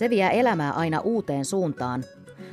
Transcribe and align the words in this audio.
Se 0.00 0.10
vie 0.10 0.30
elämää 0.32 0.72
aina 0.72 1.00
uuteen 1.00 1.44
suuntaan. 1.44 2.04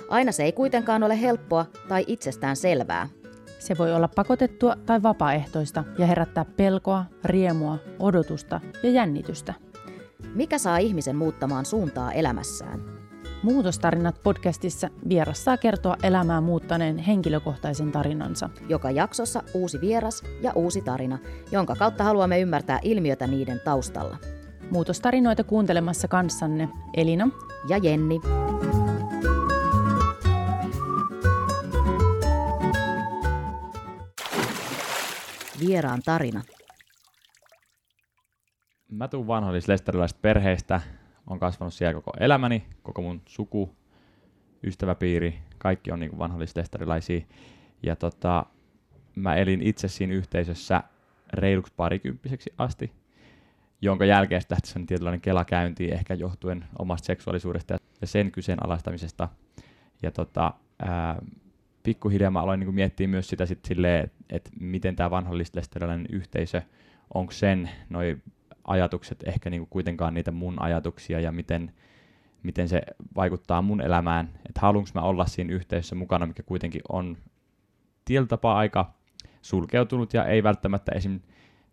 Aina 0.09 0.31
se 0.31 0.43
ei 0.43 0.51
kuitenkaan 0.51 1.03
ole 1.03 1.21
helppoa 1.21 1.65
tai 1.87 2.03
itsestään 2.07 2.55
selvää. 2.55 3.09
Se 3.59 3.77
voi 3.77 3.93
olla 3.93 4.07
pakotettua 4.07 4.75
tai 4.85 5.03
vapaaehtoista 5.03 5.83
ja 5.97 6.05
herättää 6.05 6.45
pelkoa, 6.45 7.05
riemua, 7.25 7.77
odotusta 7.99 8.61
ja 8.83 8.89
jännitystä. 8.89 9.53
Mikä 10.35 10.57
saa 10.57 10.77
ihmisen 10.77 11.15
muuttamaan 11.15 11.65
suuntaa 11.65 12.11
elämässään? 12.11 12.79
Muutostarinat 13.43 14.23
podcastissa 14.23 14.89
vieras 15.09 15.43
saa 15.43 15.57
kertoa 15.57 15.97
elämää 16.03 16.41
muuttaneen 16.41 16.97
henkilökohtaisen 16.97 17.91
tarinansa. 17.91 18.49
Joka 18.69 18.91
jaksossa 18.91 19.43
uusi 19.53 19.81
vieras 19.81 20.23
ja 20.41 20.51
uusi 20.55 20.81
tarina, 20.81 21.17
jonka 21.51 21.75
kautta 21.75 22.03
haluamme 22.03 22.41
ymmärtää 22.41 22.79
ilmiötä 22.83 23.27
niiden 23.27 23.61
taustalla. 23.65 24.17
Muutostarinoita 24.71 25.43
kuuntelemassa 25.43 26.07
kanssanne 26.07 26.69
Elina 26.93 27.29
Ja 27.69 27.77
Jenni. 27.77 28.19
Vieraan 35.59 36.01
tarina. 36.05 36.41
Mä 38.91 39.07
tuun 39.07 39.27
vanhollis-lestarilaisesta 39.27 40.19
perheestä. 40.21 40.81
on 41.27 41.39
kasvanut 41.39 41.73
siellä 41.73 41.93
koko 41.93 42.11
elämäni, 42.19 42.65
koko 42.83 43.01
mun 43.01 43.21
suku, 43.25 43.75
ystäväpiiri, 44.63 45.39
kaikki 45.57 45.91
on 45.91 45.99
niin 45.99 46.17
vanhollis-lestarilaisia. 46.17 47.25
Ja 47.83 47.95
tota, 47.95 48.45
mä 49.15 49.35
elin 49.35 49.61
itse 49.61 49.87
siinä 49.87 50.13
yhteisössä 50.13 50.83
reiluksi 51.33 51.73
parikymppiseksi 51.77 52.53
asti, 52.57 52.91
jonka 53.81 54.05
jälkeen 54.05 54.41
sitten 54.41 54.55
lähti 54.55 54.87
tietynlainen 54.87 55.21
kelakäynti, 55.21 55.91
ehkä 55.91 56.13
johtuen 56.13 56.65
omasta 56.79 57.05
seksuaalisuudesta 57.05 57.77
ja 58.01 58.07
sen 58.07 58.31
kyseenalaistamisesta. 58.31 59.29
Ja 60.01 60.11
tota, 60.11 60.53
ää, 60.79 61.21
pikkuhiljaa 61.83 62.31
mä 62.31 62.41
aloin 62.41 62.59
niin 62.59 62.75
miettiä 62.75 63.07
myös 63.07 63.29
sitä 63.29 63.45
sit 63.45 63.67
että 64.03 64.17
et 64.29 64.49
miten 64.59 64.95
tämä 64.95 65.09
vanhollis-lestarilainen 65.09 66.05
yhteisö, 66.09 66.61
onko 67.13 67.31
sen 67.31 67.69
noi 67.89 68.17
ajatukset 68.63 69.23
ehkä 69.27 69.49
niin 69.49 69.67
kuitenkaan 69.69 70.13
niitä 70.13 70.31
mun 70.31 70.61
ajatuksia 70.61 71.19
ja 71.19 71.31
miten, 71.31 71.71
miten 72.43 72.69
se 72.69 72.81
vaikuttaa 73.15 73.61
mun 73.61 73.81
elämään, 73.81 74.29
että 74.45 74.61
haluanko 74.61 74.89
mä 74.93 75.01
olla 75.01 75.25
siinä 75.25 75.53
yhteisössä 75.53 75.95
mukana, 75.95 76.25
mikä 76.25 76.43
kuitenkin 76.43 76.81
on 76.89 77.17
tietyllä 78.05 78.27
tapaa 78.27 78.57
aika 78.57 78.93
sulkeutunut 79.41 80.13
ja 80.13 80.25
ei 80.25 80.43
välttämättä 80.43 80.91
esim. 80.95 81.19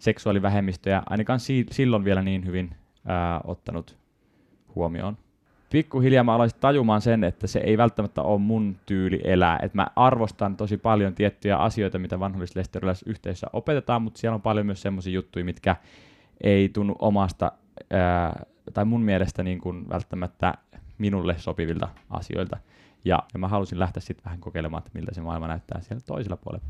Seksuaalivähemmistöjä 0.05 1.03
ainakaan 1.07 1.41
si- 1.41 1.67
silloin 1.71 2.05
vielä 2.05 2.23
niin 2.23 2.47
hyvin 2.47 2.71
ää, 3.07 3.41
ottanut 3.45 3.99
huomioon. 4.75 5.17
Pikkuhiljaa 5.71 6.25
mä 6.25 6.35
aloin 6.35 6.51
tajumaan 6.61 7.01
sen, 7.01 7.25
että 7.25 7.47
se 7.47 7.59
ei 7.59 7.79
välttämättä 7.79 8.23
ole 8.23 8.39
mun 8.39 8.77
tyyli 8.87 9.21
elää. 9.25 9.59
Et 9.63 9.75
mä 9.75 9.87
arvostan 9.97 10.57
tosi 10.57 10.77
paljon 10.77 11.15
tiettyjä 11.15 11.57
asioita, 11.57 11.99
mitä 11.99 12.21
vanhollis 12.21 12.55
yhteisössä 13.07 13.47
opetetaan, 13.53 14.03
mutta 14.03 14.21
siellä 14.21 14.35
on 14.35 14.43
paljon 14.43 14.67
myös 14.67 14.83
semmoisia 14.83 15.13
juttuja, 15.13 15.45
mitkä 15.45 15.77
ei 16.41 16.69
tunnu 16.69 16.97
omasta, 16.99 17.53
ää, 17.91 18.47
tai 18.75 18.85
mun 18.85 19.03
mielestä 19.03 19.43
niin 19.43 19.61
kuin 19.61 19.89
välttämättä 19.89 20.55
minulle 20.99 21.39
sopivilta 21.39 21.89
asioilta. 22.11 22.57
Ja, 23.05 23.23
ja 23.33 23.39
mä 23.39 23.49
halusin 23.49 23.79
lähteä 23.79 24.01
sitten 24.01 24.25
vähän 24.25 24.41
kokeilemaan, 24.41 24.79
että 24.79 24.91
miltä 24.95 25.15
se 25.15 25.21
maailma 25.21 25.49
näyttää 25.49 25.81
siellä 25.81 26.03
toisella 26.07 26.37
puolella. 26.37 26.67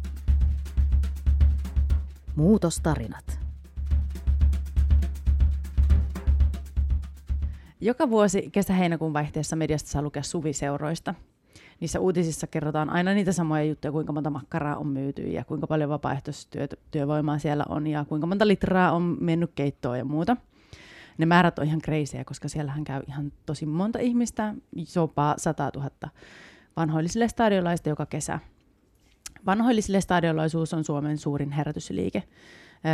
Muutostarinat. 2.36 3.38
Joka 7.80 8.10
vuosi 8.10 8.50
kesä-heinäkuun 8.52 9.12
vaihteessa 9.12 9.56
mediasta 9.56 9.90
saa 9.90 10.02
lukea 10.02 10.22
suviseuroista. 10.22 11.14
Niissä 11.80 12.00
uutisissa 12.00 12.46
kerrotaan 12.46 12.90
aina 12.90 13.14
niitä 13.14 13.32
samoja 13.32 13.64
juttuja, 13.64 13.92
kuinka 13.92 14.12
monta 14.12 14.30
makkaraa 14.30 14.76
on 14.76 14.86
myyty 14.86 15.22
ja 15.22 15.44
kuinka 15.44 15.66
paljon 15.66 15.90
vapaaehtoistyövoimaa 15.90 17.38
siellä 17.38 17.64
on 17.68 17.86
ja 17.86 18.04
kuinka 18.04 18.26
monta 18.26 18.48
litraa 18.48 18.92
on 18.92 19.16
mennyt 19.20 19.50
keittoon 19.54 19.98
ja 19.98 20.04
muuta. 20.04 20.36
Ne 21.18 21.26
määrät 21.26 21.58
on 21.58 21.66
ihan 21.66 21.80
kreisiä, 21.80 22.24
koska 22.24 22.48
siellähän 22.48 22.84
käy 22.84 23.02
ihan 23.08 23.32
tosi 23.46 23.66
monta 23.66 23.98
ihmistä, 23.98 24.54
jopa 24.96 25.34
100 25.38 25.70
000 25.76 25.90
vanhoillisille 26.76 27.28
stadiolaista 27.28 27.88
joka 27.88 28.06
kesä. 28.06 28.38
Vanhoillisille 29.46 30.00
stadiolaisuus 30.00 30.74
on 30.74 30.84
Suomen 30.84 31.18
suurin 31.18 31.52
herätysliike. 31.52 32.22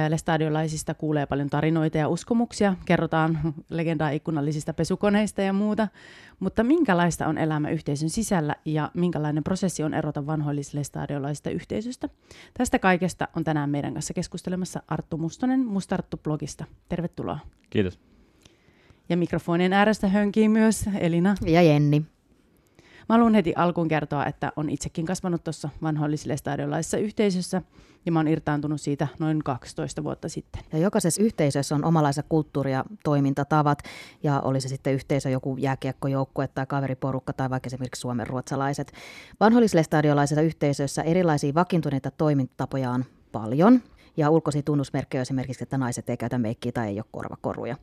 Lestadiolaisista 0.09 0.95
kuulee 0.95 1.27
paljon 1.27 1.51
tarinoita 1.51 1.99
ja 1.99 2.09
uskomuksia, 2.09 2.75
kerrotaan 2.85 3.55
legendaa 3.71 4.11
ikkunallisista 4.11 4.75
pesukoneista 4.75 5.43
ja 5.43 5.53
muuta, 5.53 5.89
mutta 6.41 6.65
minkälaista 6.65 7.27
on 7.27 7.39
elämä 7.39 7.71
yhteisön 7.71 8.11
sisällä 8.11 8.55
ja 8.65 8.91
minkälainen 8.95 9.45
prosessi 9.45 9.83
on 9.83 9.95
erota 9.95 10.27
vanhoillisille 10.27 10.85
stadiolaisista 10.85 11.51
yhteisöstä? 11.51 12.09
Tästä 12.59 12.79
kaikesta 12.79 13.29
on 13.37 13.45
tänään 13.45 13.71
meidän 13.71 13.93
kanssa 13.93 14.15
keskustelemassa 14.15 14.83
Arttu 14.89 15.19
Mustonen 15.19 15.61
Mustarttu-blogista. 15.61 16.65
Tervetuloa. 16.89 17.39
Kiitos. 17.71 18.01
Ja 19.09 19.17
mikrofonien 19.17 19.73
äärestä 19.73 20.09
hönkii 20.09 20.49
myös 20.49 20.85
Elina. 21.01 21.35
Ja 21.47 21.63
Jenni. 21.63 22.03
Mä 23.11 23.15
haluan 23.15 23.35
heti 23.35 23.53
alkuun 23.57 23.89
kertoa, 23.89 24.27
että 24.27 24.53
on 24.57 24.71
itsekin 24.71 25.07
kasvanut 25.07 25.45
tuossa 25.45 25.69
vanhoillisille 25.83 26.37
stadiolaisessa 26.37 26.97
yhteisössä 26.97 27.63
ja 28.07 28.13
mä 28.13 28.19
oon 28.19 28.29
irtaantunut 28.29 28.81
siitä 28.81 29.09
noin 29.19 29.45
12 29.45 30.05
vuotta 30.05 30.29
sitten. 30.29 30.63
Ja 30.73 30.79
jokaisessa 30.79 31.23
yhteisössä 31.23 31.75
on 31.75 31.85
omalaiset 31.85 32.27
kulttuuri- 32.29 32.73
ja 32.73 32.85
toimintatavat 33.05 33.79
ja 34.23 34.41
oli 34.41 34.61
se 34.61 34.69
sitten 34.69 34.95
yhteisö 34.95 35.31
joku 35.31 35.57
jääkiekkojoukkue 35.57 36.49
tai 36.49 36.67
kaveriporukka 36.67 37.33
tai 37.33 37.51
vaikka 37.51 37.67
esimerkiksi 37.67 38.01
suomen 38.01 38.27
ruotsalaiset. 38.27 38.93
Vanhoillisille 39.41 39.83
stadiolaisissa 39.83 40.43
yhteisöissä 40.43 41.03
erilaisia 41.03 41.55
vakiintuneita 41.55 42.11
toimintatapoja 42.11 42.91
on 42.91 43.05
paljon 43.33 43.81
ja 44.21 44.31
ulkoisia 44.31 44.63
tunnusmerkkejä 44.63 45.23
esimerkiksi, 45.23 45.63
että 45.63 45.79
naiset 45.79 46.11
ei 46.11 46.17
käytä 46.17 46.39
meikkiä 46.39 46.73
tai 46.73 46.89
ei 46.89 46.99
ole 46.99 47.05
korvakoruja. 47.11 47.77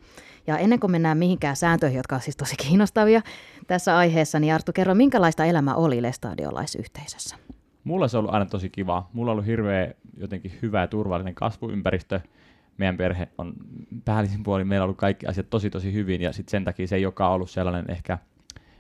Ja 0.48 0.58
ennen 0.58 0.80
kuin 0.80 0.92
mennään 0.92 1.18
mihinkään 1.18 1.56
sääntöihin, 1.56 1.98
jotka 1.98 2.16
on 2.16 2.22
siis 2.22 2.38
tosi 2.38 2.56
kiinnostavia 2.56 3.22
tässä 3.68 3.98
aiheessa, 3.98 4.40
niin 4.40 4.53
Arttu, 4.53 4.72
kerro, 4.74 4.96
minkälaista 4.96 5.46
elämä 5.46 5.75
oli 5.75 6.02
lestadiolaisyhteisössä? 6.02 7.36
Mulla 7.84 8.08
se 8.08 8.18
on 8.18 8.20
ollut 8.20 8.34
aina 8.34 8.46
tosi 8.46 8.70
kiva. 8.70 9.09
Mulla 9.14 9.31
on 9.31 9.34
ollut 9.34 9.46
hirveä 9.46 9.94
jotenkin 10.18 10.52
hyvä 10.62 10.81
ja 10.81 10.88
turvallinen 10.88 11.36
kasvuympäristö. 11.36 12.20
Meidän 12.78 12.98
perhe 12.98 13.28
on 13.38 13.54
päällisin 14.06 14.44
puolin, 14.44 14.68
meillä 14.68 14.84
on 14.84 14.86
ollut 14.86 14.98
kaikki 14.98 15.28
asiat 15.28 15.50
tosi 15.50 15.69
tosi 15.69 15.94
hyvin 15.94 16.22
ja 16.22 16.34
sitten 16.34 16.52
sen 16.52 16.64
takia 16.64 16.88
se 16.88 16.96
ei 16.96 17.02
joka 17.02 17.30
ollut 17.30 17.50
sellainen 17.50 17.92
ehkä 17.92 18.18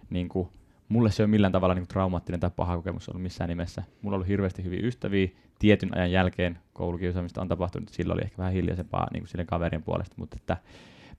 niin 0.09 0.29
kuin, 0.29 0.49
mulle 0.89 1.11
se 1.11 1.23
ei 1.23 1.25
ole 1.25 1.31
millään 1.31 1.51
tavalla 1.51 1.75
niin 1.75 1.87
traumaattinen 1.87 2.39
tai 2.39 2.51
paha 2.55 2.75
kokemus 2.75 3.09
ollut 3.09 3.23
missään 3.23 3.49
nimessä. 3.49 3.83
Mulla 4.01 4.15
on 4.15 4.17
ollut 4.17 4.27
hirveästi 4.27 4.63
hyviä 4.63 4.79
ystäviä. 4.83 5.27
Tietyn 5.59 5.97
ajan 5.97 6.11
jälkeen 6.11 6.59
koulukiusaamista 6.73 7.41
on 7.41 7.47
tapahtunut, 7.47 7.89
silloin 7.89 8.17
oli 8.17 8.23
ehkä 8.23 8.37
vähän 8.37 8.53
hiljaisempaa 8.53 9.07
niin 9.13 9.21
kuin 9.21 9.29
sille 9.29 9.45
kaverien 9.45 9.83
puolesta, 9.83 10.15
mutta 10.17 10.37
että 10.39 10.57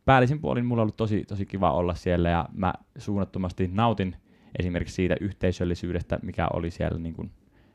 päällisin 0.05 0.41
puolin 0.41 0.67
mulla 0.67 0.81
on 0.81 0.85
ollut 0.85 0.97
tosi, 0.97 1.25
tosi 1.29 1.47
kiva 1.47 1.73
olla 1.73 1.95
siellä 1.95 2.29
ja 2.29 2.49
mä 2.53 2.75
suunnattomasti 2.99 3.71
nautin 3.73 4.17
esimerkiksi 4.59 4.95
siitä 4.95 5.17
yhteisöllisyydestä, 5.21 6.19
mikä 6.23 6.49
oli 6.53 6.71
siellä 6.71 6.99
niin 6.99 7.15
kuin, 7.15 7.31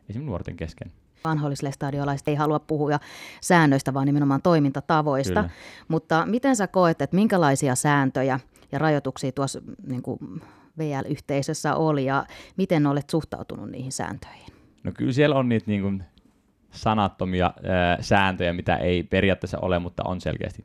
esimerkiksi 0.10 0.30
nuorten 0.30 0.56
kesken. 0.56 0.92
Vanhollislestadiolaiset 1.26 2.28
ei 2.28 2.36
halua 2.36 2.60
puhua 2.60 3.00
säännöistä, 3.42 3.94
vaan 3.94 4.06
nimenomaan 4.06 4.42
toimintatavoista. 4.42 5.42
Kyllä. 5.42 5.50
Mutta 5.88 6.26
miten 6.26 6.56
sä 6.56 6.68
koet, 6.68 7.02
että 7.02 7.16
minkälaisia 7.16 7.76
sääntöjä 7.76 8.40
ja 8.72 8.80
rajoituksia 8.80 9.32
tuossa 9.32 9.62
niin 9.88 10.02
kuin 10.02 10.20
VL-yhteisössä 10.78 11.76
oli 11.76 12.06
ja 12.06 12.26
miten 12.58 12.88
olet 12.88 13.10
suhtautunut 13.10 13.70
niihin 13.70 13.92
sääntöihin? 13.92 14.54
No 14.84 14.92
kyllä 14.98 15.14
siellä 15.14 15.36
on 15.36 15.50
niitä 15.50 15.66
niin 15.68 15.82
kuin 15.82 16.04
sanattomia 16.72 17.54
ää, 17.64 17.98
sääntöjä, 18.02 18.54
mitä 18.54 18.76
ei 18.76 19.04
periaatteessa 19.04 19.60
ole, 19.60 19.80
mutta 19.80 20.04
on 20.06 20.22
selkeästi. 20.22 20.64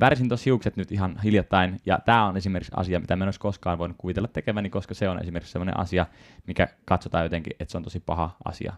Värsin 0.00 0.28
tuossa 0.28 0.44
hiukset 0.44 0.76
nyt 0.76 0.92
ihan 0.92 1.20
hiljattain, 1.24 1.80
ja 1.86 1.98
tämä 2.04 2.26
on 2.26 2.36
esimerkiksi 2.36 2.72
asia, 2.76 3.00
mitä 3.00 3.16
mä 3.16 3.24
en 3.24 3.28
olisi 3.28 3.40
koskaan 3.40 3.78
voinut 3.78 3.96
kuvitella 4.00 4.28
tekeväni, 4.28 4.70
koska 4.70 4.94
se 4.94 5.08
on 5.08 5.20
esimerkiksi 5.20 5.52
sellainen 5.52 5.78
asia, 5.78 6.06
mikä 6.46 6.68
katsotaan 6.84 7.24
jotenkin, 7.24 7.52
että 7.60 7.72
se 7.72 7.78
on 7.78 7.84
tosi 7.84 8.00
paha 8.00 8.36
asia. 8.44 8.72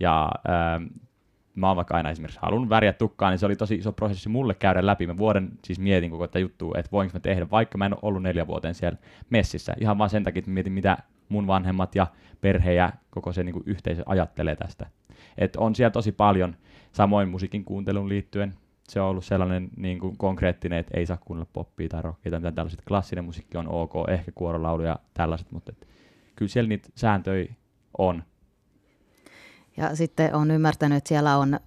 Ja 0.00 0.30
ää, 0.48 0.80
mä 1.54 1.68
oon 1.68 1.76
vaikka 1.76 1.96
aina 1.96 2.10
esimerkiksi 2.10 2.38
halunnut 2.42 2.68
väriä 2.68 2.92
tukkaa, 2.92 3.30
niin 3.30 3.38
se 3.38 3.46
oli 3.46 3.56
tosi 3.56 3.74
iso 3.74 3.92
prosessi 3.92 4.28
mulle 4.28 4.54
käydä 4.54 4.86
läpi. 4.86 5.06
Mä 5.06 5.16
vuoden 5.16 5.50
siis 5.64 5.78
mietin 5.78 6.10
koko 6.10 6.26
tätä 6.26 6.38
juttua, 6.38 6.74
että 6.78 6.92
voinko 6.92 7.12
mä 7.14 7.20
tehdä, 7.20 7.50
vaikka 7.50 7.78
mä 7.78 7.86
en 7.86 7.94
ole 7.94 8.00
ollut 8.02 8.22
neljä 8.22 8.46
vuoteen 8.46 8.74
siellä 8.74 8.98
messissä. 9.30 9.74
Ihan 9.80 9.98
vaan 9.98 10.10
sen 10.10 10.24
takia, 10.24 10.38
että 10.38 10.50
mietin, 10.50 10.72
mitä 10.72 10.98
mun 11.28 11.46
vanhemmat 11.46 11.94
ja 11.94 12.06
perhe 12.40 12.72
ja 12.72 12.92
koko 13.10 13.32
se 13.32 13.44
niin 13.44 13.52
kuin 13.52 13.62
yhteisö 13.66 14.02
ajattelee 14.06 14.56
tästä. 14.56 14.86
Et 15.38 15.56
on 15.56 15.74
siellä 15.74 15.90
tosi 15.90 16.12
paljon, 16.12 16.56
samoin 16.92 17.28
musiikin 17.28 17.64
kuuntelun 17.64 18.08
liittyen, 18.08 18.54
se 18.88 19.00
on 19.00 19.08
ollut 19.08 19.24
sellainen 19.24 19.70
niin 19.76 19.98
kuin 19.98 20.16
konkreettinen, 20.16 20.78
että 20.78 20.98
ei 20.98 21.06
saa 21.06 21.16
kuunnella 21.16 21.50
poppia 21.52 21.88
tai 21.88 22.02
rockia 22.02 22.30
tai 22.30 22.40
mitään 22.40 22.54
tällaiset. 22.54 22.82
Klassinen 22.88 23.24
musiikki 23.24 23.58
on 23.58 23.68
ok, 23.68 23.92
ehkä 24.08 24.32
kuorolaulu 24.34 24.82
ja 24.82 24.98
tällaiset, 25.14 25.52
mutta 25.52 25.72
et, 25.72 25.88
kyllä 26.36 26.48
siellä 26.48 26.68
niitä 26.68 26.88
sääntöjä 26.94 27.54
on. 27.98 28.22
Ja 29.76 29.96
sitten 29.96 30.34
on 30.34 30.50
ymmärtänyt, 30.50 30.98
että 30.98 31.08
siellä 31.08 31.36
on 31.36 31.60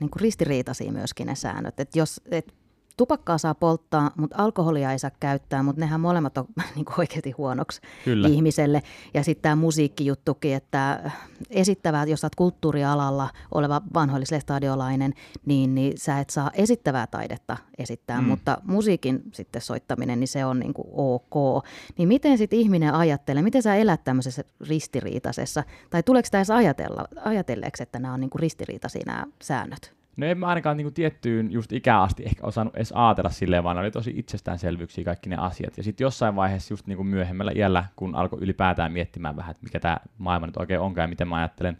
niin 0.00 0.10
kuin 0.10 0.20
ristiriitaisia 0.20 0.92
myöskin 0.92 1.26
ne 1.26 1.34
säännöt. 1.34 1.80
Että 1.80 1.98
jos, 1.98 2.20
et, 2.30 2.54
tupakkaa 2.96 3.38
saa 3.38 3.54
polttaa, 3.54 4.10
mutta 4.16 4.36
alkoholia 4.38 4.92
ei 4.92 4.98
saa 4.98 5.10
käyttää, 5.20 5.62
mutta 5.62 5.80
nehän 5.80 6.00
molemmat 6.00 6.38
on 6.38 6.46
niin 6.74 6.84
kuin 6.84 6.94
oikeasti 6.98 7.30
huonoksi 7.30 7.80
Kyllä. 8.04 8.28
ihmiselle. 8.28 8.82
Ja 9.14 9.24
sitten 9.24 9.42
tämä 9.42 9.56
musiikkijuttukin, 9.56 10.54
että 10.54 11.10
esittävää, 11.50 12.04
jos 12.04 12.24
olet 12.24 12.34
kulttuurialalla 12.34 13.28
oleva 13.54 13.82
vanhoillislestadiolainen, 13.94 15.14
niin, 15.46 15.74
niin 15.74 15.92
sä 15.96 16.18
et 16.18 16.30
saa 16.30 16.50
esittävää 16.54 17.06
taidetta 17.06 17.56
esittää, 17.78 18.20
mm. 18.20 18.26
mutta 18.26 18.58
musiikin 18.64 19.22
sitten 19.32 19.62
soittaminen, 19.62 20.20
niin 20.20 20.28
se 20.28 20.44
on 20.44 20.60
niin 20.60 20.74
kuin 20.74 20.88
ok. 20.92 21.64
Niin 21.98 22.08
miten 22.08 22.38
sitten 22.38 22.58
ihminen 22.58 22.94
ajattelee, 22.94 23.42
miten 23.42 23.62
sä 23.62 23.74
elät 23.74 24.04
tämmöisessä 24.04 24.44
ristiriitaisessa, 24.68 25.64
tai 25.90 26.02
tuleeko 26.02 26.28
tämä 26.30 26.40
edes 26.40 26.50
ajatella, 26.50 27.04
ajatelleeksi, 27.24 27.82
että 27.82 27.98
nämä 27.98 28.14
on 28.14 28.20
niin 28.20 28.30
kuin 28.30 28.40
ristiriitaisia 28.40 29.02
nämä 29.06 29.26
säännöt? 29.42 30.03
No 30.16 30.26
en 30.26 30.38
mä 30.38 30.46
ainakaan 30.46 30.76
niin 30.76 30.84
kuin 30.84 30.94
tiettyyn 30.94 31.52
just 31.52 31.72
ikään 31.72 32.02
asti 32.02 32.22
ehkä 32.26 32.46
osannut 32.46 32.76
edes 32.76 32.92
ajatella 32.92 33.30
silleen, 33.30 33.64
vaan 33.64 33.78
oli 33.78 33.90
tosi 33.90 34.12
itsestäänselvyyksiä 34.16 35.04
kaikki 35.04 35.30
ne 35.30 35.36
asiat. 35.36 35.76
Ja 35.76 35.82
sitten 35.82 36.04
jossain 36.04 36.36
vaiheessa 36.36 36.72
just 36.72 36.86
niin 36.86 36.96
kuin 36.96 37.06
myöhemmällä 37.06 37.52
iällä, 37.54 37.84
kun 37.96 38.14
alkoi 38.14 38.38
ylipäätään 38.42 38.92
miettimään 38.92 39.36
vähän, 39.36 39.50
että 39.50 39.64
mikä 39.64 39.80
tämä 39.80 39.96
maailma 40.18 40.46
nyt 40.46 40.56
oikein 40.56 40.80
onkaan 40.80 41.04
ja 41.04 41.08
miten 41.08 41.28
mä 41.28 41.36
ajattelen 41.36 41.76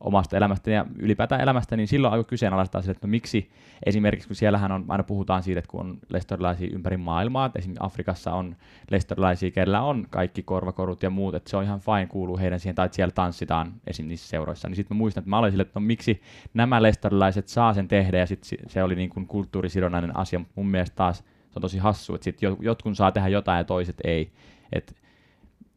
omasta 0.00 0.36
elämästä 0.36 0.70
ja 0.70 0.86
ylipäätään 0.98 1.40
elämästä, 1.40 1.76
niin 1.76 1.88
silloin 1.88 2.14
alkoi 2.14 2.24
kyseenalaistaa 2.24 2.82
sille, 2.82 2.92
että 2.92 3.06
no 3.06 3.10
miksi 3.10 3.50
esimerkiksi, 3.86 4.28
kun 4.28 4.36
siellähän 4.36 4.72
on, 4.72 4.84
aina 4.88 5.04
puhutaan 5.04 5.42
siitä, 5.42 5.58
että 5.58 5.70
kun 5.70 5.80
on 5.80 5.98
lestorilaisia 6.08 6.68
ympäri 6.72 6.96
maailmaa, 6.96 7.46
että 7.46 7.58
esimerkiksi 7.58 7.86
Afrikassa 7.86 8.32
on 8.32 8.56
lestorilaisia, 8.90 9.50
kellä 9.50 9.82
on 9.82 10.06
kaikki 10.10 10.42
korvakorut 10.42 11.02
ja 11.02 11.10
muut, 11.10 11.34
että 11.34 11.50
se 11.50 11.56
on 11.56 11.64
ihan 11.64 11.80
fine, 11.80 12.06
kuuluu 12.06 12.38
heidän 12.38 12.60
siihen, 12.60 12.74
tai 12.74 12.86
että 12.86 12.96
siellä 12.96 13.12
tanssitaan 13.12 13.72
esim. 13.86 14.08
niissä 14.08 14.28
seuroissa, 14.28 14.68
niin 14.68 14.76
sitten 14.76 14.96
mä 14.96 14.98
muistan, 14.98 15.20
että 15.20 15.30
mä 15.30 15.38
olin 15.38 15.50
sille, 15.50 15.62
että 15.62 15.80
no 15.80 15.86
miksi 15.86 16.22
nämä 16.54 16.82
lestorilaiset 16.82 17.48
saa 17.48 17.74
sen 17.74 17.88
tehdä, 17.88 18.18
ja 18.18 18.26
sitten 18.26 18.58
se 18.68 18.82
oli 18.82 18.94
niin 18.94 19.10
kuin 19.10 19.26
kulttuurisidonnainen 19.26 20.16
asia, 20.16 20.38
mutta 20.38 20.52
mun 20.56 20.68
mielestä 20.68 20.96
taas 20.96 21.18
se 21.18 21.58
on 21.58 21.62
tosi 21.62 21.78
hassu, 21.78 22.14
että 22.14 22.24
sitten 22.24 22.56
jotkun 22.60 22.96
saa 22.96 23.12
tehdä 23.12 23.28
jotain 23.28 23.58
ja 23.58 23.64
toiset 23.64 23.96
ei. 24.04 24.30
että 24.72 24.92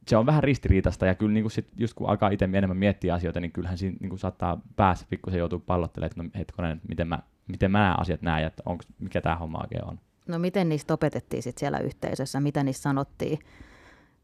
se 0.09 0.17
on 0.17 0.25
vähän 0.25 0.43
ristiriitasta 0.43 1.05
ja 1.05 1.15
kyllä 1.15 1.33
niin 1.33 1.43
kuin 1.43 1.51
sit, 1.51 1.67
just 1.77 1.93
kun 1.93 2.09
alkaa 2.09 2.29
itse 2.29 2.49
enemmän 2.53 2.77
miettiä 2.77 3.13
asioita, 3.13 3.39
niin 3.39 3.51
kyllähän 3.51 3.77
siinä 3.77 3.97
niin 3.99 4.09
kuin 4.09 4.19
saattaa 4.19 4.61
päässä 4.75 5.05
pikkusen 5.09 5.39
joutuu 5.39 5.59
pallottelemaan, 5.59 6.11
että 6.11 6.23
no 6.23 6.29
hetkonen, 6.39 6.81
miten 6.87 7.07
mä, 7.07 7.19
miten 7.47 7.71
mä 7.71 7.79
nämä 7.79 7.95
asiat 7.97 8.21
näen, 8.21 8.47
että 8.47 8.63
onko, 8.65 8.83
mikä 8.99 9.21
tämä 9.21 9.35
homma 9.35 9.59
oikein 9.61 9.85
on. 9.85 9.99
No 10.27 10.39
miten 10.39 10.69
niistä 10.69 10.93
opetettiin 10.93 11.43
sit 11.43 11.57
siellä 11.57 11.79
yhteisössä, 11.79 12.39
mitä 12.39 12.63
niistä 12.63 12.81
sanottiin, 12.81 13.39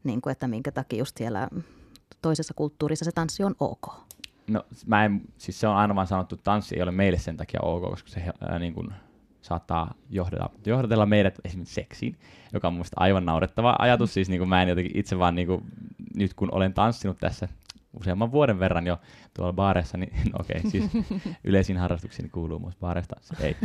niin 0.04 0.20
kuin, 0.20 0.32
että 0.32 0.48
minkä 0.48 0.72
takia 0.72 0.98
just 0.98 1.16
siellä 1.16 1.48
toisessa 2.22 2.54
kulttuurissa 2.54 3.04
se 3.04 3.12
tanssi 3.12 3.44
on 3.44 3.54
ok? 3.60 3.86
No 4.46 4.64
mä 4.86 5.04
en, 5.04 5.22
siis 5.38 5.60
se 5.60 5.68
on 5.68 5.76
aina 5.76 5.94
vaan 5.94 6.06
sanottu, 6.06 6.34
että 6.34 6.44
tanssi 6.44 6.76
ei 6.76 6.82
ole 6.82 6.90
meille 6.90 7.18
sen 7.18 7.36
takia 7.36 7.60
ok, 7.62 7.82
koska 7.82 8.08
se 8.10 8.22
ää, 8.40 8.58
niin 8.58 8.74
kuin, 8.74 8.92
saattaa 9.46 9.94
johdata, 10.10 10.50
johdatella 10.66 11.06
meidät 11.06 11.38
esimerkiksi 11.44 11.74
seksiin, 11.74 12.16
joka 12.52 12.68
on 12.68 12.74
mun 12.74 12.84
aivan 12.96 13.24
naurettava 13.24 13.76
ajatus. 13.78 14.14
Siis 14.14 14.28
niin 14.28 14.38
kuin 14.38 14.48
mä 14.48 14.62
en 14.62 14.68
jotenkin 14.68 14.98
itse 14.98 15.18
vaan 15.18 15.34
niin 15.34 15.46
kuin, 15.46 15.64
nyt 16.16 16.34
kun 16.34 16.48
olen 16.52 16.74
tanssinut 16.74 17.18
tässä 17.18 17.48
useamman 18.00 18.32
vuoden 18.32 18.58
verran 18.58 18.86
jo 18.86 18.98
tuolla 19.34 19.52
baareissa, 19.52 19.98
niin 19.98 20.12
no 20.32 20.38
okei, 20.40 20.56
okay, 20.58 20.70
siis 20.70 20.90
yleisiin 21.44 21.78
harrastuksiin 21.78 22.30
kuuluu 22.30 22.58
myös 22.58 22.76
baareista, 22.76 23.16
ei. 23.40 23.56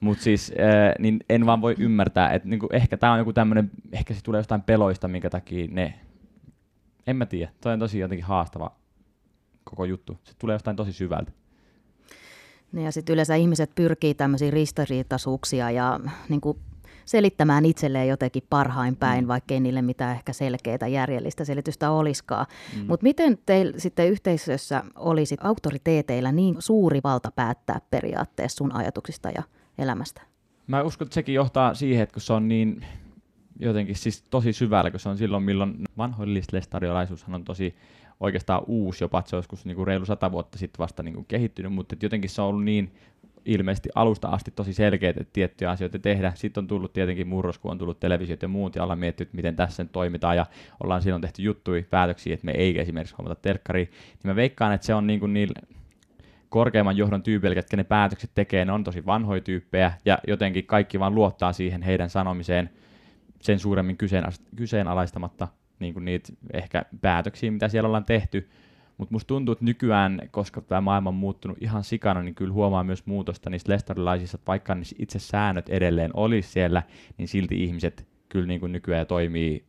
Mutta 0.00 0.24
siis 0.24 0.52
äh, 0.60 0.94
niin 0.98 1.20
en 1.28 1.46
vaan 1.46 1.60
voi 1.60 1.74
ymmärtää, 1.78 2.30
että 2.30 2.48
niinku, 2.48 2.68
ehkä 2.72 2.96
tämä 2.96 3.12
on 3.12 3.18
joku 3.18 3.32
tämmöinen, 3.32 3.70
ehkä 3.92 4.14
se 4.14 4.22
tulee 4.22 4.38
jostain 4.38 4.62
peloista, 4.62 5.08
minkä 5.08 5.30
takia 5.30 5.68
ne, 5.70 5.94
en 7.06 7.16
mä 7.16 7.26
tiedä, 7.26 7.52
toi 7.60 7.72
on 7.72 7.78
tosi 7.78 7.98
jotenkin 7.98 8.26
haastava 8.26 8.76
koko 9.64 9.84
juttu. 9.84 10.18
Se 10.24 10.32
tulee 10.38 10.54
jostain 10.54 10.76
tosi 10.76 10.92
syvältä. 10.92 11.32
Niin 12.72 12.84
ja 12.84 12.92
sitten 12.92 13.12
yleensä 13.12 13.34
ihmiset 13.34 13.70
pyrkii 13.74 14.14
tämmöisiä 14.14 14.50
ristiriitaisuuksia 14.50 15.70
ja 15.70 16.00
niin 16.28 16.40
kuin 16.40 16.58
selittämään 17.04 17.64
itselleen 17.64 18.08
jotenkin 18.08 18.42
parhain 18.50 18.96
päin, 18.96 19.24
mm. 19.24 19.28
vaikkei 19.28 19.60
niille 19.60 19.82
mitään 19.82 20.16
ehkä 20.16 20.32
selkeää 20.32 20.88
järjellistä 20.90 21.44
selitystä 21.44 21.90
olisikaan. 21.90 22.46
Mm. 22.76 22.86
Mutta 22.86 23.04
miten 23.04 23.38
teillä 23.46 23.78
sitten 23.78 24.08
yhteisössä 24.08 24.84
olisi 24.96 25.36
auktoriteeteilla 25.40 26.32
niin 26.32 26.56
suuri 26.58 27.00
valta 27.04 27.30
päättää 27.30 27.80
periaatteessa 27.90 28.56
sun 28.56 28.74
ajatuksista 28.74 29.30
ja 29.30 29.42
elämästä? 29.78 30.22
Mä 30.66 30.82
uskon, 30.82 31.06
että 31.06 31.14
sekin 31.14 31.34
johtaa 31.34 31.74
siihen, 31.74 32.02
että 32.02 32.12
kun 32.12 32.22
se 32.22 32.32
on 32.32 32.48
niin 32.48 32.86
jotenkin 33.58 33.96
siis 33.96 34.22
tosi 34.22 34.52
syvällä, 34.52 34.90
kun 34.90 35.00
se 35.00 35.08
on 35.08 35.18
silloin, 35.18 35.42
milloin 35.42 35.74
vanhoillislestariolaisuushan 35.96 37.34
on 37.34 37.44
tosi 37.44 37.74
oikeastaan 38.20 38.62
uusi 38.66 39.04
jopa, 39.04 39.18
että 39.18 39.30
se 39.30 39.36
joskus 39.36 39.64
niin 39.64 39.76
kuin 39.76 39.86
reilu 39.86 40.04
sata 40.04 40.32
vuotta 40.32 40.58
sitten 40.58 40.78
vasta 40.78 41.02
niin 41.02 41.14
kuin 41.14 41.26
kehittynyt, 41.26 41.72
mutta 41.72 41.96
jotenkin 42.02 42.30
se 42.30 42.42
on 42.42 42.48
ollut 42.48 42.64
niin 42.64 42.94
ilmeisesti 43.44 43.88
alusta 43.94 44.28
asti 44.28 44.50
tosi 44.50 44.72
selkeät, 44.72 45.16
että 45.16 45.32
tiettyjä 45.32 45.70
asioita 45.70 45.98
tehdä. 45.98 46.32
Sitten 46.34 46.62
on 46.62 46.68
tullut 46.68 46.92
tietenkin 46.92 47.28
murros, 47.28 47.58
kun 47.58 47.70
on 47.70 47.78
tullut 47.78 48.00
televisiot 48.00 48.42
ja 48.42 48.48
muut, 48.48 48.76
ja 48.76 48.82
ollaan 48.82 48.98
miettinyt, 48.98 49.32
miten 49.32 49.56
tässä 49.56 49.82
nyt 49.82 49.92
toimitaan, 49.92 50.36
ja 50.36 50.46
ollaan 50.84 51.02
silloin 51.02 51.22
tehty 51.22 51.42
juttuja, 51.42 51.82
päätöksiä, 51.90 52.34
että 52.34 52.46
me 52.46 52.52
ei 52.52 52.80
esimerkiksi 52.80 53.14
huomata 53.18 53.40
telkkari. 53.40 53.84
Niin 53.84 54.20
mä 54.24 54.36
veikkaan, 54.36 54.72
että 54.72 54.86
se 54.86 54.94
on 54.94 55.06
niin 55.06 55.20
kuin 55.20 55.48
korkeimman 56.48 56.96
johdon 56.96 57.22
tyypeillä, 57.22 57.54
ketkä 57.54 57.76
ne 57.76 57.84
päätökset 57.84 58.30
tekee, 58.34 58.64
ne 58.64 58.72
on 58.72 58.84
tosi 58.84 59.06
vanhoja 59.06 59.40
tyyppejä, 59.40 59.92
ja 60.04 60.18
jotenkin 60.26 60.66
kaikki 60.66 61.00
vaan 61.00 61.14
luottaa 61.14 61.52
siihen 61.52 61.82
heidän 61.82 62.10
sanomiseen 62.10 62.70
sen 63.40 63.58
suuremmin 63.58 63.98
kyseenalaistamatta 64.56 65.48
niin 65.78 65.94
kuin 65.94 66.04
niitä 66.04 66.32
ehkä 66.52 66.82
päätöksiä, 67.00 67.50
mitä 67.50 67.68
siellä 67.68 67.86
ollaan 67.86 68.04
tehty. 68.04 68.48
Mutta 68.98 69.14
musta 69.14 69.28
tuntuu, 69.28 69.52
että 69.52 69.64
nykyään, 69.64 70.20
koska 70.30 70.60
tämä 70.60 70.80
maailma 70.80 71.08
on 71.08 71.14
muuttunut 71.14 71.58
ihan 71.60 71.84
sikana, 71.84 72.22
niin 72.22 72.34
kyllä 72.34 72.52
huomaa 72.52 72.84
myös 72.84 73.06
muutosta 73.06 73.50
niistä 73.50 73.72
lestarilaisista, 73.72 74.36
että 74.36 74.46
vaikka 74.46 74.74
niissä 74.74 74.96
itse 74.98 75.18
säännöt 75.18 75.68
edelleen 75.68 76.10
olisi 76.14 76.48
siellä, 76.48 76.82
niin 77.18 77.28
silti 77.28 77.64
ihmiset 77.64 78.08
kyllä 78.28 78.46
niin 78.46 78.60
kuin 78.60 78.72
nykyään 78.72 79.06
toimii 79.06 79.64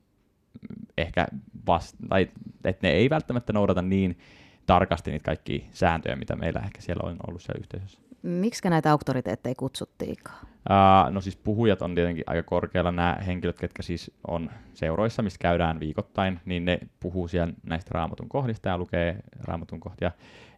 ehkä 0.98 1.28
vasta, 1.68 1.98
tai 2.10 2.30
että 2.64 2.88
ne 2.88 2.94
ei 2.94 3.10
välttämättä 3.10 3.54
noudata 3.54 3.82
niin 3.82 4.18
tarkasti 4.66 5.12
niitä 5.12 5.26
kaikkia 5.26 5.66
sääntöjä, 5.72 6.16
mitä 6.16 6.36
meillä 6.36 6.60
ehkä 6.60 6.82
siellä 6.82 7.10
on 7.10 7.18
ollut 7.28 7.42
siellä 7.42 7.60
yhteisössä. 7.60 8.09
Miksi 8.24 8.70
näitä 8.70 8.92
auktoriteetteja 8.92 9.56
kutsuttiinkaan? 9.56 10.40
Uh, 10.44 11.14
no 11.14 11.22
siis 11.22 11.36
puhujat 11.36 11.82
on 11.82 11.96
tietenkin 11.96 12.24
aika 12.28 12.44
korkealla. 12.44 12.92
Nämä 12.92 13.18
henkilöt, 13.28 13.60
ketkä 13.60 13.84
siis 13.84 14.12
on 14.28 14.50
seuroissa, 14.74 15.22
mistä 15.22 15.42
käydään 15.42 15.80
viikoittain, 15.80 16.40
niin 16.46 16.66
ne 16.66 16.80
puhuu 17.00 17.28
siellä 17.28 17.54
näistä 17.64 17.92
raamatun 17.94 18.30
kohdista 18.30 18.70
ja 18.70 18.78
lukee 18.78 19.20
raamatun 19.40 19.80
kohtia. 19.80 20.12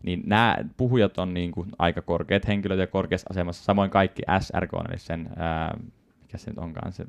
Niin 0.04 0.22
nämä 0.26 0.58
puhujat 0.78 1.18
on 1.18 1.34
niin 1.34 1.52
kuin 1.52 1.70
aika 1.80 2.02
korkeat 2.02 2.48
henkilöt 2.48 2.80
ja 2.80 2.88
korkeassa 2.88 3.28
asemassa. 3.30 3.64
Samoin 3.64 3.90
kaikki 3.90 4.22
SRK, 4.40 4.72
eli 4.90 4.98
sen, 5.00 5.30
uh, 5.32 5.92
mikä 6.22 6.38
se 6.38 6.50
nyt 6.52 6.58
onkaan 6.58 6.94
se 6.94 7.06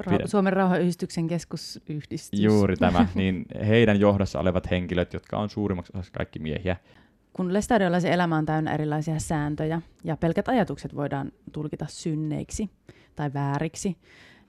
Ra- 0.00 0.28
Suomen 0.28 0.52
rauhanyhdistyksen 0.52 1.28
keskusyhdistys. 1.28 2.40
Juuri 2.40 2.76
tämä, 2.76 3.06
niin 3.14 3.44
heidän 3.66 4.00
johdossa 4.00 4.40
olevat 4.40 4.70
henkilöt, 4.70 5.12
jotka 5.12 5.38
on 5.38 5.50
suurimmaksi 5.50 5.92
osassa 5.94 6.12
kaikki 6.12 6.38
miehiä, 6.38 6.76
kun 7.36 7.52
lestadiolaisen 7.52 8.12
elämä 8.12 8.36
on 8.36 8.46
täynnä 8.46 8.74
erilaisia 8.74 9.18
sääntöjä 9.18 9.82
ja 10.04 10.16
pelkät 10.16 10.48
ajatukset 10.48 10.96
voidaan 10.96 11.32
tulkita 11.52 11.86
synneiksi 11.88 12.70
tai 13.16 13.32
vääriksi, 13.34 13.96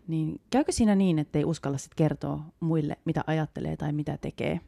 niin 0.08 0.41
käykö 0.50 0.72
siinä 0.72 0.96
niin, 0.96 1.20
että 1.20 1.39
ei 1.39 1.46
uskalla 1.46 1.77
sit 1.77 1.96
kertoa 1.96 2.39
muille, 2.60 2.98
mitä 3.06 3.24
ajattelee 3.27 3.77
tai 3.77 3.91
mitä 3.94 4.17
tekee? 4.17 4.60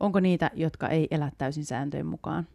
Onko 0.00 0.20
niitä, 0.20 0.50
jotka 0.54 0.88
ei 0.88 1.08
elä 1.10 1.32
täysin 1.38 1.64
sääntöjen 1.64 2.06
mukaan? 2.06 2.46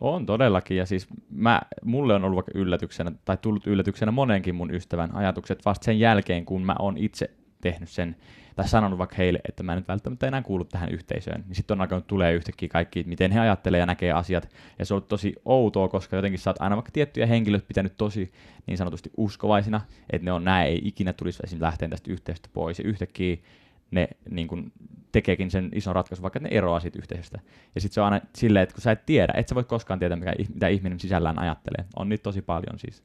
On 0.00 0.26
todellakin, 0.26 0.76
ja 0.76 0.86
siis 0.86 1.08
mä, 1.30 1.60
mulle 1.84 2.14
on 2.14 2.24
ollut 2.24 2.44
yllätyksenä, 2.54 3.12
tai 3.24 3.36
tullut 3.36 3.66
yllätyksenä 3.66 4.12
monenkin 4.12 4.54
mun 4.54 4.74
ystävän 4.74 5.14
ajatukset 5.14 5.64
vasta 5.64 5.84
sen 5.84 6.00
jälkeen, 6.00 6.44
kun 6.44 6.62
mä 6.62 6.76
oon 6.78 6.96
itse 6.96 7.30
tehnyt 7.60 7.88
sen 7.88 8.16
tai 8.56 8.68
sanonut 8.68 8.98
vaikka 8.98 9.16
heille, 9.16 9.40
että 9.48 9.62
mä 9.62 9.72
en 9.72 9.76
nyt 9.76 9.88
välttämättä 9.88 10.26
enää 10.26 10.42
kuulu 10.42 10.64
tähän 10.64 10.88
yhteisöön, 10.88 11.44
niin 11.46 11.54
sitten 11.54 11.74
on 11.74 11.80
alkanut 11.80 12.06
tulee 12.06 12.34
yhtäkkiä 12.34 12.68
kaikki, 12.68 13.04
miten 13.06 13.32
he 13.32 13.40
ajattelee 13.40 13.80
ja 13.80 13.86
näkee 13.86 14.12
asiat. 14.12 14.48
Ja 14.78 14.86
se 14.86 14.94
on 14.94 15.02
tosi 15.02 15.34
outoa, 15.44 15.88
koska 15.88 16.16
jotenkin 16.16 16.38
sä 16.38 16.50
oot 16.50 16.60
aina 16.60 16.76
vaikka 16.76 16.90
tiettyjä 16.92 17.26
henkilöt 17.26 17.68
pitänyt 17.68 17.96
tosi 17.96 18.32
niin 18.66 18.78
sanotusti 18.78 19.10
uskovaisina, 19.16 19.80
että 20.10 20.24
ne 20.24 20.32
on 20.32 20.44
näin, 20.44 20.68
ei 20.68 20.80
ikinä 20.84 21.12
tulisi 21.12 21.40
esimerkiksi 21.44 21.62
lähteä 21.62 21.88
tästä 21.88 22.12
yhteisöstä 22.12 22.48
pois. 22.52 22.78
Ja 22.78 22.84
yhtäkkiä 22.84 23.36
ne 23.90 24.08
niin 24.30 24.48
kun, 24.48 24.72
tekeekin 25.12 25.50
sen 25.50 25.70
ison 25.74 25.94
ratkaisun, 25.94 26.22
vaikka 26.22 26.38
ne 26.38 26.48
eroaa 26.52 26.80
siitä 26.80 26.98
yhteisöstä. 26.98 27.40
Ja 27.74 27.80
sitten 27.80 27.94
se 27.94 28.00
on 28.00 28.12
aina 28.12 28.26
silleen, 28.34 28.62
että 28.62 28.74
kun 28.74 28.82
sä 28.82 28.92
et 28.92 29.06
tiedä, 29.06 29.34
et 29.36 29.48
sä 29.48 29.54
voi 29.54 29.64
koskaan 29.64 29.98
tietää, 29.98 30.16
mikä, 30.16 30.32
mitä 30.54 30.68
ihminen 30.68 31.00
sisällään 31.00 31.38
ajattelee. 31.38 31.84
On 31.96 32.08
niitä 32.08 32.22
tosi 32.22 32.42
paljon 32.42 32.78
siis. 32.78 33.02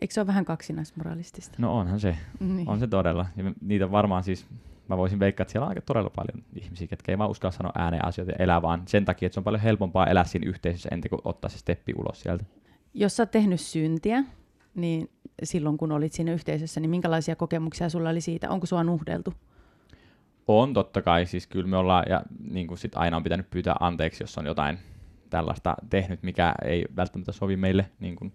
Eikö 0.00 0.14
se 0.14 0.20
ole 0.20 0.26
vähän 0.26 0.44
kaksinaismoralistista? 0.44 1.56
No 1.58 1.78
onhan 1.78 2.00
se. 2.00 2.16
Niin. 2.40 2.68
On 2.68 2.80
se 2.80 2.86
todella. 2.86 3.26
Ja 3.36 3.52
niitä 3.60 3.90
varmaan 3.90 4.24
siis, 4.24 4.46
mä 4.88 4.96
voisin 4.96 5.18
veikkaa, 5.18 5.42
että 5.42 5.52
siellä 5.52 5.64
on 5.64 5.68
aika 5.68 5.80
todella 5.80 6.10
paljon 6.10 6.44
ihmisiä, 6.54 6.86
ketkä 6.86 7.12
ei 7.12 7.18
vaan 7.18 7.30
uskalla 7.30 7.52
sanoa 7.52 7.72
ääneen 7.74 8.04
asioita 8.04 8.32
ja 8.32 8.44
elää 8.44 8.62
vaan 8.62 8.82
sen 8.86 9.04
takia, 9.04 9.26
että 9.26 9.34
se 9.34 9.40
on 9.40 9.44
paljon 9.44 9.62
helpompaa 9.62 10.06
elää 10.06 10.24
siinä 10.24 10.48
yhteisössä 10.48 10.88
ennen 10.92 11.10
kuin 11.10 11.20
ottaa 11.24 11.50
se 11.50 11.58
steppi 11.58 11.92
ulos 11.96 12.20
sieltä. 12.20 12.44
Jos 12.94 13.16
sä 13.16 13.22
oot 13.22 13.30
tehnyt 13.30 13.60
syntiä, 13.60 14.24
niin 14.74 15.10
silloin 15.42 15.76
kun 15.76 15.92
olit 15.92 16.12
siinä 16.12 16.32
yhteisössä, 16.32 16.80
niin 16.80 16.90
minkälaisia 16.90 17.36
kokemuksia 17.36 17.88
sulla 17.88 18.10
oli 18.10 18.20
siitä? 18.20 18.50
Onko 18.50 18.66
sua 18.66 18.84
nuhdeltu? 18.84 19.34
On 20.48 20.74
totta 20.74 21.02
kai, 21.02 21.26
siis 21.26 21.46
kyllä 21.46 21.66
me 21.66 21.76
ollaan, 21.76 22.04
ja 22.08 22.22
niin 22.50 22.66
kuin 22.66 22.78
sit 22.78 22.96
aina 22.96 23.16
on 23.16 23.22
pitänyt 23.22 23.50
pyytää 23.50 23.76
anteeksi, 23.80 24.22
jos 24.22 24.38
on 24.38 24.46
jotain 24.46 24.78
tällaista 25.30 25.74
tehnyt, 25.90 26.22
mikä 26.22 26.54
ei 26.64 26.84
välttämättä 26.96 27.32
sovi 27.32 27.56
meille 27.56 27.90
niin 28.00 28.16
kuin 28.16 28.32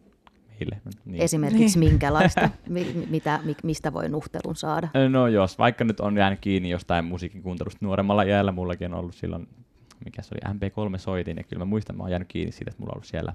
heille. 0.60 0.82
Niin. 1.06 1.22
Esimerkiksi 1.22 1.80
niin. 1.80 1.92
minkälaista, 1.92 2.50
mi- 2.70 3.08
mitä, 3.10 3.40
mi- 3.44 3.56
mistä 3.64 3.94
voi 3.94 4.10
nuhtelun 4.10 4.56
saada? 4.56 4.88
No 5.10 5.28
jos 5.28 5.58
vaikka 5.60 5.84
nyt 5.84 6.00
on 6.00 6.18
jäänyt 6.18 6.40
kiinni 6.40 6.70
jostain 6.70 7.06
musiikin 7.06 7.44
kuuntelusta 7.44 7.86
nuoremmalla 7.86 8.24
jäällä, 8.24 8.52
mullakin 8.52 8.94
on 8.94 9.00
ollut 9.00 9.16
silloin, 9.16 9.48
mikä 10.06 10.22
se 10.22 10.36
oli, 10.36 10.56
MP3-soitin, 10.56 11.38
ja 11.38 11.44
kyllä 11.44 11.60
mä 11.60 11.66
muistan, 11.66 11.94
että 11.94 11.98
mä 11.98 12.04
oon 12.04 12.12
jäänyt 12.12 12.28
kiinni 12.28 12.52
siitä, 12.52 12.70
että 12.70 12.82
mulla 12.82 12.92
on 12.92 12.96
ollut 12.96 13.08
siellä 13.08 13.34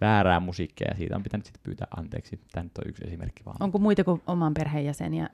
väärää 0.00 0.40
musiikkia, 0.40 0.88
ja 0.90 0.96
siitä 0.96 1.16
on 1.16 1.22
pitänyt 1.22 1.46
sitten 1.46 1.62
pyytää 1.62 1.86
anteeksi. 1.96 2.40
Tämä 2.52 2.64
nyt 2.64 2.78
on 2.78 2.84
yksi 2.88 3.04
esimerkki 3.06 3.44
vaan. 3.44 3.56
Onko 3.60 3.78
muita 3.78 4.04
kuin 4.04 4.22
oman 4.26 4.54
perheenjäseniä 4.54 5.28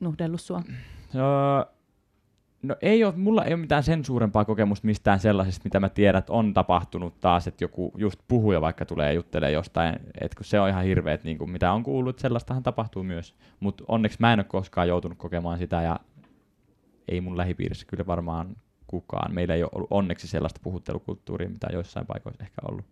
nuhdellut 0.00 0.40
sua? 0.40 0.62
No, 1.14 1.66
No 2.62 2.76
ei 2.82 3.04
ole, 3.04 3.16
mulla 3.16 3.44
ei 3.44 3.54
ole 3.54 3.60
mitään 3.60 3.82
sen 3.82 4.04
suurempaa 4.04 4.44
kokemusta 4.44 4.86
mistään 4.86 5.20
sellaisesta, 5.20 5.64
mitä 5.64 5.80
mä 5.80 5.88
tiedän, 5.88 6.18
että 6.18 6.32
on 6.32 6.54
tapahtunut 6.54 7.20
taas, 7.20 7.46
että 7.46 7.64
joku 7.64 7.92
just 7.96 8.20
puhuja 8.28 8.60
vaikka 8.60 8.84
tulee 8.84 9.14
juttelee 9.14 9.50
jostain, 9.50 9.94
että 10.20 10.36
kun 10.36 10.44
se 10.44 10.60
on 10.60 10.68
ihan 10.68 10.84
hirveet, 10.84 11.24
niin 11.24 11.38
kuin 11.38 11.50
mitä 11.50 11.72
on 11.72 11.82
kuullut, 11.82 12.18
sellaistahan 12.18 12.62
tapahtuu 12.62 13.02
myös, 13.02 13.34
mutta 13.60 13.84
onneksi 13.88 14.18
mä 14.20 14.32
en 14.32 14.38
ole 14.38 14.44
koskaan 14.44 14.88
joutunut 14.88 15.18
kokemaan 15.18 15.58
sitä 15.58 15.82
ja 15.82 16.00
ei 17.08 17.20
mun 17.20 17.36
lähipiirissä 17.36 17.86
kyllä 17.86 18.06
varmaan 18.06 18.56
kukaan. 18.86 19.34
Meillä 19.34 19.54
ei 19.54 19.62
ole 19.62 19.70
ollut 19.74 19.92
onneksi 19.92 20.26
sellaista 20.26 20.60
puhuttelukulttuuria, 20.62 21.48
mitä 21.48 21.68
joissain 21.72 22.06
paikoissa 22.06 22.44
ehkä 22.44 22.60
ollut. 22.70 22.84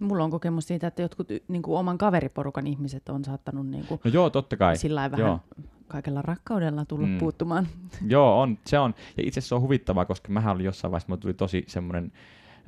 Mulla 0.00 0.24
on 0.24 0.30
kokemus 0.30 0.66
siitä, 0.66 0.86
että 0.86 1.02
jotkut 1.02 1.28
niin 1.48 1.62
kuin 1.62 1.78
oman 1.78 1.98
kaveriporukan 1.98 2.66
ihmiset 2.66 3.08
on 3.08 3.24
saattanut 3.24 3.66
niin 3.66 3.86
kuin, 3.86 4.00
no 4.04 4.10
joo, 4.10 4.30
totta 4.30 4.56
kai. 4.56 4.76
sillä 4.76 5.10
vähän 5.10 5.26
joo. 5.26 5.40
kaikella 5.88 6.22
rakkaudella 6.22 6.84
tulla 6.84 7.06
mm. 7.06 7.18
puuttumaan. 7.18 7.66
Joo, 8.08 8.40
on, 8.40 8.58
se 8.66 8.78
on. 8.78 8.94
Ja 9.16 9.22
itse 9.26 9.40
asiassa 9.40 9.48
se 9.48 9.54
on 9.54 9.62
huvittavaa, 9.62 10.04
koska 10.04 10.32
mä 10.32 10.50
olin 10.50 10.64
jossain 10.64 10.92
vaiheessa, 10.92 11.08
mulla 11.08 11.20
tuli 11.20 11.34
tosi 11.34 11.64
semmoinen 11.66 12.12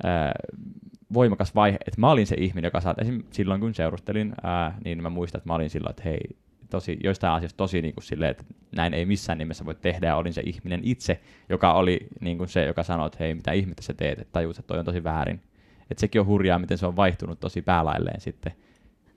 äh, 0.05 0.31
voimakas 1.13 1.55
vaihe, 1.55 1.77
että 1.87 2.01
mä 2.01 2.11
olin 2.11 2.27
se 2.27 2.35
ihminen, 2.39 2.67
joka 2.67 2.81
saat, 2.81 2.99
esim. 2.99 3.23
silloin 3.31 3.61
kun 3.61 3.73
seurustelin, 3.73 4.33
äh, 4.45 4.73
niin 4.85 5.01
mä 5.01 5.09
muistan, 5.09 5.39
että 5.39 5.49
mä 5.49 5.55
olin 5.55 5.69
silloin, 5.69 5.91
että 5.91 6.03
hei, 6.03 6.19
tosi, 6.71 6.97
joistain 7.03 7.33
asioista 7.33 7.57
tosi 7.57 7.81
niin 7.81 7.93
kuin 7.93 8.03
silleen, 8.03 8.31
että 8.31 8.43
näin 8.75 8.93
ei 8.93 9.05
missään 9.05 9.37
nimessä 9.37 9.65
voi 9.65 9.75
tehdä, 9.75 10.07
ja 10.07 10.15
olin 10.15 10.33
se 10.33 10.41
ihminen 10.45 10.79
itse, 10.83 11.21
joka 11.49 11.73
oli 11.73 12.07
niin 12.19 12.37
kuin 12.37 12.49
se, 12.49 12.65
joka 12.65 12.83
sanoi, 12.83 13.07
että 13.07 13.17
hei, 13.19 13.35
mitä 13.35 13.51
ihmettä 13.51 13.81
sä 13.81 13.93
teet, 13.93 14.19
että 14.19 14.31
tajuut, 14.31 14.59
että 14.59 14.67
toi 14.67 14.79
on 14.79 14.85
tosi 14.85 15.03
väärin. 15.03 15.41
Että 15.91 16.01
sekin 16.01 16.21
on 16.21 16.27
hurjaa, 16.27 16.59
miten 16.59 16.77
se 16.77 16.85
on 16.85 16.95
vaihtunut 16.95 17.39
tosi 17.39 17.61
päälailleen 17.61 18.21
sitten. 18.21 18.51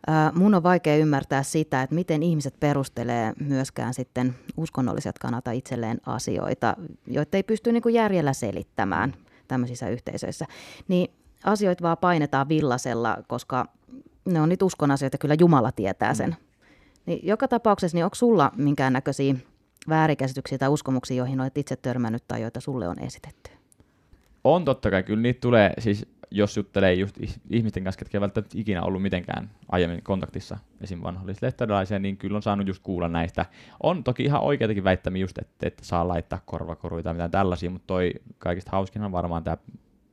Ää, 0.06 0.32
mun 0.34 0.54
on 0.54 0.62
vaikea 0.62 0.96
ymmärtää 0.96 1.42
sitä, 1.42 1.82
että 1.82 1.94
miten 1.94 2.22
ihmiset 2.22 2.60
perustelee 2.60 3.32
myöskään 3.40 3.94
sitten 3.94 4.34
uskonnolliset 4.56 5.18
kannalta 5.18 5.50
itselleen 5.50 6.00
asioita, 6.06 6.76
joita 7.06 7.36
ei 7.36 7.42
pysty 7.42 7.72
niin 7.72 7.82
kuin 7.82 7.94
järjellä 7.94 8.32
selittämään 8.32 9.14
tämmöisissä 9.48 9.88
yhteisöissä. 9.88 10.46
Niin 10.88 11.10
asioita 11.44 11.82
vaan 11.82 11.98
painetaan 11.98 12.48
villasella, 12.48 13.16
koska 13.26 13.66
ne 14.24 14.40
on 14.40 14.48
niitä 14.48 14.64
uskon 14.64 14.90
asioita, 14.90 15.18
kyllä 15.18 15.36
Jumala 15.40 15.72
tietää 15.72 16.14
sen. 16.14 16.30
Mm. 16.30 16.36
Niin 17.06 17.20
joka 17.22 17.48
tapauksessa, 17.48 17.96
niin 17.96 18.04
onko 18.04 18.14
sulla 18.14 18.52
minkäännäköisiä 18.56 19.34
väärikäsityksiä 19.88 20.58
tai 20.58 20.68
uskomuksia, 20.68 21.16
joihin 21.16 21.40
olet 21.40 21.58
itse 21.58 21.76
törmännyt 21.76 22.24
tai 22.28 22.42
joita 22.42 22.60
sulle 22.60 22.88
on 22.88 22.98
esitetty? 22.98 23.50
On 24.44 24.64
totta 24.64 24.90
kai, 24.90 25.02
kyllä 25.02 25.22
niitä 25.22 25.40
tulee, 25.40 25.72
siis 25.78 26.06
jos 26.36 26.56
juttelee 26.56 26.94
just 26.94 27.16
ihmisten 27.50 27.84
kanssa, 27.84 27.98
ketkä 27.98 28.18
ei 28.18 28.20
välttämättä 28.20 28.58
ikinä 28.58 28.82
ollut 28.82 29.02
mitenkään 29.02 29.50
aiemmin 29.68 30.02
kontaktissa 30.02 30.58
esim. 30.80 31.02
vanhollislehtarilaiseen, 31.02 32.02
niin 32.02 32.16
kyllä 32.16 32.36
on 32.36 32.42
saanut 32.42 32.66
just 32.66 32.82
kuulla 32.82 33.08
näistä. 33.08 33.46
On 33.82 34.04
toki 34.04 34.22
ihan 34.22 34.40
oikeitakin 34.40 34.84
väittämiä 34.84 35.20
just, 35.20 35.38
että, 35.38 35.66
että 35.66 35.84
saa 35.84 36.08
laittaa 36.08 36.42
korvakoruita 36.46 37.04
tai 37.04 37.14
mitään 37.14 37.30
tällaisia, 37.30 37.70
mutta 37.70 37.86
toi 37.86 38.12
kaikista 38.38 38.70
hauskin 38.70 39.02
on 39.02 39.12
varmaan 39.12 39.44
tämä 39.44 39.56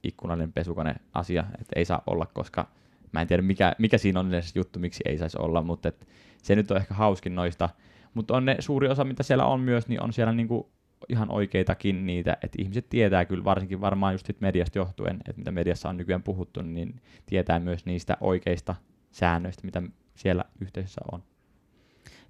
ikkunallinen 0.04 0.54
pesukone 0.54 0.96
asia, 1.14 1.44
että 1.62 1.74
ei 1.76 1.86
saa 1.86 2.04
olla, 2.08 2.26
koska 2.26 2.68
mä 3.12 3.22
en 3.22 3.28
tiedä 3.28 3.42
mikä, 3.42 3.76
mikä 3.78 3.98
siinä 3.98 4.20
on 4.20 4.34
edes 4.34 4.56
juttu, 4.56 4.80
miksi 4.80 5.04
ei 5.06 5.18
saisi 5.18 5.38
olla, 5.40 5.62
mutta 5.62 5.90
et, 5.90 6.08
se 6.42 6.56
nyt 6.56 6.72
on 6.72 6.78
ehkä 6.78 6.94
hauskin 6.94 7.36
noista. 7.36 7.70
Mutta 8.14 8.38
on 8.38 8.46
ne 8.46 8.56
suuri 8.60 8.88
osa, 8.88 9.04
mitä 9.04 9.24
siellä 9.24 9.46
on 9.46 9.60
myös, 9.60 9.88
niin 9.88 10.04
on 10.04 10.14
siellä 10.14 10.34
niinku 10.34 10.72
ihan 11.10 11.32
oikeitakin 11.32 12.06
niitä, 12.06 12.38
että 12.44 12.62
ihmiset 12.62 12.90
tietää 12.90 13.26
kyllä 13.26 13.44
varsinkin 13.44 13.82
varmaan 13.82 14.14
just 14.14 14.30
mediasta 14.40 14.78
johtuen, 14.78 15.16
että 15.16 15.40
mitä 15.40 15.52
mediassa 15.52 15.90
on 15.90 15.98
nykyään 15.98 16.24
puhuttu, 16.24 16.62
niin 16.62 17.02
tietää 17.26 17.60
myös 17.60 17.86
niistä 17.86 18.18
oikeista 18.22 18.76
säännöistä, 19.12 19.66
mitä 19.66 19.82
siellä 20.16 20.44
yhteisössä 20.62 21.02
on. 21.12 21.24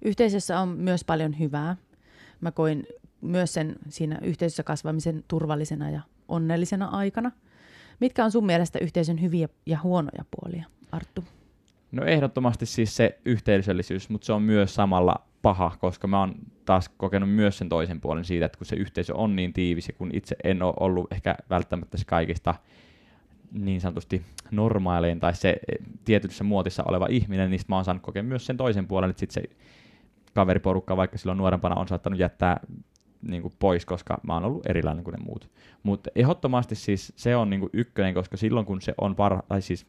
Yhteisössä 0.04 0.60
on 0.60 0.68
myös 0.68 1.04
paljon 1.04 1.38
hyvää. 1.38 1.76
Mä 2.40 2.52
koin 2.52 2.86
myös 3.20 3.54
sen 3.54 3.76
siinä 3.88 4.18
yhteisössä 4.22 4.62
kasvamisen 4.62 5.24
turvallisena 5.28 5.90
ja 5.90 6.00
onnellisena 6.28 6.86
aikana. 6.86 7.32
Mitkä 8.00 8.24
on 8.24 8.32
sun 8.32 8.46
mielestä 8.46 8.78
yhteisön 8.78 9.20
hyviä 9.20 9.48
ja 9.66 9.78
huonoja 9.82 10.24
puolia, 10.30 10.64
Arttu? 10.92 11.24
No 11.92 12.04
ehdottomasti 12.04 12.66
siis 12.66 12.96
se 12.96 13.18
yhteisöllisyys, 13.24 14.08
mutta 14.08 14.26
se 14.26 14.32
on 14.32 14.42
myös 14.42 14.74
samalla 14.74 15.26
paha, 15.42 15.76
koska 15.80 16.06
mä 16.06 16.20
oon 16.20 16.34
taas 16.64 16.88
kokenut 16.88 17.30
myös 17.30 17.58
sen 17.58 17.68
toisen 17.68 18.00
puolen 18.00 18.24
siitä, 18.24 18.46
että 18.46 18.58
kun 18.58 18.66
se 18.66 18.76
yhteisö 18.76 19.14
on 19.16 19.36
niin 19.36 19.52
tiivis 19.52 19.88
ja 19.88 19.94
kun 19.94 20.10
itse 20.12 20.36
en 20.44 20.62
ole 20.62 20.74
ollut 20.80 21.12
ehkä 21.12 21.36
välttämättä 21.50 21.98
se 21.98 22.04
kaikista 22.04 22.54
niin 23.52 23.80
sanotusti 23.80 24.22
normaalein 24.50 25.20
tai 25.20 25.34
se 25.34 25.56
tietyssä 26.04 26.44
muotissa 26.44 26.84
oleva 26.86 27.06
ihminen, 27.10 27.50
niin 27.50 27.60
mä 27.68 27.76
oon 27.76 27.84
saanut 27.84 28.02
kokea 28.02 28.22
myös 28.22 28.46
sen 28.46 28.56
toisen 28.56 28.86
puolen, 28.86 29.10
että 29.10 29.20
sit 29.20 29.30
se 29.30 29.42
kaveriporukka, 30.34 30.96
vaikka 30.96 31.18
silloin 31.18 31.38
nuorempana 31.38 31.76
on 31.76 31.88
saattanut 31.88 32.20
jättää 32.20 32.60
niin 33.22 33.42
kuin 33.42 33.54
pois, 33.58 33.86
koska 33.86 34.20
mä 34.22 34.34
oon 34.34 34.44
ollut 34.44 34.66
erilainen 34.66 35.04
kuin 35.04 35.12
ne 35.12 35.24
muut. 35.24 35.50
Mutta 35.82 36.10
ehdottomasti 36.14 36.74
siis 36.74 37.12
se 37.16 37.36
on 37.36 37.50
niin 37.50 37.60
kuin 37.60 37.70
ykkönen, 37.72 38.14
koska 38.14 38.36
silloin 38.36 38.66
kun 38.66 38.80
se 38.80 38.94
on 38.98 39.16
parha, 39.16 39.42
tai 39.48 39.62
siis 39.62 39.86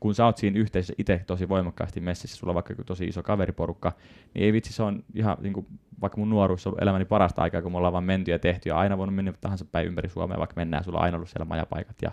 kun 0.00 0.14
sä 0.14 0.24
oot 0.24 0.36
siinä 0.36 0.58
yhteisössä 0.58 0.94
itse 0.98 1.24
tosi 1.26 1.48
voimakkaasti 1.48 2.00
messissä, 2.00 2.36
sulla 2.36 2.50
on 2.50 2.54
vaikka 2.54 2.74
tosi 2.86 3.04
iso 3.04 3.22
kaveriporukka, 3.22 3.92
niin 4.34 4.44
ei 4.44 4.52
vitsi, 4.52 4.72
se 4.72 4.82
on 4.82 5.04
ihan 5.14 5.36
niin 5.40 5.52
kuin, 5.52 5.66
vaikka 6.00 6.18
mun 6.18 6.30
nuoruus 6.30 6.66
on 6.66 6.74
elämäni 6.80 7.04
parasta 7.04 7.42
aikaa, 7.42 7.62
kun 7.62 7.72
me 7.72 7.78
ollaan 7.78 7.92
vaan 7.92 8.04
menty 8.04 8.30
ja 8.30 8.38
tehty 8.38 8.68
ja 8.68 8.78
aina 8.78 8.98
voinut 8.98 9.14
mennä 9.14 9.32
tahansa 9.40 9.64
päin 9.64 9.86
ympäri 9.86 10.08
Suomea, 10.08 10.38
vaikka 10.38 10.56
mennään, 10.56 10.84
sulla 10.84 10.98
on 10.98 11.04
aina 11.04 11.16
ollut 11.16 11.28
siellä 11.28 11.44
majapaikat 11.44 11.96
ja 12.02 12.10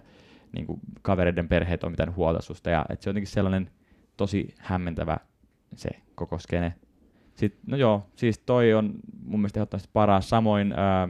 niin 0.51 0.65
kuin, 0.65 0.79
kavereiden 1.01 1.47
perheet 1.47 1.83
on 1.83 1.91
mitään 1.91 2.15
huolta 2.15 2.41
susta 2.41 2.69
ja 2.69 2.85
että 2.89 3.03
se 3.03 3.09
on 3.09 3.11
jotenkin 3.11 3.31
sellainen 3.31 3.69
tosi 4.17 4.55
hämmentävä 4.57 5.17
se 5.75 5.89
koko 6.15 6.39
skene. 6.39 6.73
Sitten, 7.33 7.61
no 7.67 7.77
joo, 7.77 8.07
siis 8.15 8.39
toi 8.39 8.73
on 8.73 8.93
mun 9.25 9.39
mielestä 9.39 9.59
ehdottomasti 9.59 9.89
paras. 9.93 10.29
Samoin 10.29 10.73
ää, 10.77 11.09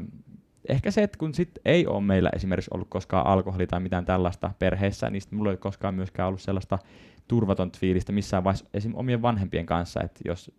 ehkä 0.69 0.91
se, 0.91 1.03
että 1.03 1.17
kun 1.17 1.33
sit 1.33 1.51
ei 1.65 1.88
ole 1.88 2.01
meillä 2.01 2.29
esimerkiksi 2.36 2.71
ollut 2.74 2.88
koskaan 2.89 3.27
alkoholi 3.27 3.67
tai 3.67 3.79
mitään 3.79 4.05
tällaista 4.05 4.51
perheessä, 4.59 5.09
niin 5.09 5.21
mulla 5.31 5.51
ei 5.51 5.57
koskaan 5.57 5.95
myöskään 5.95 6.27
ollut 6.27 6.41
sellaista 6.41 6.79
turvatonta 7.27 7.79
fiilistä 7.79 8.12
missään 8.12 8.43
vaiheessa 8.43 8.65
esim. 8.74 8.93
omien 8.95 9.21
vanhempien 9.21 9.65
kanssa, 9.65 10.01
että 10.03 10.19
jos, 10.25 10.51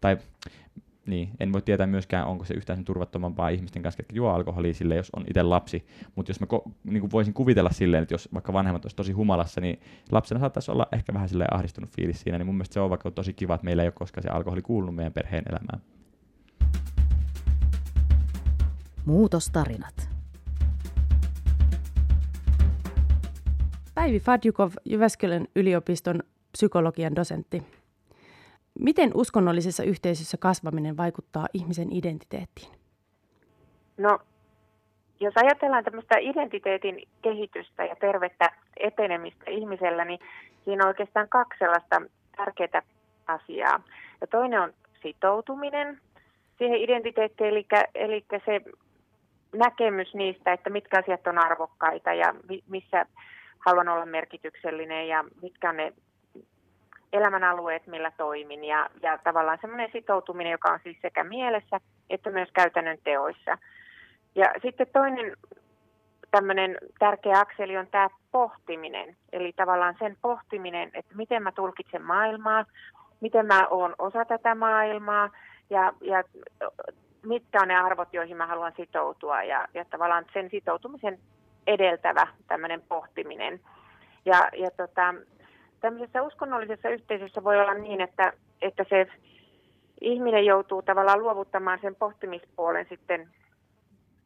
tai 0.00 0.18
niin, 1.06 1.30
en 1.40 1.52
voi 1.52 1.62
tietää 1.62 1.86
myöskään, 1.86 2.26
onko 2.26 2.44
se 2.44 2.54
yhtään 2.54 2.76
sen 2.76 2.84
turvattomampaa 2.84 3.48
ihmisten 3.48 3.82
kanssa, 3.82 4.02
että 4.02 4.16
juo 4.16 4.30
alkoholia 4.30 4.74
sille, 4.74 4.96
jos 4.96 5.10
on 5.16 5.24
itse 5.28 5.42
lapsi. 5.42 5.86
Mutta 6.14 6.30
jos 6.30 6.40
mä 6.40 6.46
ko- 6.52 6.70
niin 6.84 7.10
voisin 7.10 7.34
kuvitella 7.34 7.70
silleen, 7.70 8.02
että 8.02 8.14
jos 8.14 8.28
vaikka 8.34 8.52
vanhemmat 8.52 8.84
olisi 8.84 8.96
tosi 8.96 9.12
humalassa, 9.12 9.60
niin 9.60 9.80
lapsena 10.12 10.40
saattaisi 10.40 10.70
olla 10.70 10.86
ehkä 10.92 11.14
vähän 11.14 11.28
silleen 11.28 11.54
ahdistunut 11.54 11.90
fiilis 11.90 12.20
siinä. 12.20 12.38
Niin 12.38 12.46
mun 12.46 12.54
mielestä 12.54 12.74
se 12.74 12.80
on 12.80 12.90
vaikka 12.90 13.10
tosi 13.10 13.32
kiva, 13.32 13.54
että 13.54 13.64
meillä 13.64 13.82
ei 13.82 13.86
ole 13.86 13.92
koskaan 13.92 14.22
se 14.22 14.28
alkoholi 14.28 14.62
kuulunut 14.62 14.94
meidän 14.94 15.12
perheen 15.12 15.44
elämään. 15.50 15.95
Muutostarinat. 19.06 20.08
Päivi 23.94 24.20
Fadjukov, 24.20 24.70
Jyväskylän 24.84 25.46
yliopiston 25.56 26.20
psykologian 26.52 27.16
dosentti. 27.16 27.62
Miten 28.78 29.10
uskonnollisessa 29.14 29.82
yhteisössä 29.82 30.36
kasvaminen 30.36 30.96
vaikuttaa 30.96 31.46
ihmisen 31.54 31.92
identiteettiin? 31.92 32.72
No, 33.98 34.18
jos 35.20 35.34
ajatellaan 35.36 35.84
tämmöistä 35.84 36.18
identiteetin 36.18 37.08
kehitystä 37.22 37.84
ja 37.84 37.96
tervettä 37.96 38.50
etenemistä 38.76 39.50
ihmisellä, 39.50 40.04
niin 40.04 40.18
siinä 40.64 40.84
on 40.84 40.88
oikeastaan 40.88 41.28
kaksi 41.28 41.58
sellaista 41.58 42.02
tärkeää 42.36 42.82
asiaa. 43.26 43.80
Ja 44.20 44.26
toinen 44.26 44.60
on 44.60 44.72
sitoutuminen 45.02 46.00
siihen 46.58 46.80
identiteettiin, 46.80 47.50
eli, 47.50 47.66
eli 47.94 48.24
se 48.44 48.60
näkemys 49.52 50.14
niistä, 50.14 50.52
että 50.52 50.70
mitkä 50.70 50.98
asiat 50.98 51.26
on 51.26 51.38
arvokkaita 51.38 52.12
ja 52.12 52.34
missä 52.68 53.06
haluan 53.66 53.88
olla 53.88 54.06
merkityksellinen 54.06 55.08
ja 55.08 55.24
mitkä 55.42 55.70
on 55.70 55.76
ne 55.76 55.92
elämänalueet, 57.12 57.86
millä 57.86 58.12
toimin. 58.16 58.64
Ja, 58.64 58.90
ja 59.02 59.18
tavallaan 59.18 59.58
semmoinen 59.60 59.90
sitoutuminen, 59.92 60.50
joka 60.50 60.72
on 60.72 60.80
siis 60.82 60.98
sekä 61.02 61.24
mielessä 61.24 61.80
että 62.10 62.30
myös 62.30 62.48
käytännön 62.52 62.98
teoissa. 63.04 63.58
Ja 64.34 64.54
sitten 64.62 64.86
toinen 64.92 65.36
tämmöinen 66.30 66.78
tärkeä 66.98 67.38
akseli 67.38 67.76
on 67.76 67.86
tämä 67.86 68.08
pohtiminen. 68.32 69.16
Eli 69.32 69.52
tavallaan 69.52 69.96
sen 69.98 70.16
pohtiminen, 70.22 70.90
että 70.94 71.14
miten 71.14 71.42
mä 71.42 71.52
tulkitsen 71.52 72.02
maailmaa, 72.02 72.64
miten 73.20 73.46
mä 73.46 73.66
oon 73.70 73.94
osa 73.98 74.24
tätä 74.24 74.54
maailmaa 74.54 75.30
ja, 75.70 75.92
ja 76.00 76.22
mitkä 77.28 77.58
on 77.62 77.68
ne 77.68 77.76
arvot, 77.76 78.08
joihin 78.12 78.36
mä 78.36 78.46
haluan 78.46 78.72
sitoutua 78.76 79.42
ja, 79.42 79.68
ja 79.74 79.84
tavallaan 79.84 80.26
sen 80.32 80.50
sitoutumisen 80.50 81.18
edeltävä 81.66 82.26
tämmöinen 82.48 82.82
pohtiminen. 82.88 83.60
Ja, 84.24 84.48
ja 84.56 84.70
tota, 84.70 85.14
tämmöisessä 85.80 86.22
uskonnollisessa 86.22 86.88
yhteisössä 86.88 87.44
voi 87.44 87.60
olla 87.60 87.74
niin, 87.74 88.00
että, 88.00 88.32
että 88.62 88.84
se 88.88 89.06
ihminen 90.00 90.46
joutuu 90.46 90.82
tavallaan 90.82 91.22
luovuttamaan 91.22 91.78
sen 91.82 91.94
pohtimispuolen 91.94 92.86
sitten 92.88 93.28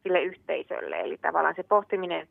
sille 0.03 0.21
yhteisölle. 0.21 0.99
Eli 0.99 1.17
tavallaan 1.17 1.55
se 1.55 1.63
pohtiminen 1.63 2.27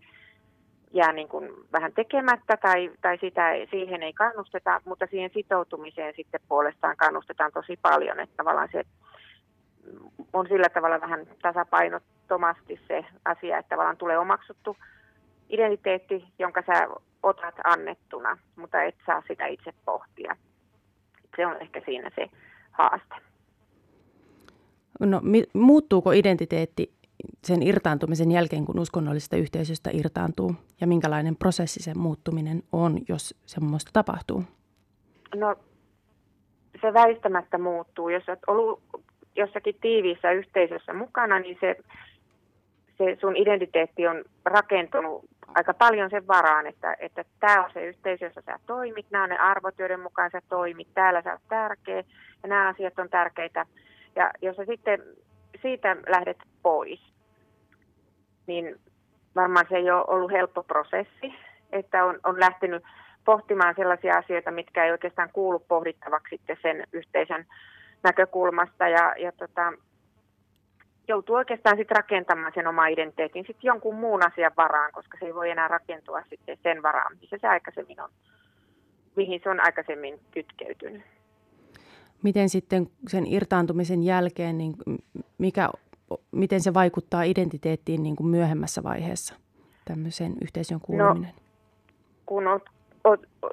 jää 0.93 1.13
niin 1.13 1.29
kuin 1.29 1.51
vähän 1.73 1.93
tekemättä 1.93 2.57
tai, 2.57 2.91
tai 3.01 3.19
sitä, 3.19 3.51
siihen 3.71 4.03
ei 4.03 4.13
kannusteta, 4.13 4.81
mutta 4.85 5.07
siihen 5.11 5.31
sitoutumiseen 5.35 6.15
sitten 6.17 6.41
puolestaan 6.49 6.97
kannustetaan 6.97 7.53
tosi 7.53 7.79
paljon. 7.83 8.21
Että 8.21 8.37
tavallaan 8.37 8.69
se 8.73 8.85
on 10.33 10.47
sillä 10.49 10.69
tavalla 10.69 11.01
vähän 11.01 11.27
tasapainottomasti 11.43 12.81
se 12.89 13.05
asia, 13.25 13.59
että 13.59 13.69
tavallaan 13.69 13.97
tulee 13.97 14.19
omaksuttu 14.19 14.77
identiteetti, 15.49 16.25
jonka 16.39 16.63
sä 16.67 16.89
otat 17.23 17.55
annettuna, 17.65 18.39
mutta 18.57 18.83
et 18.83 18.95
saa 19.07 19.23
sitä 19.29 19.47
itse 19.47 19.73
pohtia. 19.85 20.37
Se 21.37 21.47
on 21.47 21.57
ehkä 21.61 21.83
siinä 21.85 22.11
se 22.15 22.31
haaste. 22.71 23.15
No, 25.01 25.21
mi- 25.23 25.49
muuttuuko 25.55 26.13
identiteetti 26.13 26.93
sen 27.45 27.63
irtaantumisen 27.63 28.33
jälkeen, 28.33 28.65
kun 28.65 28.79
uskonnollisesta 28.79 29.37
yhteisöstä 29.37 29.91
irtaantuu? 29.93 30.55
Ja 30.81 30.87
minkälainen 30.87 31.37
prosessi 31.37 31.83
sen 31.83 31.99
muuttuminen 31.99 32.63
on, 32.73 32.99
jos 33.09 33.35
semmoista 33.47 33.91
tapahtuu? 33.93 34.45
No, 35.35 35.57
se 36.81 36.93
väistämättä 36.93 37.59
muuttuu. 37.59 38.09
Jos 38.09 38.29
olet 38.29 38.41
ollut 38.47 38.83
jossakin 39.37 39.75
tiiviissä 39.81 40.31
yhteisössä 40.31 40.93
mukana, 40.93 41.39
niin 41.39 41.59
se, 41.61 41.77
se 42.99 43.17
sun 43.21 43.37
identiteetti 43.37 44.07
on 44.07 44.25
rakentunut 44.45 45.25
aika 45.55 45.75
paljon 45.75 46.11
sen 46.11 46.27
varaan, 46.27 46.67
että, 46.67 46.97
että 46.99 47.25
tämä 47.41 47.65
on 47.65 47.71
se 47.73 47.85
yhteisö, 47.85 48.25
jossa 48.25 48.43
sä 48.47 48.59
toimit, 48.67 49.07
nämä 49.11 49.25
on 49.25 49.31
ne 49.31 49.39
arvot, 49.39 49.79
joiden 49.79 50.01
mukaan 50.01 50.31
sä 50.31 50.41
toimit, 50.49 50.89
täällä 50.95 51.23
sä 51.23 51.33
oot 51.33 51.41
tärkeä 51.49 52.05
ja 52.43 52.49
nämä 52.49 52.69
asiat 52.69 52.99
on 52.99 53.09
tärkeitä. 53.09 53.67
Ja 54.17 54.31
jos 54.43 54.57
sä 54.57 54.65
sitten 54.65 55.03
siitä 55.63 55.97
lähdet 56.09 56.39
pois, 56.63 57.01
niin 58.47 58.77
varmaan 59.37 59.67
se 59.69 59.77
ei 59.77 59.91
ole 59.91 60.05
ollut 60.07 60.31
helppo 60.31 60.63
prosessi, 60.63 61.35
että 61.73 62.05
on, 62.05 62.21
on 62.25 62.41
lähtenyt 62.41 62.83
pohtimaan 63.25 63.75
sellaisia 63.77 64.19
asioita, 64.19 64.51
mitkä 64.51 64.85
ei 64.85 64.91
oikeastaan 64.91 65.31
kuulu 65.33 65.59
pohdittavaksi 65.59 66.37
sitten 66.37 66.57
sen 66.63 66.85
yhteisön 66.93 67.47
näkökulmasta 68.03 68.89
ja, 68.89 69.15
ja 69.19 69.33
tota, 69.33 69.73
joutuu 71.09 71.37
oikeastaan 71.37 71.77
sitten 71.77 71.97
rakentamaan 71.97 72.53
sen 72.55 72.67
oma 72.67 72.87
identiteetin 72.87 73.45
sitten 73.47 73.69
jonkun 73.69 73.95
muun 73.95 74.27
asian 74.27 74.53
varaan, 74.57 74.93
koska 74.93 75.19
se 75.21 75.27
ei 75.27 75.35
voi 75.35 75.51
enää 75.51 75.69
rakentua 75.69 76.23
sitten 76.29 76.59
sen 76.63 76.83
varaan, 76.83 77.17
missä 77.21 77.37
se 77.41 77.47
aikaisemmin 77.47 78.01
on, 78.01 78.11
mihin 79.17 79.41
se 79.43 79.51
on 79.51 79.61
aikaisemmin 79.65 80.21
kytkeytynyt. 80.31 81.03
Miten 82.23 82.49
sitten 82.49 82.87
sen 83.09 83.27
irtaantumisen 83.27 84.03
jälkeen, 84.03 84.59
niin 84.59 84.75
mikä, 85.39 85.69
miten 86.31 86.61
se 86.61 86.75
vaikuttaa 86.75 87.23
identiteettiin 87.23 88.03
niin 88.03 88.17
kuin 88.17 88.27
myöhemmässä 88.27 88.83
vaiheessa, 88.83 89.35
tämmöiseen 89.85 90.33
yhteisön 90.43 90.81
kuuluminen? 90.81 91.35
No, 91.35 91.41
kun 92.27 92.47
olet 92.47 92.63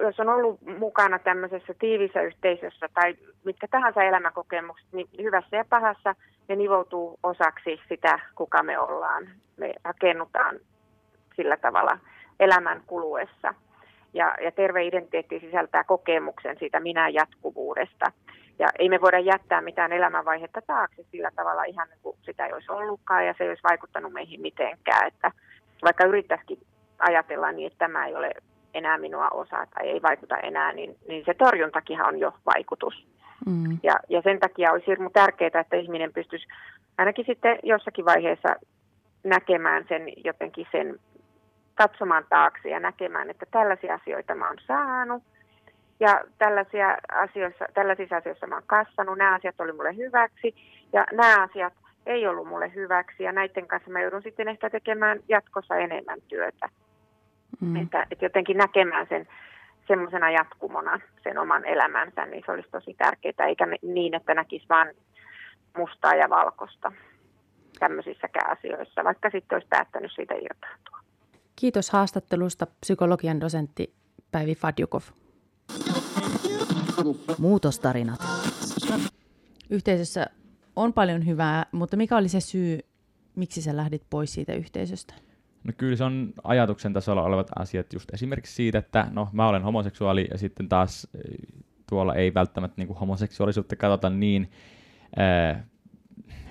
jos 0.00 0.20
on 0.20 0.28
ollut 0.28 0.60
mukana 0.78 1.18
tämmöisessä 1.18 1.74
tiivissä 1.78 2.22
yhteisössä 2.22 2.88
tai 2.94 3.16
mitkä 3.44 3.68
tahansa 3.70 4.02
elämäkokemukset, 4.02 4.88
niin 4.92 5.08
hyvässä 5.22 5.56
ja 5.56 5.64
pahassa 5.64 6.14
ne 6.48 6.56
nivoutuu 6.56 7.18
osaksi 7.22 7.80
sitä, 7.88 8.18
kuka 8.34 8.62
me 8.62 8.78
ollaan. 8.78 9.28
Me 9.56 9.74
rakennutaan 9.84 10.60
sillä 11.36 11.56
tavalla 11.56 11.98
elämän 12.40 12.82
kuluessa. 12.86 13.54
Ja, 14.14 14.36
ja 14.44 14.52
terve 14.52 14.86
identiteetti 14.86 15.40
sisältää 15.40 15.84
kokemuksen 15.84 16.56
siitä 16.58 16.80
minä 16.80 17.08
jatkuvuudesta. 17.08 18.12
Ja 18.58 18.68
ei 18.78 18.88
me 18.88 19.00
voida 19.00 19.18
jättää 19.18 19.60
mitään 19.60 19.92
elämänvaihetta 19.92 20.62
taakse 20.66 21.02
sillä 21.10 21.30
tavalla 21.36 21.64
ihan 21.64 21.88
niin 21.88 21.98
kuin 22.02 22.16
sitä 22.22 22.46
ei 22.46 22.52
olisi 22.52 22.72
ollutkaan 22.72 23.26
ja 23.26 23.34
se 23.38 23.44
ei 23.44 23.50
olisi 23.50 23.62
vaikuttanut 23.62 24.12
meihin 24.12 24.40
mitenkään. 24.40 25.06
Että 25.06 25.32
vaikka 25.82 26.04
yrittäisikin 26.04 26.58
ajatella 26.98 27.52
niin, 27.52 27.66
että 27.66 27.78
tämä 27.78 28.06
ei 28.06 28.14
ole 28.14 28.30
enää 28.78 28.98
minua 28.98 29.28
osaa 29.28 29.66
tai 29.66 29.88
ei 29.88 30.02
vaikuta 30.02 30.36
enää, 30.36 30.72
niin, 30.72 30.96
niin 31.08 31.22
se 31.26 31.34
torjuntakin 31.34 32.02
on 32.02 32.18
jo 32.18 32.32
vaikutus. 32.46 33.06
Mm. 33.46 33.78
Ja, 33.82 33.94
ja 34.08 34.22
sen 34.22 34.40
takia 34.40 34.72
olisi 34.72 34.86
hirmu 34.86 35.10
tärkeää, 35.10 35.60
että 35.60 35.76
ihminen 35.76 36.12
pystyisi 36.12 36.46
ainakin 36.98 37.24
sitten 37.26 37.58
jossakin 37.62 38.04
vaiheessa 38.04 38.56
näkemään 39.24 39.84
sen 39.88 40.02
jotenkin 40.24 40.66
sen, 40.72 40.98
katsomaan 41.74 42.24
taakse 42.28 42.68
ja 42.68 42.80
näkemään, 42.80 43.30
että 43.30 43.46
tällaisia 43.50 43.94
asioita 43.94 44.34
mä 44.34 44.48
oon 44.48 44.58
saanut 44.66 45.22
ja 46.00 46.24
tällaisia 46.38 46.98
asioissa, 47.12 47.64
tällaisissa 47.74 48.16
asioissa 48.16 48.46
mä 48.46 48.54
oon 48.54 48.64
kasvanut, 48.66 49.18
nämä 49.18 49.34
asiat 49.34 49.60
oli 49.60 49.72
mulle 49.72 49.96
hyväksi 49.96 50.54
ja 50.92 51.06
nämä 51.12 51.42
asiat 51.42 51.72
ei 52.06 52.26
ollut 52.26 52.48
mulle 52.48 52.74
hyväksi 52.74 53.22
ja 53.22 53.32
näiden 53.32 53.66
kanssa 53.66 53.90
mä 53.90 54.00
joudun 54.00 54.22
sitten 54.22 54.48
ehkä 54.48 54.70
tekemään 54.70 55.20
jatkossa 55.28 55.76
enemmän 55.76 56.18
työtä. 56.28 56.68
Mm. 57.60 57.76
Että, 57.76 58.06
että 58.10 58.24
jotenkin 58.24 58.56
näkemään 58.56 59.06
sen 59.08 59.28
semmoisena 59.88 60.30
jatkumona 60.30 61.00
sen 61.22 61.38
oman 61.38 61.64
elämänsä, 61.64 62.26
niin 62.26 62.42
se 62.46 62.52
olisi 62.52 62.70
tosi 62.70 62.94
tärkeää, 62.94 63.46
eikä 63.48 63.66
niin, 63.82 64.14
että 64.14 64.34
näkisi 64.34 64.66
vain 64.68 64.94
mustaa 65.76 66.14
ja 66.14 66.30
valkoista 66.30 66.92
tämmöisissäkään 67.78 68.58
asioissa, 68.58 69.04
vaikka 69.04 69.30
sitten 69.30 69.56
olisi 69.56 69.68
päättänyt 69.68 70.12
siitä 70.14 70.34
irtaantua. 70.34 70.98
Kiitos 71.56 71.90
haastattelusta 71.90 72.66
psykologian 72.80 73.40
dosentti 73.40 73.94
Päivi 74.30 74.54
Fadjukov. 74.54 75.02
Muutostarinat. 77.38 78.20
Yhteisössä 79.70 80.26
on 80.76 80.92
paljon 80.92 81.26
hyvää, 81.26 81.66
mutta 81.72 81.96
mikä 81.96 82.16
oli 82.16 82.28
se 82.28 82.40
syy, 82.40 82.78
miksi 83.36 83.62
sä 83.62 83.76
lähdit 83.76 84.02
pois 84.10 84.32
siitä 84.32 84.52
yhteisöstä? 84.52 85.14
No 85.68 85.74
kyllä 85.76 85.96
se 85.96 86.04
on 86.04 86.32
ajatuksen 86.44 86.92
tasolla 86.92 87.22
olevat 87.22 87.50
asiat. 87.58 87.92
Just 87.92 88.14
esimerkiksi 88.14 88.54
siitä, 88.54 88.78
että 88.78 89.08
no 89.10 89.28
mä 89.32 89.48
olen 89.48 89.62
homoseksuaali 89.62 90.28
ja 90.30 90.38
sitten 90.38 90.68
taas 90.68 91.08
eh, 91.14 91.22
tuolla 91.88 92.14
ei 92.14 92.34
välttämättä 92.34 92.74
niin 92.76 92.86
kuin 92.86 92.98
homoseksuaalisuutta 92.98 93.76
katsota 93.76 94.10
niin 94.10 94.50
äh, 95.20 95.64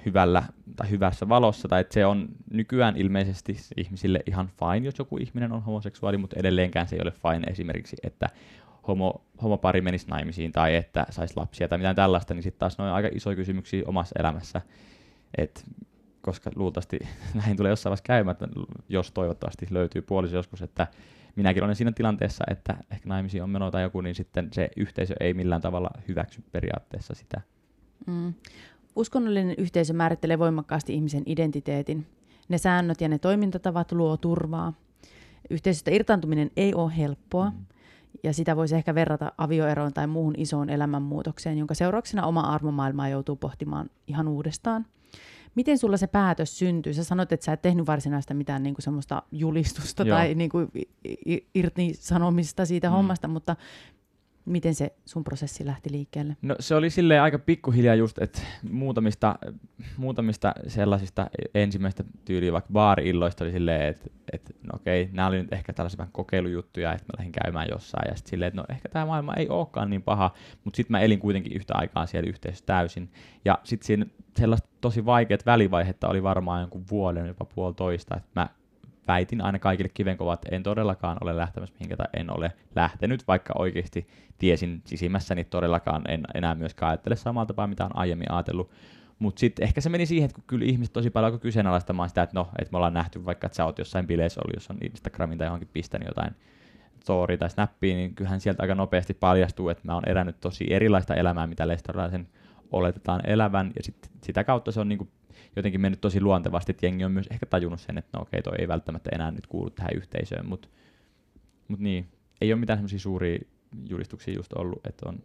hyvällä 0.06 0.44
tai 0.76 0.90
hyvässä 0.90 1.30
valossa, 1.30 1.68
tai 1.68 1.82
että 1.82 1.94
se 1.94 2.06
on 2.06 2.28
nykyään 2.52 2.98
ilmeisesti 2.98 3.58
ihmisille 3.78 4.20
ihan 4.26 4.50
fine, 4.60 4.86
jos 4.86 5.00
joku 5.00 5.18
ihminen 5.18 5.52
on 5.52 5.64
homoseksuaali, 5.64 6.18
mutta 6.18 6.40
edelleenkään 6.40 6.88
se 6.88 6.96
ei 6.96 7.02
ole 7.02 7.12
fine 7.12 7.48
esimerkiksi, 7.48 7.96
että 8.04 8.30
homo, 8.88 9.26
homopari 9.42 9.82
menisi 9.82 10.08
naimisiin 10.08 10.52
tai 10.52 10.76
että 10.76 11.06
saisi 11.10 11.34
lapsia 11.38 11.68
tai 11.68 11.78
mitään 11.78 11.96
tällaista, 11.96 12.34
niin 12.34 12.44
sitten 12.44 12.60
taas 12.60 12.78
ne 12.78 12.84
on 12.84 12.90
aika 12.90 13.10
isoja 13.14 13.36
kysymyksiä 13.36 13.84
omassa 13.86 14.16
elämässä, 14.20 14.62
että 15.38 15.62
koska 16.28 16.52
luultavasti 16.56 17.00
näin 17.46 17.58
tulee 17.58 17.70
jossain 17.70 17.92
vaiheessa 17.92 18.04
käymään, 18.04 18.38
jos 18.90 19.12
toivottavasti 19.12 19.68
löytyy 19.70 20.02
puoliso 20.02 20.36
joskus, 20.36 20.62
että 20.62 20.88
minäkin 21.36 21.64
olen 21.64 21.76
siinä 21.76 21.92
tilanteessa, 21.92 22.44
että 22.52 22.78
ehkä 22.92 23.10
naimisiin 23.10 23.44
on 23.44 23.50
meno 23.50 23.72
tai 23.72 23.84
joku, 23.84 24.02
niin 24.02 24.16
sitten 24.16 24.50
se 24.52 24.70
yhteisö 24.78 25.16
ei 25.20 25.34
millään 25.34 25.62
tavalla 25.62 25.90
hyväksy 26.08 26.44
periaatteessa 26.52 27.14
sitä. 27.16 27.42
Mm. 28.08 28.34
Uskonnollinen 28.96 29.56
yhteisö 29.58 29.94
määrittelee 29.94 30.40
voimakkaasti 30.40 30.94
ihmisen 30.94 31.24
identiteetin. 31.26 32.08
Ne 32.50 32.58
säännöt 32.58 33.02
ja 33.02 33.10
ne 33.10 33.20
toimintatavat 33.20 33.92
luo 33.92 34.18
turvaa. 34.18 34.74
Yhteisöstä 35.50 35.92
irtaantuminen 35.92 36.52
ei 36.58 36.74
ole 36.74 36.98
helppoa, 36.98 37.50
mm. 37.50 37.66
ja 38.24 38.34
sitä 38.34 38.56
voisi 38.56 38.76
ehkä 38.76 38.96
verrata 38.96 39.32
avioeroon 39.38 39.94
tai 39.94 40.08
muuhun 40.08 40.36
isoon 40.38 40.70
elämänmuutokseen, 40.70 41.58
jonka 41.58 41.74
seurauksena 41.74 42.26
oma 42.26 42.42
arvomaailmaa 42.42 43.10
joutuu 43.10 43.36
pohtimaan 43.36 43.90
ihan 44.08 44.28
uudestaan. 44.28 44.86
Miten 45.58 45.78
sulla 45.78 45.98
se 45.98 46.08
päätös 46.08 46.60
syntyi? 46.60 46.94
Sä 46.94 47.04
sanoit, 47.04 47.32
että 47.32 47.46
sä 47.46 47.54
et 47.54 47.62
tehnyt 47.62 47.88
varsinaista 47.88 48.34
mitään 48.34 48.64
niin 48.64 48.76
kuin 48.76 48.84
semmoista 48.84 49.24
julistusta 49.32 50.04
Joo. 50.04 50.18
tai 50.18 50.36
niin 50.36 50.50
kuin 50.50 50.72
irti 51.56 51.94
sanomista 51.94 52.66
siitä 52.66 52.90
mm. 52.90 52.92
hommasta, 52.92 53.28
mutta 53.28 53.56
miten 54.48 54.76
se 54.76 54.94
sun 55.06 55.24
prosessi 55.24 55.66
lähti 55.66 55.92
liikkeelle? 55.92 56.38
No 56.42 56.56
se 56.60 56.76
oli 56.76 56.90
silleen 56.90 57.22
aika 57.22 57.40
pikkuhiljaa 57.40 57.96
just, 57.96 58.18
että 58.22 58.42
muutamista, 58.72 59.36
muutamista 59.98 60.54
sellaisista 60.68 61.30
ensimmäistä 61.54 62.04
tyyliä 62.26 62.54
vaikka 62.54 62.74
baari-illoista 62.74 63.44
oli 63.44 63.52
silleen, 63.52 63.82
että, 63.82 64.10
että 64.34 64.54
no 64.64 64.70
okei, 64.76 65.10
nämä 65.12 65.28
oli 65.28 65.42
nyt 65.42 65.54
ehkä 65.54 65.74
tällaisia 65.74 65.98
vähän 65.98 66.12
kokeilujuttuja, 66.12 66.94
että 66.94 67.06
mä 67.06 67.18
lähdin 67.18 67.32
käymään 67.44 67.68
jossain 67.72 68.10
ja 68.10 68.16
sitten 68.16 68.30
silleen, 68.30 68.48
että 68.48 68.62
no 68.62 68.66
ehkä 68.70 68.90
tämä 68.90 69.06
maailma 69.06 69.34
ei 69.34 69.50
olekaan 69.50 69.90
niin 69.90 70.04
paha, 70.04 70.34
mutta 70.64 70.78
sitten 70.78 70.92
mä 70.92 71.00
elin 71.00 71.20
kuitenkin 71.20 71.54
yhtä 71.54 71.74
aikaa 71.76 72.06
siellä 72.06 72.30
yhteisössä 72.30 72.66
täysin. 72.66 73.12
Ja 73.46 73.60
sitten 73.64 73.88
siinä 73.88 74.06
sellaista 74.38 74.70
tosi 74.82 75.06
vaikeat 75.06 75.46
välivaihetta 75.46 76.08
oli 76.08 76.24
varmaan 76.24 76.62
jonkun 76.62 76.86
vuoden, 76.92 77.28
jopa 77.28 77.46
puolitoista, 77.46 78.18
että 78.18 78.30
mä 78.36 78.48
väitin 79.08 79.42
aina 79.42 79.60
kaikille 79.60 79.90
kivenkovat, 79.94 80.46
että 80.46 80.56
en 80.56 80.64
todellakaan 80.64 81.18
ole 81.22 81.38
lähtemässä 81.38 81.76
mihinkään 81.80 81.98
tai 81.98 82.08
en 82.14 82.38
ole 82.38 82.52
lähtenyt, 82.76 83.28
vaikka 83.28 83.54
oikeasti 83.58 84.08
tiesin 84.38 84.82
sisimmässäni 84.86 85.44
todellakaan 85.44 86.02
en 86.08 86.24
enää 86.34 86.56
myöskään 86.56 86.90
ajattele 86.90 87.16
samalla 87.16 87.46
tapaa, 87.46 87.68
mitä 87.68 87.86
on 87.86 87.98
aiemmin 87.98 88.32
ajatellut. 88.32 88.72
Mutta 89.20 89.40
sitten 89.40 89.64
ehkä 89.64 89.82
se 89.82 89.90
meni 89.90 90.06
siihen, 90.06 90.26
että 90.26 90.36
kun 90.36 90.44
kyllä 90.48 90.66
ihmiset 90.66 90.94
tosi 90.94 91.10
paljon 91.10 91.26
alkoi 91.26 91.40
kyseenalaistamaan 91.40 92.10
sitä, 92.10 92.22
että 92.22 92.40
no, 92.40 92.50
että 92.60 92.72
me 92.72 92.78
ollaan 92.78 92.94
nähty 92.94 93.26
vaikka, 93.26 93.46
että 93.46 93.56
sä 93.56 93.66
oot 93.66 93.80
jossain 93.80 94.08
bileissä 94.08 94.42
ollut, 94.42 94.56
jos 94.56 94.70
on 94.70 94.78
Instagramin 94.84 95.38
tai 95.38 95.48
johonkin 95.48 95.70
pistänyt 95.74 96.08
jotain 96.08 96.36
story 97.04 97.38
tai 97.38 97.50
snappiin, 97.50 97.98
niin 97.98 98.16
kyllähän 98.16 98.42
sieltä 98.42 98.64
aika 98.64 98.76
nopeasti 98.76 99.14
paljastuu, 99.14 99.70
että 99.70 99.84
mä 99.86 99.94
oon 99.94 100.10
elänyt 100.10 100.40
tosi 100.42 100.74
erilaista 100.74 101.16
elämää, 101.16 101.48
mitä 101.48 101.68
lestarilaisen 101.68 102.28
oletetaan 102.72 103.22
elävän, 103.28 103.72
ja 103.76 103.84
sit, 103.84 104.12
sitä 104.24 104.44
kautta 104.44 104.72
se 104.72 104.80
on 104.80 104.90
niin 104.90 104.98
kuin 104.98 105.10
jotenkin 105.58 105.82
mennyt 105.82 106.02
tosi 106.02 106.22
luontevasti, 106.22 106.72
että 106.72 106.86
jengi 106.86 107.06
on 107.06 107.12
myös 107.12 107.28
ehkä 107.32 107.46
tajunnut 107.46 107.80
sen, 107.82 107.98
että 107.98 108.18
no 108.18 108.22
okei, 108.22 108.42
toi 108.42 108.56
ei 108.60 108.68
välttämättä 108.68 109.10
enää 109.14 109.32
nyt 109.32 109.48
kuulu 109.48 109.70
tähän 109.70 109.92
yhteisöön, 109.96 110.46
mutta 110.46 110.68
mut 111.68 111.80
niin, 111.80 112.08
ei 112.42 112.54
ole 112.54 112.60
mitään 112.60 112.78
semmoisia 112.78 113.00
suuria 113.00 113.40
julistuksia 113.90 114.34
just 114.34 114.54
ollut, 114.54 114.88
että 114.88 115.10
on 115.10 115.24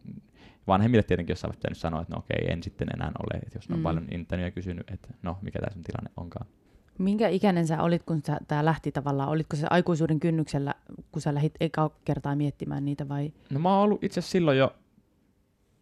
vanhemmille 0.66 1.02
tietenkin 1.02 1.32
jossain 1.32 1.54
pitänyt 1.54 1.78
sanoa, 1.78 2.02
että 2.02 2.14
no 2.14 2.18
okei, 2.18 2.52
en 2.52 2.62
sitten 2.62 2.88
enää 2.94 3.12
ole, 3.18 3.40
että 3.42 3.58
jos 3.58 3.70
on 3.70 3.76
mm. 3.76 3.82
paljon 3.82 4.06
intänyt 4.10 4.44
ja 4.44 4.50
kysynyt, 4.50 4.90
että 4.90 5.08
no, 5.22 5.38
mikä 5.42 5.58
tämä 5.58 5.72
sun 5.72 5.82
tilanne 5.82 6.10
onkaan. 6.16 6.46
Minkä 6.98 7.28
ikäinen 7.28 7.66
sä 7.66 7.82
olit, 7.82 8.02
kun 8.02 8.22
tämä 8.48 8.64
lähti 8.64 8.92
tavallaan? 8.92 9.28
Olitko 9.28 9.56
se 9.56 9.66
aikuisuuden 9.70 10.20
kynnyksellä, 10.20 10.74
kun 11.12 11.22
sä 11.22 11.34
lähdit 11.34 11.54
eka 11.60 11.90
kertaa 12.04 12.36
miettimään 12.36 12.84
niitä 12.84 13.08
vai? 13.08 13.32
No 13.50 13.58
mä 13.58 13.74
oon 13.74 13.82
ollut 13.82 14.04
itse 14.04 14.20
asiassa 14.20 14.32
silloin 14.32 14.58
jo 14.58 14.74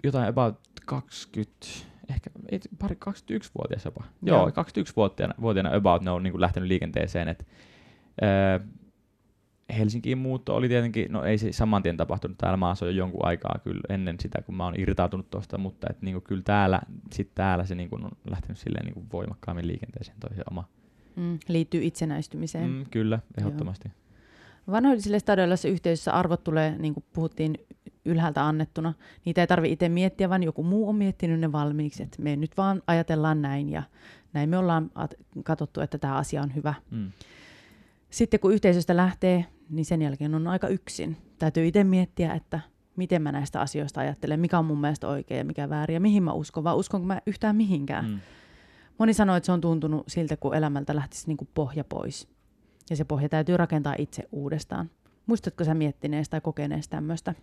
jotain 0.04 0.28
about 0.28 0.56
20, 0.86 1.66
ehkä 2.10 2.30
pari 2.78 2.96
21-vuotias 3.08 3.84
jopa. 3.84 4.04
Joo, 4.22 4.38
Joo 4.38 4.48
21-vuotiaana 4.48 5.34
vuotiaana 5.40 5.74
about 5.74 6.02
ne 6.02 6.10
on 6.10 6.22
niin 6.22 6.32
kuin 6.32 6.40
lähtenyt 6.40 6.68
liikenteeseen. 6.68 7.28
Et, 7.28 7.46
äh, 8.22 8.68
Helsinkiin 9.76 10.18
muutto 10.18 10.56
oli 10.56 10.68
tietenkin, 10.68 11.12
no 11.12 11.24
ei 11.24 11.38
se 11.38 11.52
saman 11.52 11.82
tien 11.82 11.96
tapahtunut 11.96 12.38
täällä 12.38 12.56
maassa 12.56 12.86
jo 12.86 12.92
jonkun 12.92 13.26
aikaa 13.26 13.60
kyllä 13.64 13.80
ennen 13.88 14.16
sitä, 14.20 14.42
kun 14.42 14.54
mä 14.54 14.64
oon 14.64 14.80
irtautunut 14.80 15.30
tuosta, 15.30 15.58
mutta 15.58 15.86
et 15.90 16.02
niin 16.02 16.14
kuin 16.14 16.24
kyllä 16.24 16.42
täällä, 16.42 16.80
sit 17.12 17.30
täällä 17.34 17.64
se 17.64 17.74
niin 17.74 17.90
kuin 17.90 18.04
on 18.04 18.10
lähtenyt 18.30 18.58
silleen 18.58 18.84
niin 18.84 18.94
kuin 18.94 19.06
voimakkaammin 19.12 19.66
liikenteeseen 19.66 20.16
toi 20.20 20.36
se 20.36 20.42
oma. 20.50 20.64
Mm, 21.16 21.38
liittyy 21.48 21.84
itsenäistymiseen. 21.84 22.70
Mm, 22.70 22.84
kyllä, 22.90 23.18
ehdottomasti. 23.38 23.88
Joo. 23.88 24.09
Vanhoillisille 24.70 25.18
stadioilla 25.18 25.54
yhteisössä 25.68 26.12
arvot 26.12 26.44
tulee, 26.44 26.78
niin 26.78 26.94
kuin 26.94 27.04
puhuttiin, 27.12 27.58
ylhäältä 28.04 28.46
annettuna. 28.46 28.94
Niitä 29.24 29.40
ei 29.40 29.46
tarvitse 29.46 29.72
itse 29.72 29.88
miettiä, 29.88 30.28
vaan 30.28 30.42
joku 30.42 30.62
muu 30.62 30.88
on 30.88 30.96
miettinyt 30.96 31.40
ne 31.40 31.52
valmiiksi. 31.52 32.02
Että 32.02 32.22
me 32.22 32.36
nyt 32.36 32.56
vaan 32.56 32.82
ajatellaan 32.86 33.42
näin 33.42 33.68
ja 33.68 33.82
näin 34.32 34.48
me 34.48 34.58
ollaan 34.58 34.90
katsottu, 35.44 35.80
että 35.80 35.98
tämä 35.98 36.16
asia 36.16 36.42
on 36.42 36.54
hyvä. 36.54 36.74
Mm. 36.90 37.10
Sitten 38.10 38.40
kun 38.40 38.52
yhteisöstä 38.52 38.96
lähtee, 38.96 39.46
niin 39.70 39.84
sen 39.84 40.02
jälkeen 40.02 40.34
on 40.34 40.46
aika 40.46 40.68
yksin. 40.68 41.16
Täytyy 41.38 41.66
itse 41.66 41.84
miettiä, 41.84 42.34
että 42.34 42.60
miten 42.96 43.22
mä 43.22 43.32
näistä 43.32 43.60
asioista 43.60 44.00
ajattelen, 44.00 44.40
mikä 44.40 44.58
on 44.58 44.64
mun 44.64 44.80
mielestä 44.80 45.08
oikein 45.08 45.38
ja 45.38 45.44
mikä 45.44 45.68
väärin 45.70 45.94
ja 45.94 46.00
mihin 46.00 46.22
mä 46.22 46.32
uskon, 46.32 46.64
vai 46.64 46.74
uskonko 46.74 47.06
mä 47.06 47.20
yhtään 47.26 47.56
mihinkään. 47.56 48.04
Mm. 48.04 48.20
Moni 48.98 49.14
sanoo, 49.14 49.36
että 49.36 49.46
se 49.46 49.52
on 49.52 49.60
tuntunut 49.60 50.04
siltä, 50.08 50.36
kun 50.36 50.54
elämältä 50.54 50.96
lähtisi 50.96 51.26
niin 51.26 51.36
kuin 51.36 51.48
pohja 51.54 51.84
pois. 51.84 52.28
Ja 52.90 52.96
se 52.96 53.04
pohja 53.04 53.28
täytyy 53.28 53.56
rakentaa 53.56 53.94
itse 53.98 54.22
uudestaan. 54.32 54.90
Muistatko 55.26 55.64
sä 55.64 55.74
miettineestä 55.74 56.30
tai 56.30 56.40
kokeneesta 56.40 56.96
tämmöistä? 56.96 57.34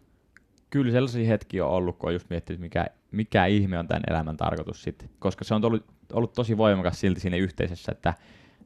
Kyllä 0.69 0.91
sellaisia 0.91 1.27
hetkiä 1.27 1.65
on 1.65 1.71
ollut, 1.71 1.97
kun 1.97 2.07
on 2.07 2.13
just 2.13 2.29
miettinyt, 2.29 2.61
mikä, 2.61 2.85
mikä 3.11 3.45
ihme 3.45 3.79
on 3.79 3.87
tämän 3.87 4.03
elämän 4.09 4.37
tarkoitus 4.37 4.83
sitten. 4.83 5.09
Koska 5.19 5.43
se 5.43 5.55
on 5.55 5.65
ollut, 5.65 5.85
ollut 6.13 6.33
tosi 6.33 6.57
voimakas 6.57 6.99
silti 6.99 7.19
siinä 7.19 7.37
yhteisössä, 7.37 7.91
että 7.91 8.13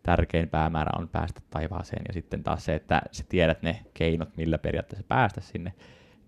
tärkein 0.04 0.50
päämäärä 0.50 0.92
on 1.00 1.10
päästä 1.10 1.42
taivaaseen 1.50 2.02
ja 2.08 2.14
sitten 2.14 2.44
taas 2.44 2.66
se, 2.66 2.76
että 2.76 3.02
sä 3.12 3.24
tiedät 3.30 3.62
ne 3.62 3.80
keinot, 3.94 4.38
millä 4.38 4.58
periaatteessa 4.58 5.06
päästä 5.08 5.42
sinne, 5.42 5.74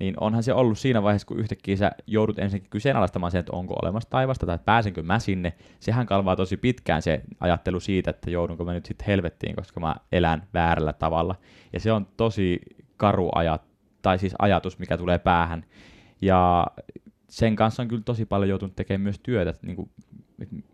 niin 0.03 0.15
onhan 0.19 0.43
se 0.43 0.53
ollut 0.53 0.79
siinä 0.79 1.03
vaiheessa, 1.03 1.27
kun 1.27 1.39
yhtäkkiä 1.39 1.75
sä 1.75 1.91
joudut 2.07 2.39
ensinnäkin 2.39 2.69
kyseenalaistamaan 2.69 3.31
sen, 3.31 3.39
että 3.39 3.55
onko 3.55 3.75
olemassa 3.81 4.09
taivasta 4.09 4.45
tai 4.45 4.59
pääsenkö 4.65 5.03
mä 5.03 5.19
sinne. 5.19 5.53
Sehän 5.79 6.05
kalvaa 6.05 6.35
tosi 6.35 6.57
pitkään 6.57 7.01
se 7.01 7.21
ajattelu 7.39 7.79
siitä, 7.79 8.09
että 8.09 8.31
joudunko 8.31 8.65
mä 8.65 8.73
nyt 8.73 8.85
sitten 8.85 9.05
helvettiin, 9.05 9.55
koska 9.55 9.79
mä 9.79 9.95
elän 10.11 10.47
väärällä 10.53 10.93
tavalla. 10.93 11.35
Ja 11.73 11.79
se 11.79 11.91
on 11.91 12.07
tosi 12.17 12.59
karu 12.97 13.29
ajat, 13.35 13.63
tai 14.01 14.19
siis 14.19 14.35
ajatus, 14.39 14.79
mikä 14.79 14.97
tulee 14.97 15.19
päähän. 15.19 15.65
Ja 16.21 16.67
sen 17.29 17.55
kanssa 17.55 17.83
on 17.83 17.87
kyllä 17.87 18.03
tosi 18.05 18.25
paljon 18.25 18.49
joutunut 18.49 18.75
tekemään 18.75 19.01
myös 19.01 19.19
työtä, 19.23 19.53
niin 19.61 19.75
kuin 19.75 19.89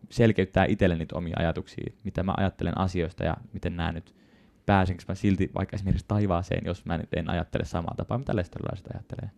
selkeyttää 0.10 0.66
itselle 0.66 0.96
niitä 0.96 1.16
omia 1.16 1.36
ajatuksia, 1.40 1.94
mitä 2.04 2.24
mä 2.24 2.34
ajattelen 2.38 2.78
asioista 2.78 3.24
ja 3.24 3.38
miten 3.54 3.78
nämä 3.78 3.92
nyt 3.92 4.19
pääsenkö 4.70 5.04
mä 5.08 5.16
silti 5.16 5.52
vaikka 5.56 5.76
esimerkiksi 5.76 6.06
taivaaseen, 6.08 6.66
jos 6.66 6.86
mä 6.86 6.98
nyt 6.98 7.14
en 7.16 7.30
ajattele 7.30 7.66
samaa 7.66 7.94
tapaa, 7.98 8.18
mitä 8.18 8.36
lesterilaiset 8.36 8.88
ajattelee. 8.94 9.30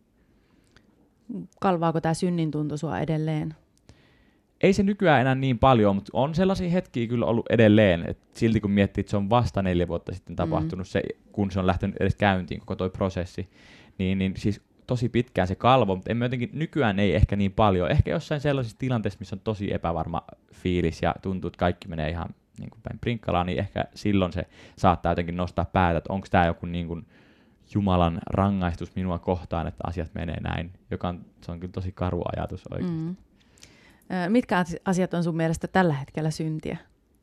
Kalvaako 1.60 2.02
tämä 2.02 2.14
synnin 2.14 2.52
tuntu 2.52 2.78
sua 2.78 3.00
edelleen? 3.00 3.56
Ei 4.62 4.74
se 4.74 4.84
nykyään 4.84 5.22
enää 5.22 5.36
niin 5.36 5.60
paljon, 5.60 5.96
mutta 5.96 6.10
on 6.14 6.36
sellaisia 6.36 6.70
hetkiä 6.70 7.08
kyllä 7.08 7.26
ollut 7.26 7.46
edelleen, 7.50 8.10
että 8.10 8.40
silti 8.40 8.60
kun 8.60 8.72
miettii, 8.72 9.02
että 9.02 9.12
se 9.12 9.18
on 9.18 9.30
vasta 9.30 9.62
neljä 9.62 9.88
vuotta 9.88 10.14
sitten 10.14 10.36
tapahtunut 10.36 10.88
mm. 10.88 10.90
se, 10.90 11.02
kun 11.32 11.52
se 11.52 11.60
on 11.60 11.68
lähtenyt 11.68 11.96
edes 12.00 12.16
käyntiin 12.16 12.60
koko 12.60 12.76
toi 12.76 12.90
prosessi, 12.90 13.50
niin, 13.98 14.18
niin 14.18 14.34
siis 14.38 14.62
tosi 14.88 15.10
pitkään 15.10 15.48
se 15.48 15.56
kalvo, 15.56 15.96
mutta 15.96 16.12
emme 16.12 16.26
jotenkin, 16.26 16.50
nykyään 16.54 17.00
ei 17.00 17.16
ehkä 17.16 17.36
niin 17.36 17.52
paljon. 17.52 17.92
Ehkä 17.92 18.12
jossain 18.12 18.42
sellaisissa 18.42 18.78
tilanteissa, 18.80 19.20
missä 19.20 19.36
on 19.36 19.42
tosi 19.44 19.74
epävarma 19.74 20.22
fiilis 20.54 21.02
ja 21.02 21.16
tuntuu, 21.22 21.48
että 21.48 21.58
kaikki 21.58 21.88
menee 21.88 22.10
ihan 22.10 22.30
niin 22.62 22.70
kuin 22.70 22.82
päin 22.82 23.00
prinkkalaan, 23.00 23.46
niin 23.46 23.60
ehkä 23.60 23.86
silloin 23.96 24.34
se 24.34 24.46
saattaa 24.76 25.12
jotenkin 25.12 25.38
nostaa 25.38 25.66
päätä, 25.66 25.98
että 25.98 26.14
onko 26.14 26.28
tämä 26.32 26.46
joku 26.46 26.66
niin 26.66 26.88
kuin 26.88 27.06
Jumalan 27.74 28.20
rangaistus 28.30 28.96
minua 28.96 29.20
kohtaan, 29.20 29.68
että 29.68 29.84
asiat 29.88 30.14
menee 30.14 30.40
näin, 30.40 30.72
joka 30.92 31.08
on, 31.10 31.26
se 31.42 31.52
on 31.52 31.60
kyllä 31.60 31.72
tosi 31.72 31.92
karu 31.92 32.22
ajatus 32.36 32.64
oikeasti. 32.72 32.98
Mm. 32.98 33.16
Mitkä 34.30 34.66
asiat 34.86 35.14
on 35.14 35.24
sun 35.24 35.38
mielestä 35.38 35.68
tällä 35.68 35.94
hetkellä 35.94 36.32
syntiä? 36.32 36.78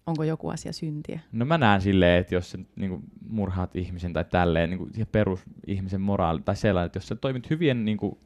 Onko 0.07 0.25
joku 0.25 0.49
asia 0.49 0.73
syntiä? 0.73 1.21
No 1.33 1.45
mä 1.45 1.59
näen 1.59 1.81
silleen, 1.81 2.21
että 2.21 2.35
jos 2.35 2.51
sä 2.51 2.59
niin 2.77 2.91
kuin, 2.91 3.03
murhaat 3.29 3.77
ihmisen 3.77 4.13
tai 4.13 4.25
tälleen, 4.25 4.71
niin 4.71 4.79
kuin, 4.79 4.93
perusihmisen 5.13 6.01
moraali 6.01 6.41
tai 6.45 6.57
sellainen, 6.57 6.87
että 6.87 6.97
jos 6.97 7.09
sä 7.09 7.17
toimit 7.17 7.51
hyvien 7.51 7.85
niin 7.85 7.99
kuin, 7.99 8.19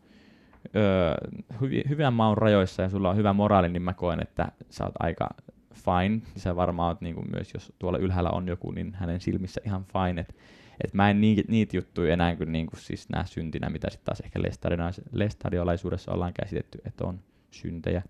öö, 0.77 1.15
hyvi, 1.61 1.83
hyvän 1.89 2.13
maun 2.15 2.39
rajoissa 2.39 2.83
ja 2.83 2.89
sulla 2.89 3.11
on 3.11 3.17
hyvä 3.17 3.33
moraali, 3.33 3.69
niin 3.69 3.83
mä 3.83 3.93
koen, 3.93 4.23
että 4.23 4.53
sä 4.71 4.85
oot 4.85 4.95
aika 4.99 5.29
fine. 5.75 6.23
Sä 6.37 6.57
varmaan 6.57 6.89
oot 6.89 7.01
niin 7.01 7.15
kuin, 7.15 7.31
myös, 7.31 7.55
jos 7.55 7.73
tuolla 7.79 7.99
ylhäällä 7.99 8.31
on 8.31 8.49
joku, 8.49 8.71
niin 8.71 8.95
hänen 8.95 9.21
silmissä 9.21 9.61
ihan 9.65 9.85
fine. 9.85 10.21
Et, 10.21 10.37
et 10.85 10.95
mä 10.95 11.11
en 11.11 11.21
niitä, 11.21 11.43
niitä 11.49 11.77
juttuja 11.77 12.13
enää 12.13 12.37
kuin, 12.37 12.53
niin 12.53 12.67
kuin 12.67 12.81
siis 12.81 13.09
nää 13.09 13.25
syntinä, 13.25 13.71
mitä 13.71 13.91
sitten 13.91 14.05
taas 14.05 14.21
ehkä 14.21 14.41
lestadiolaisuudessa 15.13 16.13
ollaan 16.13 16.33
käsitetty, 16.33 16.79
että 16.85 17.05
on 17.05 17.21
syntejä. 17.51 18.03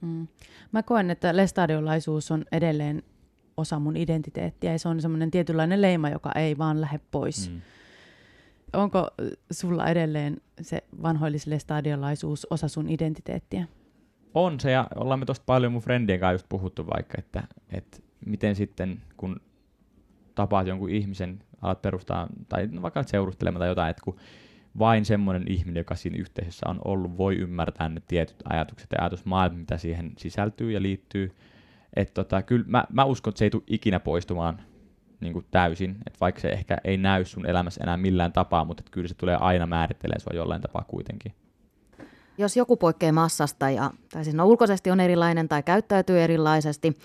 Mm. 0.00 0.28
Mä 0.72 0.82
koen, 0.82 1.10
että 1.10 1.36
lestadiolaisuus 1.36 2.30
on 2.30 2.44
edelleen 2.52 3.02
osa 3.56 3.78
mun 3.78 3.96
identiteettiä 3.96 4.72
ja 4.72 4.78
se 4.78 4.88
on 4.88 5.00
semmoinen 5.00 5.30
tietynlainen 5.30 5.82
leima, 5.82 6.10
joka 6.10 6.32
ei 6.32 6.58
vaan 6.58 6.80
lähde 6.80 7.00
pois. 7.10 7.50
Mm. 7.50 7.60
Onko 8.72 9.10
sulla 9.50 9.86
edelleen 9.86 10.40
se 10.60 10.82
vanhoilliselle 11.02 11.58
stadiolaisuus 11.58 12.46
osa 12.50 12.68
sun 12.68 12.88
identiteettiä? 12.88 13.66
On 14.34 14.60
se 14.60 14.70
ja 14.70 14.86
ollaan 14.94 15.18
me 15.20 15.26
tuosta 15.26 15.44
paljon 15.46 15.72
mun 15.72 15.82
friendien 15.82 16.20
kanssa 16.20 16.34
just 16.34 16.48
puhuttu 16.48 16.86
vaikka, 16.86 17.14
että, 17.18 17.42
että 17.70 17.98
miten 18.26 18.56
sitten 18.56 19.02
kun 19.16 19.40
tapaat 20.34 20.66
jonkun 20.66 20.90
ihmisen, 20.90 21.38
alat 21.62 21.82
perustaa, 21.82 22.28
tai 22.48 22.68
no 22.72 22.82
vaikka 22.82 23.02
seurustelemaan 23.02 23.60
tai 23.60 23.68
jotain, 23.68 23.90
että 23.90 24.02
kun 24.04 24.16
vain 24.78 25.04
semmoinen 25.04 25.44
ihminen, 25.48 25.80
joka 25.80 25.94
siinä 25.94 26.18
yhteisössä 26.18 26.68
on 26.68 26.80
ollut, 26.84 27.16
voi 27.16 27.36
ymmärtää 27.36 27.88
ne 27.88 28.02
tietyt 28.08 28.42
ajatukset 28.48 28.88
ja 28.92 29.02
ajatusmaailma, 29.02 29.58
mitä 29.58 29.78
siihen 29.78 30.12
sisältyy 30.18 30.72
ja 30.72 30.82
liittyy, 30.82 31.32
että 31.96 32.14
tota, 32.14 32.42
kyllä 32.42 32.64
mä, 32.68 32.84
mä 32.92 33.04
uskon, 33.04 33.30
että 33.30 33.38
se 33.38 33.44
ei 33.44 33.50
tule 33.50 33.62
ikinä 33.66 34.00
poistumaan 34.00 34.60
niin 35.20 35.32
kuin 35.32 35.46
täysin, 35.50 35.96
että 36.06 36.20
vaikka 36.20 36.40
se 36.40 36.48
ehkä 36.48 36.78
ei 36.84 36.96
näy 36.96 37.24
sun 37.24 37.46
elämässä 37.46 37.80
enää 37.84 37.96
millään 37.96 38.32
tapaa, 38.32 38.64
mutta 38.64 38.82
kyllä 38.90 39.08
se 39.08 39.14
tulee 39.14 39.36
aina 39.36 39.66
määrittelemään 39.66 40.20
sua 40.20 40.36
jollain 40.36 40.62
tapaa 40.62 40.84
kuitenkin. 40.88 41.34
Jos 42.38 42.56
joku 42.56 42.76
poikkeaa 42.76 43.12
massasta, 43.12 43.70
ja, 43.70 43.90
tai 44.12 44.24
siis 44.24 44.36
no 44.36 44.46
ulkoisesti 44.46 44.90
on 44.90 45.00
erilainen 45.00 45.48
tai 45.48 45.62
käyttäytyy 45.62 46.20
erilaisesti, 46.20 46.98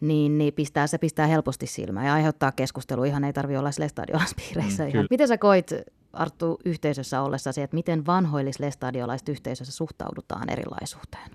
niin, 0.00 0.38
niin 0.38 0.54
pistää, 0.54 0.86
se 0.86 0.98
pistää 0.98 1.26
helposti 1.26 1.66
silmään 1.66 2.06
ja 2.06 2.14
aiheuttaa 2.14 2.52
keskustelua. 2.52 3.06
Ihan 3.06 3.24
ei 3.24 3.32
tarvitse 3.32 3.58
olla 3.58 3.70
lestadiolaispiireissä. 3.78 4.82
Mm, 4.82 4.88
ihan. 4.88 5.06
Miten 5.10 5.28
sä 5.28 5.38
koit, 5.38 5.70
Arttu, 6.12 6.58
yhteisössä 6.64 7.22
ollessasi, 7.22 7.62
että 7.62 7.74
miten 7.74 8.06
vanhoillis-lestadiolaiset 8.06 9.28
yhteisössä 9.28 9.72
suhtaudutaan 9.72 10.52
erilaisuuteen? 10.52 11.30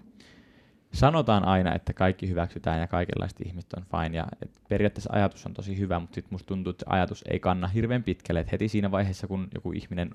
sanotaan 0.93 1.45
aina, 1.45 1.75
että 1.75 1.93
kaikki 1.93 2.29
hyväksytään 2.29 2.79
ja 2.79 2.87
kaikenlaiset 2.87 3.41
ihmiset 3.45 3.73
on 3.73 3.83
fine. 3.91 4.17
Ja 4.17 4.27
et 4.41 4.51
periaatteessa 4.69 5.13
ajatus 5.13 5.45
on 5.45 5.53
tosi 5.53 5.77
hyvä, 5.77 5.99
mutta 5.99 6.15
sitten 6.15 6.33
musta 6.33 6.47
tuntuu, 6.47 6.71
että 6.71 6.85
ajatus 6.89 7.23
ei 7.29 7.39
kanna 7.39 7.67
hirveän 7.67 8.03
pitkälle. 8.03 8.39
Et 8.39 8.51
heti 8.51 8.67
siinä 8.67 8.91
vaiheessa, 8.91 9.27
kun 9.27 9.47
joku 9.53 9.71
ihminen 9.71 10.11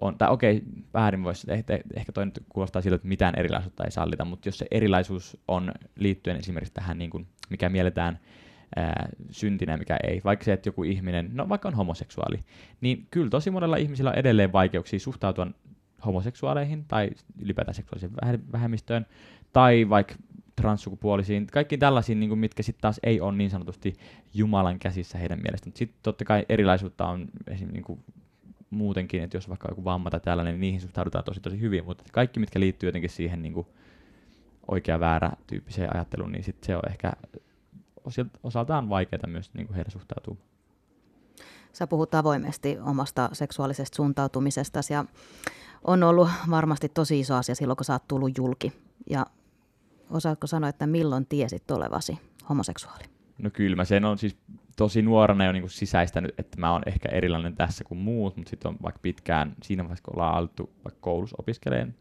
on, 0.00 0.18
tai 0.18 0.30
okei, 0.30 0.62
väärin 0.94 1.24
voisi, 1.24 1.52
ehkä, 1.52 1.78
ehkä 1.96 2.12
toi 2.12 2.26
nyt 2.26 2.44
kuulostaa 2.48 2.82
siltä, 2.82 2.94
että 2.94 3.08
mitään 3.08 3.34
erilaisuutta 3.36 3.84
ei 3.84 3.90
sallita, 3.90 4.24
mutta 4.24 4.48
jos 4.48 4.58
se 4.58 4.66
erilaisuus 4.70 5.36
on 5.48 5.72
liittyen 5.96 6.36
esimerkiksi 6.36 6.74
tähän, 6.74 6.98
niin 6.98 7.10
kuin, 7.10 7.26
mikä 7.50 7.68
mielletään 7.68 8.18
ää, 8.76 9.08
syntinä, 9.30 9.76
mikä 9.76 9.96
ei, 10.02 10.20
vaikka 10.24 10.44
se, 10.44 10.52
että 10.52 10.68
joku 10.68 10.82
ihminen, 10.82 11.30
no 11.32 11.48
vaikka 11.48 11.68
on 11.68 11.74
homoseksuaali, 11.74 12.44
niin 12.80 13.06
kyllä 13.10 13.30
tosi 13.30 13.50
monella 13.50 13.76
ihmisillä 13.76 14.10
on 14.10 14.18
edelleen 14.18 14.52
vaikeuksia 14.52 15.00
suhtautua 15.00 15.46
homoseksuaaleihin 16.06 16.84
tai 16.88 17.10
ylipäätään 17.42 17.74
seksuaaliseen 17.74 18.12
vähemmistöön, 18.52 19.06
tai 19.52 19.88
vaikka 19.88 20.14
transsukupuolisiin, 20.60 21.46
kaikki 21.46 21.78
tällaisiin, 21.78 22.20
niin 22.20 22.30
kuin, 22.30 22.38
mitkä 22.38 22.62
sitten 22.62 22.80
taas 22.80 23.00
ei 23.02 23.20
ole 23.20 23.36
niin 23.36 23.50
sanotusti 23.50 23.94
Jumalan 24.34 24.78
käsissä 24.78 25.18
heidän 25.18 25.38
mielestään. 25.42 25.76
Sitten 25.76 25.98
totta 26.02 26.24
kai 26.24 26.46
erilaisuutta 26.48 27.06
on 27.06 27.28
esim. 27.46 27.68
Niin 27.72 27.84
kuin, 27.84 28.00
muutenkin, 28.70 29.22
että 29.22 29.36
jos 29.36 29.48
vaikka 29.48 29.68
joku 29.68 29.84
vamma 29.84 30.10
tai 30.10 30.20
tällainen, 30.20 30.54
niin 30.54 30.60
niihin 30.60 30.80
suhtaudutaan 30.80 31.24
tosi 31.24 31.40
tosi 31.40 31.60
hyvin, 31.60 31.84
mutta 31.84 32.04
kaikki, 32.12 32.40
mitkä 32.40 32.60
liittyy 32.60 32.88
jotenkin 32.88 33.10
siihen 33.10 33.42
niin 33.42 33.52
kuin 33.52 33.66
oikea 34.68 35.00
väärä 35.00 35.30
tyyppiseen 35.46 35.96
ajatteluun, 35.96 36.32
niin 36.32 36.44
sit 36.44 36.64
se 36.64 36.76
on 36.76 36.82
ehkä 36.90 37.12
osaltaan 38.42 38.88
vaikeaa 38.88 39.26
myös 39.26 39.54
niin 39.54 39.66
kuin 39.66 39.74
heidän 39.74 39.92
suhtautuu. 39.92 40.38
Sä 41.72 41.86
puhut 41.86 42.14
avoimesti 42.14 42.78
omasta 42.78 43.30
seksuaalisesta 43.32 43.96
suuntautumisesta 43.96 44.80
ja 44.90 45.04
on 45.84 46.02
ollut 46.02 46.28
varmasti 46.50 46.88
tosi 46.88 47.20
iso 47.20 47.34
asia 47.34 47.54
silloin, 47.54 47.76
kun 47.76 47.84
sä 47.84 47.92
oot 47.92 48.08
tullut 48.08 48.38
julki. 48.38 48.72
Ja 49.10 49.26
osaatko 50.10 50.46
sanoa, 50.46 50.70
että 50.70 50.86
milloin 50.86 51.26
tiesit 51.26 51.70
olevasi 51.70 52.18
homoseksuaali? 52.48 53.04
No 53.38 53.50
kyllä 53.50 53.76
mä 53.76 53.84
sen 53.84 54.04
on 54.04 54.18
siis 54.18 54.36
tosi 54.78 55.02
nuorena 55.02 55.44
jo 55.44 55.52
niin 55.52 55.70
sisäistänyt, 55.70 56.34
että 56.38 56.60
mä 56.60 56.72
oon 56.72 56.82
ehkä 56.86 57.08
erilainen 57.08 57.54
tässä 57.54 57.84
kuin 57.84 57.98
muut, 57.98 58.36
mutta 58.36 58.50
sitten 58.50 58.68
on 58.68 58.76
vaikka 58.82 59.00
pitkään 59.02 59.54
siinä 59.62 59.82
vaiheessa, 59.82 60.04
kun 60.04 60.14
ollaan 60.14 60.34
alettu 60.34 60.70
vaikka 60.84 61.00
koulussa 61.00 61.36
opiskeleen 61.38 61.94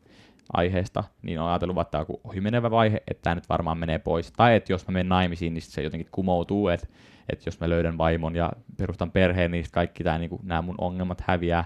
aiheesta, 0.53 1.03
niin 1.21 1.39
on 1.39 1.49
ajatellut, 1.49 1.81
että 1.81 1.91
tämä 1.91 2.05
on 2.09 2.19
ohimenevä 2.23 2.71
vaihe, 2.71 3.01
että 3.07 3.21
tämä 3.21 3.35
nyt 3.35 3.49
varmaan 3.49 3.77
menee 3.77 3.99
pois. 3.99 4.31
Tai 4.31 4.55
että 4.55 4.73
jos 4.73 4.87
mä 4.87 4.91
menen 4.91 5.09
naimisiin, 5.09 5.53
niin 5.53 5.61
se 5.61 5.81
jotenkin 5.81 6.07
kumoutuu, 6.11 6.67
että, 6.67 6.87
että 7.29 7.47
jos 7.47 7.59
mä 7.59 7.69
löydän 7.69 7.97
vaimon 7.97 8.35
ja 8.35 8.51
perustan 8.77 9.11
perheen, 9.11 9.51
niin 9.51 9.65
kaikki 9.71 10.03
tämä, 10.03 10.17
niin 10.17 10.29
kuin, 10.29 10.41
nämä 10.43 10.61
mun 10.61 10.75
ongelmat 10.77 11.21
häviää. 11.21 11.65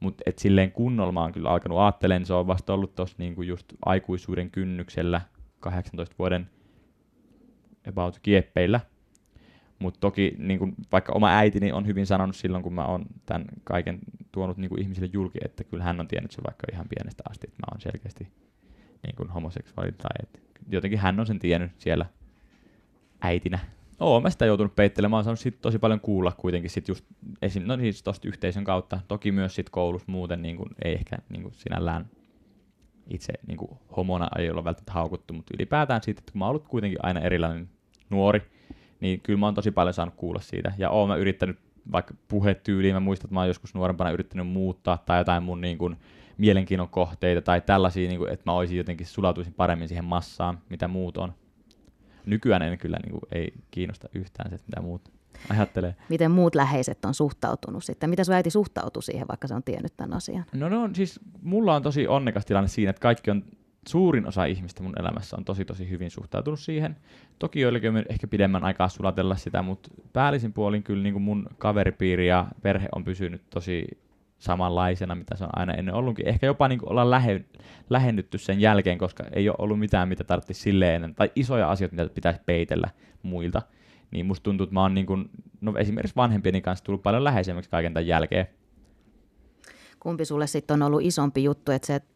Mutta 0.00 0.22
et 0.26 0.38
silleen 0.38 0.72
kunnolla 0.72 1.12
mä 1.12 1.20
oon 1.20 1.32
kyllä 1.32 1.50
alkanut 1.50 1.78
ajattelemaan, 1.78 2.26
se 2.26 2.34
on 2.34 2.46
vasta 2.46 2.74
ollut 2.74 2.94
tuossa 2.94 3.16
niinku 3.18 3.42
just 3.42 3.66
aikuisuuden 3.84 4.50
kynnyksellä 4.50 5.20
18 5.60 6.14
vuoden 6.18 6.50
about 7.88 8.18
kieppeillä. 8.22 8.80
Mutta 9.78 10.00
toki 10.00 10.34
niin 10.38 10.58
kun, 10.58 10.74
vaikka 10.92 11.12
oma 11.12 11.28
äitini 11.28 11.72
on 11.72 11.86
hyvin 11.86 12.06
sanonut 12.06 12.36
silloin, 12.36 12.62
kun 12.62 12.74
mä 12.74 12.84
oon 12.84 13.06
tämän 13.26 13.44
kaiken 13.64 13.98
tuonut 14.32 14.56
niin 14.56 14.80
ihmisille 14.80 15.10
julki, 15.12 15.38
että 15.44 15.64
kyllä 15.64 15.84
hän 15.84 16.00
on 16.00 16.08
tiennyt 16.08 16.30
se 16.30 16.42
vaikka 16.46 16.66
ihan 16.72 16.86
pienestä 16.88 17.22
asti, 17.30 17.46
että 17.46 17.62
mä 17.62 17.66
oon 17.72 17.80
selkeästi 17.80 18.28
niin 19.02 19.16
kuin 19.16 19.28
homoseksuaali. 19.28 19.92
Tai 19.92 20.10
että 20.22 20.38
jotenkin 20.70 20.98
hän 20.98 21.20
on 21.20 21.26
sen 21.26 21.38
tiennyt 21.38 21.72
siellä 21.78 22.06
äitinä. 23.20 23.58
Oon 24.00 24.22
mä 24.22 24.30
sitä 24.30 24.46
joutunut 24.46 24.76
peittelemään, 24.76 25.10
mä 25.10 25.16
oon 25.16 25.24
saanut 25.24 25.40
sit 25.40 25.60
tosi 25.60 25.78
paljon 25.78 26.00
kuulla 26.00 26.32
kuitenkin 26.32 26.70
sit 26.70 26.88
just 26.88 27.04
esim, 27.42 27.62
no 27.66 27.76
siis 27.76 28.02
tosta 28.02 28.28
yhteisön 28.28 28.64
kautta. 28.64 29.00
Toki 29.08 29.32
myös 29.32 29.54
sit 29.54 29.70
koulussa 29.70 30.12
muuten 30.12 30.42
niin 30.42 30.56
kuin, 30.56 30.68
ei 30.84 30.94
ehkä 30.94 31.16
niin 31.28 31.42
kuin 31.42 31.54
sinällään 31.54 32.10
itse 33.10 33.32
niin 33.46 33.56
kuin 33.56 33.70
homona 33.96 34.28
ei 34.38 34.50
olla 34.50 34.64
välttämättä 34.64 34.92
haukuttu, 34.92 35.34
mutta 35.34 35.54
ylipäätään 35.58 36.02
siitä, 36.02 36.18
että 36.18 36.32
kun 36.32 36.38
mä 36.38 36.44
oon 36.44 36.50
ollut 36.50 36.68
kuitenkin 36.68 36.98
aina 37.02 37.20
erilainen 37.20 37.68
nuori, 38.10 38.42
niin 39.00 39.20
kyllä 39.20 39.38
mä 39.38 39.46
oon 39.46 39.54
tosi 39.54 39.70
paljon 39.70 39.94
saanut 39.94 40.14
kuulla 40.14 40.40
siitä. 40.40 40.72
Ja 40.78 40.90
oon 40.90 41.08
mä 41.08 41.16
yrittänyt 41.16 41.58
vaikka 41.92 42.14
puhetyyliin, 42.28 42.94
mä 42.94 43.00
muistan, 43.00 43.26
että 43.26 43.34
mä 43.34 43.40
oon 43.40 43.48
joskus 43.48 43.74
nuorempana 43.74 44.10
yrittänyt 44.10 44.46
muuttaa 44.46 44.98
tai 45.06 45.20
jotain 45.20 45.42
mun 45.42 45.60
niin 45.60 45.78
kuin, 45.78 45.96
mielenkiinnon 46.38 46.88
kohteita 46.88 47.42
tai 47.42 47.60
tällaisia, 47.60 48.08
niin 48.08 48.18
kuin, 48.18 48.32
että 48.32 48.42
mä 48.46 48.52
olisin 48.52 48.78
jotenkin 48.78 49.06
sulautuisin 49.06 49.54
paremmin 49.54 49.88
siihen 49.88 50.04
massaan, 50.04 50.58
mitä 50.68 50.88
muut 50.88 51.16
on. 51.16 51.32
Nykyään 52.26 52.62
en 52.62 52.78
kyllä 52.78 52.98
niin 53.02 53.10
kuin, 53.10 53.22
ei 53.32 53.52
kiinnosta 53.70 54.08
yhtään 54.14 54.50
se, 54.50 54.58
mitä 54.66 54.80
muut 54.80 55.12
ajattelee. 55.48 55.96
Miten 56.08 56.30
muut 56.30 56.54
läheiset 56.54 57.04
on 57.04 57.14
suhtautunut 57.14 57.84
sitten? 57.84 58.10
Mitä 58.10 58.24
sun 58.24 58.34
äiti 58.34 58.50
suhtautui 58.50 59.02
siihen, 59.02 59.28
vaikka 59.28 59.48
se 59.48 59.54
on 59.54 59.62
tiennyt 59.62 59.96
tämän 59.96 60.16
asian? 60.16 60.44
No, 60.52 60.68
no 60.68 60.90
siis 60.92 61.20
mulla 61.42 61.74
on 61.74 61.82
tosi 61.82 62.06
onnekas 62.06 62.46
tilanne 62.46 62.68
siinä, 62.68 62.90
että 62.90 63.00
kaikki 63.00 63.30
on 63.30 63.42
suurin 63.88 64.26
osa 64.26 64.44
ihmistä 64.44 64.82
mun 64.82 65.00
elämässä 65.00 65.36
on 65.36 65.44
tosi 65.44 65.64
tosi 65.64 65.90
hyvin 65.90 66.10
suhtautunut 66.10 66.60
siihen. 66.60 66.96
Toki 67.38 67.60
joillekin 67.60 67.90
on 67.90 68.04
ehkä 68.08 68.26
pidemmän 68.26 68.64
aikaa 68.64 68.88
sulatella 68.88 69.36
sitä, 69.36 69.62
mutta 69.62 69.90
päällisin 70.12 70.52
puolin 70.52 70.82
kyllä 70.82 71.02
niin 71.02 71.12
kuin 71.12 71.22
mun 71.22 71.46
kaveripiiri 71.58 72.28
ja 72.28 72.46
perhe 72.62 72.88
on 72.94 73.04
pysynyt 73.04 73.42
tosi 73.50 73.86
samanlaisena, 74.38 75.14
mitä 75.14 75.36
se 75.36 75.44
on 75.44 75.50
aina 75.52 75.74
ennen 75.74 75.94
ollutkin. 75.94 76.28
Ehkä 76.28 76.46
jopa 76.46 76.68
niin 76.68 76.80
ollaan 76.82 77.10
lähe, 77.10 77.44
lähennytty 77.90 78.38
sen 78.38 78.60
jälkeen, 78.60 78.98
koska 78.98 79.24
ei 79.32 79.48
ole 79.48 79.56
ollut 79.58 79.78
mitään, 79.78 80.08
mitä 80.08 80.24
tarvitsisi 80.24 80.60
silleen 80.60 81.14
tai 81.14 81.32
isoja 81.36 81.70
asioita, 81.70 81.96
mitä 81.96 82.14
pitäisi 82.14 82.40
peitellä 82.46 82.88
muilta. 83.22 83.62
Niin 84.10 84.26
musta 84.26 84.44
tuntuu, 84.44 84.64
että 84.64 84.74
mä 84.74 84.82
oon 84.82 84.94
niin 84.94 85.06
kuin, 85.06 85.30
no 85.60 85.74
esimerkiksi 85.78 86.16
vanhempieni 86.16 86.60
kanssa 86.60 86.84
tullut 86.84 87.02
paljon 87.02 87.24
läheisemmäksi 87.24 87.70
kaiken 87.70 87.94
tämän 87.94 88.06
jälkeen. 88.06 88.46
Kumpi 90.00 90.24
sulle 90.24 90.46
sitten 90.46 90.74
on 90.74 90.82
ollut 90.82 91.02
isompi 91.02 91.44
juttu, 91.44 91.72
että 91.72 91.86
se, 91.86 91.94
että 91.94 92.08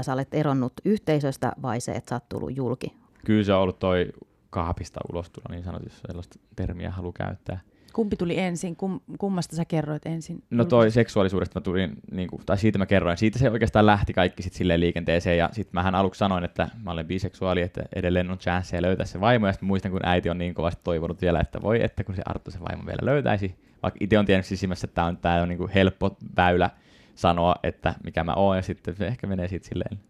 sä 0.00 0.12
olet 0.12 0.34
eronnut 0.34 0.72
yhteisöstä 0.84 1.52
vai 1.62 1.80
se, 1.80 1.92
että 1.92 2.08
sä 2.08 2.16
oot 2.16 2.28
tullut 2.28 2.56
julki? 2.56 2.96
Kyllä 3.24 3.44
se 3.44 3.52
on 3.52 3.60
ollut 3.60 3.78
toi 3.78 4.12
kaapista 4.50 5.00
ulostulo, 5.12 5.44
niin 5.50 5.64
sanotusti, 5.64 6.00
sellaista 6.06 6.38
termiä 6.56 6.90
halu 6.90 7.12
käyttää. 7.12 7.60
Kumpi 7.92 8.16
tuli 8.16 8.38
ensin? 8.38 8.76
Kum, 8.76 9.00
kummasta 9.18 9.56
sä 9.56 9.64
kerroit 9.64 10.06
ensin? 10.06 10.42
No 10.50 10.64
toi 10.64 10.90
seksuaalisuudesta 10.90 11.60
mä 11.60 11.64
tulin, 11.64 11.92
niin 12.10 12.28
kuin, 12.28 12.42
tai 12.46 12.58
siitä 12.58 12.78
mä 12.78 12.86
kerroin. 12.86 13.18
Siitä 13.18 13.38
se 13.38 13.50
oikeastaan 13.50 13.86
lähti 13.86 14.12
kaikki 14.12 14.42
sitten 14.42 14.58
silleen 14.58 14.80
liikenteeseen. 14.80 15.38
Ja 15.38 15.48
sitten 15.52 15.74
mähän 15.74 15.94
aluksi 15.94 16.18
sanoin, 16.18 16.44
että 16.44 16.68
mä 16.82 16.90
olen 16.90 17.06
biseksuaali, 17.06 17.62
että 17.62 17.82
edelleen 17.96 18.30
on 18.30 18.38
chance 18.38 18.82
löytää 18.82 19.06
se 19.06 19.20
vaimo. 19.20 19.46
Ja 19.46 19.52
sitten 19.52 19.66
muistan, 19.66 19.90
kun 19.90 20.06
äiti 20.06 20.30
on 20.30 20.38
niin 20.38 20.54
kovasti 20.54 20.80
toivonut 20.84 21.22
vielä, 21.22 21.40
että 21.40 21.62
voi, 21.62 21.84
että 21.84 22.04
kun 22.04 22.16
se 22.16 22.22
Arttu 22.24 22.50
se 22.50 22.60
vaimo 22.60 22.86
vielä 22.86 23.00
löytäisi. 23.02 23.54
Vaikka 23.82 23.98
itse 24.00 24.18
on 24.18 24.26
tiennyt 24.26 24.46
sisimmässä, 24.46 24.84
että 24.84 24.94
tämä 24.94 25.06
on, 25.06 25.16
tää 25.16 25.42
on 25.42 25.48
niin 25.48 25.58
kuin 25.58 25.70
helppo 25.70 26.16
väylä 26.36 26.70
sanoa, 27.14 27.54
että 27.62 27.94
mikä 28.04 28.24
mä 28.24 28.34
oon. 28.34 28.56
Ja 28.56 28.62
sitten 28.62 28.96
se 28.96 29.06
ehkä 29.06 29.26
menee 29.26 29.48
sitten 29.48 29.68
silleen 29.68 30.00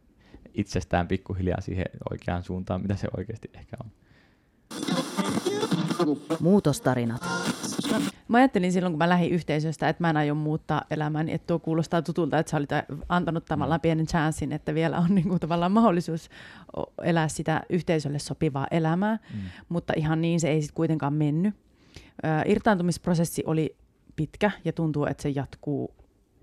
itsestään 0.54 1.08
pikkuhiljaa 1.08 1.60
siihen 1.60 1.86
oikeaan 2.10 2.42
suuntaan, 2.42 2.82
mitä 2.82 2.96
se 2.96 3.08
oikeasti 3.16 3.50
ehkä 3.54 3.76
on. 3.84 3.90
Muutostarinat. 6.40 7.22
Mä 8.28 8.38
ajattelin 8.38 8.72
silloin, 8.72 8.92
kun 8.92 8.98
mä 8.98 9.08
lähdin 9.08 9.30
yhteisöstä, 9.30 9.88
että 9.88 10.02
mä 10.02 10.10
en 10.10 10.16
aio 10.16 10.34
muuttaa 10.34 10.82
elämääni, 10.90 11.32
että 11.32 11.46
tuo 11.46 11.58
kuulostaa 11.58 12.02
tutulta, 12.02 12.38
että 12.38 12.50
sä 12.50 12.56
olit 12.56 12.70
antanut 13.08 13.44
tavallaan 13.44 13.78
mm. 13.78 13.82
pienen 13.82 14.06
chanssin, 14.06 14.52
että 14.52 14.74
vielä 14.74 14.98
on 14.98 15.14
niin 15.14 15.28
kuin 15.28 15.40
tavallaan 15.40 15.72
mahdollisuus 15.72 16.30
elää 17.02 17.28
sitä 17.28 17.62
yhteisölle 17.70 18.18
sopivaa 18.18 18.66
elämää, 18.70 19.18
mm. 19.34 19.40
mutta 19.68 19.92
ihan 19.96 20.20
niin 20.20 20.40
se 20.40 20.48
ei 20.50 20.62
sitten 20.62 20.74
kuitenkaan 20.74 21.12
mennyt. 21.12 21.54
irtaantumisprosessi 22.46 23.42
oli 23.46 23.76
pitkä 24.16 24.50
ja 24.64 24.72
tuntuu, 24.72 25.06
että 25.06 25.22
se 25.22 25.28
jatkuu 25.28 25.94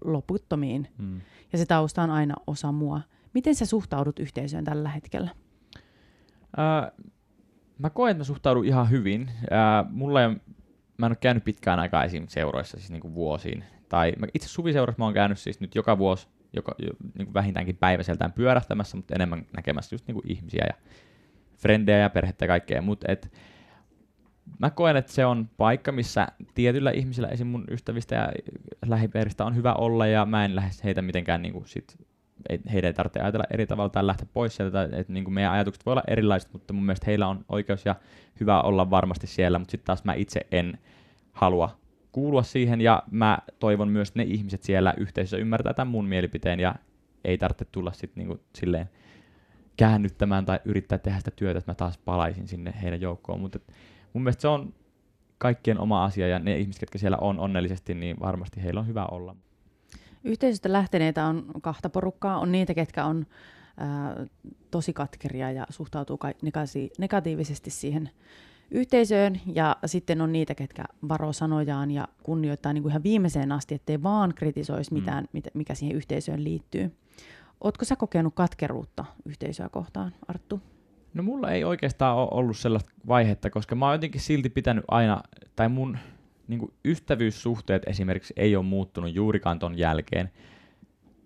loputtomiin. 0.03 0.87
Mm. 0.97 1.21
Ja 1.51 1.57
se 1.57 1.65
tausta 1.65 2.01
on 2.03 2.09
aina 2.09 2.35
osa 2.47 2.71
mua. 2.71 3.01
Miten 3.33 3.55
sä 3.55 3.65
suhtaudut 3.65 4.19
yhteisöön 4.19 4.63
tällä 4.63 4.89
hetkellä? 4.89 5.31
Uh, 6.57 7.09
mä 7.79 7.89
koen, 7.89 8.11
että 8.11 8.19
mä 8.19 8.23
suhtaudun 8.23 8.65
ihan 8.65 8.89
hyvin. 8.89 9.31
Ää, 9.51 9.85
mulla 9.89 10.23
ei, 10.23 10.29
mä 10.97 11.05
en 11.05 11.11
ole 11.11 11.15
käynyt 11.15 11.43
pitkään 11.43 11.79
aikaa 11.79 12.03
esim. 12.03 12.27
seuroissa, 12.27 12.77
siis 12.77 12.91
niin 12.91 13.01
kuin 13.01 13.13
vuosiin. 13.13 13.63
Tai 13.89 14.13
mä 14.19 14.27
itse 14.33 14.49
suviseurassa 14.49 14.99
mä 14.99 15.05
oon 15.05 15.13
käynyt 15.13 15.39
siis 15.39 15.59
nyt 15.59 15.75
joka 15.75 15.97
vuosi, 15.97 16.27
joka, 16.53 16.75
niin 16.79 17.25
kuin 17.25 17.33
vähintäänkin 17.33 17.77
päiväseltään 17.77 18.33
pyörähtämässä, 18.33 18.97
mutta 18.97 19.15
enemmän 19.15 19.45
näkemässä 19.55 19.93
just 19.93 20.07
niin 20.07 20.15
kuin 20.15 20.31
ihmisiä 20.31 20.65
ja 20.67 20.73
frendejä 21.57 21.97
ja 21.97 22.09
perhettä 22.09 22.45
ja 22.45 22.47
kaikkea. 22.47 22.81
Mutta 22.81 23.11
et, 23.11 23.33
mä 24.59 24.69
koen, 24.69 24.97
että 24.97 25.11
se 25.11 25.25
on 25.25 25.49
paikka, 25.57 25.91
missä 25.91 26.27
tietyillä 26.55 26.91
ihmisillä, 26.91 27.27
esim. 27.27 27.47
mun 27.47 27.65
ystävistä 27.71 28.15
ja 28.15 28.31
lähiperistä 28.85 29.45
on 29.45 29.55
hyvä 29.55 29.73
olla, 29.73 30.07
ja 30.07 30.25
mä 30.25 30.45
en 30.45 30.55
lähde 30.55 30.71
heitä 30.83 31.01
mitenkään 31.01 31.41
niin 31.41 31.53
kuin 31.53 31.67
sit 31.67 31.97
ei, 32.49 32.59
heidän 32.73 32.87
ei 32.87 32.93
tarvitse 32.93 33.19
ajatella 33.19 33.45
eri 33.51 33.67
tavalla 33.67 33.89
tai 33.89 34.07
lähteä 34.07 34.27
pois 34.33 34.55
sieltä, 34.55 34.83
että, 34.83 34.97
että 34.97 35.13
niin 35.13 35.23
kuin 35.23 35.33
meidän 35.33 35.51
ajatukset 35.51 35.85
voi 35.85 35.91
olla 35.91 36.03
erilaiset, 36.07 36.53
mutta 36.53 36.73
mun 36.73 36.85
mielestä 36.85 37.05
heillä 37.05 37.27
on 37.27 37.45
oikeus 37.49 37.85
ja 37.85 37.95
hyvä 38.39 38.61
olla 38.61 38.89
varmasti 38.89 39.27
siellä, 39.27 39.59
mutta 39.59 39.71
sitten 39.71 39.85
taas 39.85 40.03
mä 40.03 40.13
itse 40.13 40.39
en 40.51 40.77
halua 41.31 41.79
kuulua 42.11 42.43
siihen, 42.43 42.81
ja 42.81 43.03
mä 43.11 43.37
toivon 43.59 43.89
myös, 43.89 44.09
että 44.09 44.19
ne 44.19 44.23
ihmiset 44.23 44.63
siellä 44.63 44.93
yhteisössä 44.97 45.37
ymmärtää 45.37 45.73
tämän 45.73 45.91
mun 45.91 46.05
mielipiteen, 46.05 46.59
ja 46.59 46.75
ei 47.23 47.37
tarvitse 47.37 47.65
tulla 47.65 47.91
sitten 47.91 48.27
niin 48.27 48.39
silleen 48.55 48.89
käännyttämään 49.77 50.45
tai 50.45 50.59
yrittää 50.65 50.97
tehdä 50.97 51.17
sitä 51.17 51.31
työtä, 51.31 51.57
että 51.57 51.71
mä 51.71 51.75
taas 51.75 51.97
palaisin 51.97 52.47
sinne 52.47 52.73
heidän 52.81 53.01
joukkoon, 53.01 53.39
mutta 53.39 53.59
mun 54.13 54.23
mielestä 54.23 54.41
se 54.41 54.47
on 54.47 54.73
kaikkien 55.37 55.79
oma 55.79 56.05
asia, 56.05 56.27
ja 56.27 56.39
ne 56.39 56.57
ihmiset, 56.57 56.81
jotka 56.81 56.97
siellä 56.97 57.17
on 57.17 57.39
onnellisesti, 57.39 57.93
niin 57.93 58.19
varmasti 58.19 58.63
heillä 58.63 58.79
on 58.79 58.87
hyvä 58.87 59.05
olla. 59.05 59.35
Yhteisöstä 60.23 60.71
lähteneitä 60.71 61.25
on 61.25 61.45
kahta 61.61 61.89
porukkaa. 61.89 62.39
On 62.39 62.51
niitä, 62.51 62.73
ketkä 62.73 63.05
on 63.05 63.25
ää, 63.77 64.25
tosi 64.71 64.93
katkeria 64.93 65.51
ja 65.51 65.65
suhtautuu 65.69 66.17
ka- 66.17 66.33
negasi- 66.41 66.91
negatiivisesti 66.97 67.69
siihen 67.69 68.09
yhteisöön. 68.71 69.41
Ja 69.45 69.77
sitten 69.85 70.21
on 70.21 70.31
niitä, 70.31 70.55
ketkä 70.55 70.85
varoo 71.09 71.33
sanojaan 71.33 71.91
ja 71.91 72.07
kunnioittaa 72.23 72.73
niin 72.73 72.81
kuin 72.81 72.91
ihan 72.91 73.03
viimeiseen 73.03 73.51
asti, 73.51 73.75
ettei 73.75 74.03
vaan 74.03 74.33
kritisoisi 74.35 74.91
mm. 74.91 74.99
mitään, 74.99 75.27
mm. 75.33 75.41
mikä 75.53 75.75
siihen 75.75 75.97
yhteisöön 75.97 76.43
liittyy. 76.43 76.95
Oletko 77.61 77.85
sä 77.85 77.95
kokenut 77.95 78.35
katkeruutta 78.35 79.05
yhteisöä 79.25 79.69
kohtaan, 79.69 80.11
Arttu? 80.27 80.61
No 81.13 81.23
mulla 81.23 81.51
ei 81.51 81.63
oikeastaan 81.63 82.17
ole 82.17 82.27
ollut 82.31 82.57
sellaista 82.57 82.91
vaihetta, 83.07 83.49
koska 83.49 83.75
mä 83.75 83.85
oon 83.85 83.95
jotenkin 83.95 84.21
silti 84.21 84.49
pitänyt 84.49 84.85
aina, 84.87 85.21
tai 85.55 85.69
mun 85.69 85.97
niin 86.47 86.73
ystävyyssuhteet 86.85 87.83
esimerkiksi 87.87 88.33
ei 88.37 88.55
ole 88.55 88.65
muuttunut 88.65 89.15
juurikaan 89.15 89.59
ton 89.59 89.77
jälkeen. 89.77 90.31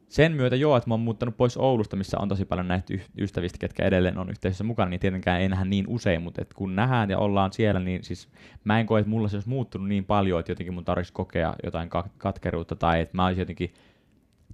Sen 0.10 0.32
myötä 0.32 0.56
joo, 0.56 0.78
että 0.78 0.89
mä 0.89 0.93
oon 0.93 1.02
muuttanut 1.02 1.38
pois 1.38 1.58
Oulusta, 1.58 1.96
missä 1.96 2.17
on 2.19 2.30
tosi 2.30 2.46
paljon 2.46 2.67
näitä 2.67 2.93
ystävistä, 3.17 3.58
ketkä 3.58 3.86
edelleen 3.86 4.17
on 4.17 4.30
yhteisössä 4.30 4.63
mukana, 4.63 4.89
niin 4.89 5.00
tietenkään 5.00 5.41
ei 5.41 5.50
nähdä 5.50 5.65
niin 5.65 5.86
usein, 5.88 6.22
mutta 6.22 6.41
et 6.41 6.54
kun 6.54 6.76
nähdään 6.76 7.10
ja 7.10 7.17
ollaan 7.17 7.54
siellä, 7.54 7.80
niin 7.80 8.04
siis 8.04 8.30
mä 8.63 8.80
en 8.80 8.86
koe, 8.86 9.00
että 9.00 9.10
mulla 9.10 9.28
se 9.28 9.36
olisi 9.36 9.50
muuttunut 9.50 9.88
niin 9.88 10.06
paljon, 10.06 10.39
että 10.39 10.52
jotenkin 10.52 10.74
mun 10.74 10.86
tarvitsisi 10.86 11.13
kokea 11.13 11.54
jotain 11.63 11.89
katkeruutta 12.17 12.76
tai 12.76 13.02
että 13.02 13.15
mä 13.17 13.26
olisin 13.26 13.41
jotenkin 13.41 13.74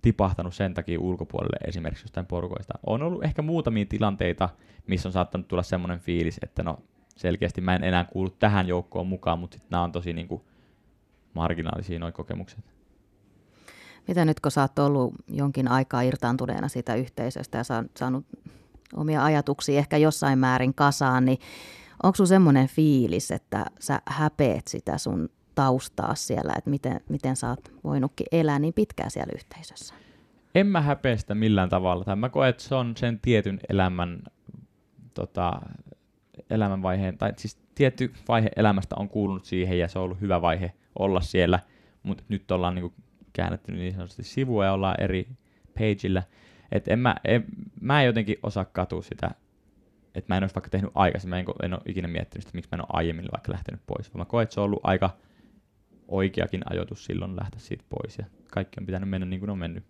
tipahtanut 0.02 0.54
sen 0.54 0.74
takia 0.74 1.00
ulkopuolelle 1.00 1.58
esimerkiksi 1.68 2.04
jostain 2.04 2.26
porukoista. 2.26 2.74
On 2.86 3.04
ollut 3.04 3.24
ehkä 3.24 3.42
muutamia 3.42 3.86
tilanteita, 3.86 4.50
missä 4.88 5.10
on 5.10 5.14
saattanut 5.14 5.48
tulla 5.48 5.64
semmoinen 5.64 6.00
fiilis, 6.00 6.40
että 6.44 6.64
no 6.64 6.80
selkeästi 7.16 7.62
mä 7.62 7.76
en 7.76 7.84
enää 7.84 8.06
kuulu 8.06 8.30
tähän 8.30 8.68
joukkoon 8.68 9.08
mukaan, 9.08 9.40
mutta 9.40 9.56
sitten 9.56 9.72
nämä 9.72 9.84
on 9.84 9.92
tosi 9.92 10.14
niin 10.14 10.28
kuin 10.28 10.42
marginaalisia 11.34 12.00
nuo 12.00 12.12
kokemukset. 12.12 12.60
Mitä 14.08 14.26
nyt, 14.26 14.40
kun 14.40 14.52
sä 14.52 14.62
oot 14.62 14.80
ollut 14.80 15.14
jonkin 15.28 15.68
aikaa 15.68 16.02
irtaantuneena 16.02 16.68
siitä 16.68 16.96
yhteisöstä 16.96 17.58
ja 17.58 17.64
saanut 17.98 18.26
omia 18.96 19.24
ajatuksia 19.24 19.80
ehkä 19.80 19.98
jossain 19.98 20.40
määrin 20.40 20.74
kasaan, 20.74 21.26
niin 21.26 21.38
onko 22.04 22.16
sun 22.16 22.28
semmoinen 22.28 22.68
fiilis, 22.68 23.32
että 23.32 23.66
sä 23.80 24.02
häpeet 24.06 24.68
sitä 24.68 24.98
sun 24.98 25.30
taustaa 25.60 26.16
siellä, 26.16 26.54
että 26.58 26.70
miten, 26.70 27.02
miten 27.10 27.36
sä 27.36 27.50
oot 27.50 27.72
voinutkin 27.84 28.28
elää 28.32 28.60
niin 28.60 28.74
pitkään 28.74 29.12
siellä 29.12 29.32
yhteisössä? 29.36 29.94
En 30.56 30.68
mä 30.68 30.82
häpeä 30.82 31.18
sitä 31.18 31.36
millään 31.36 31.70
tavalla. 31.70 32.04
Tai 32.04 32.16
mä 32.16 32.30
koen, 32.30 32.50
että 32.50 32.64
se 32.64 32.76
on 32.76 32.98
sen 32.98 33.20
tietyn 33.20 33.60
elämän, 33.70 34.24
tota, 35.14 35.62
elämänvaiheen, 36.50 37.18
tai 37.18 37.34
siis 37.38 37.58
tietty 37.76 38.14
vaihe 38.28 38.50
elämästä 38.56 38.96
on 39.00 39.10
kuulunut 39.10 39.46
siihen 39.46 39.80
ja 39.80 39.88
se 39.88 40.00
on 40.00 40.06
ollut 40.06 40.22
hyvä 40.22 40.42
vaihe 40.42 40.74
olla 41.00 41.22
siellä, 41.22 41.60
mutta 42.04 42.24
nyt 42.30 42.52
ollaan 42.52 42.76
niinku 42.76 42.94
käännetty 43.34 43.72
niin 43.72 43.94
sanotusti 43.94 44.24
sivua 44.24 44.66
ja 44.66 44.74
ollaan 44.74 45.02
eri 45.02 45.28
pageillä. 45.74 46.24
Et 46.72 46.88
en 46.88 47.00
mä, 47.00 47.16
en, 47.26 47.46
mä 47.82 48.02
en 48.02 48.06
jotenkin 48.06 48.38
osaa 48.44 48.66
katua 48.66 49.02
sitä, 49.02 49.32
että 50.16 50.34
mä 50.34 50.38
en 50.38 50.44
olisi 50.44 50.56
vaikka 50.56 50.70
tehnyt 50.70 50.92
aikaisemmin, 50.96 51.40
en, 51.40 51.46
en 51.64 51.74
ole 51.74 51.82
ikinä 51.86 52.08
miettinyt 52.08 52.44
sitä, 52.44 52.58
miksi 52.58 52.70
mä 52.72 52.76
en 52.76 52.82
ole 52.82 52.90
aiemmin 52.94 53.26
vaikka 53.32 53.52
lähtenyt 53.52 53.82
pois. 53.88 54.14
Mä 54.14 54.26
koen, 54.26 54.44
että 54.44 54.54
se 54.54 54.60
on 54.60 54.66
ollut 54.66 54.82
aika 54.84 55.10
oikeakin 56.10 56.62
ajoitus 56.70 57.06
silloin 57.06 57.36
lähteä 57.36 57.60
siitä 57.60 57.84
pois 57.90 58.18
ja 58.18 58.26
kaikki 58.52 58.80
on 58.80 58.86
pitänyt 58.86 59.10
mennä 59.10 59.26
niin 59.26 59.40
kuin 59.40 59.50
on 59.50 59.58
mennyt. 59.58 59.84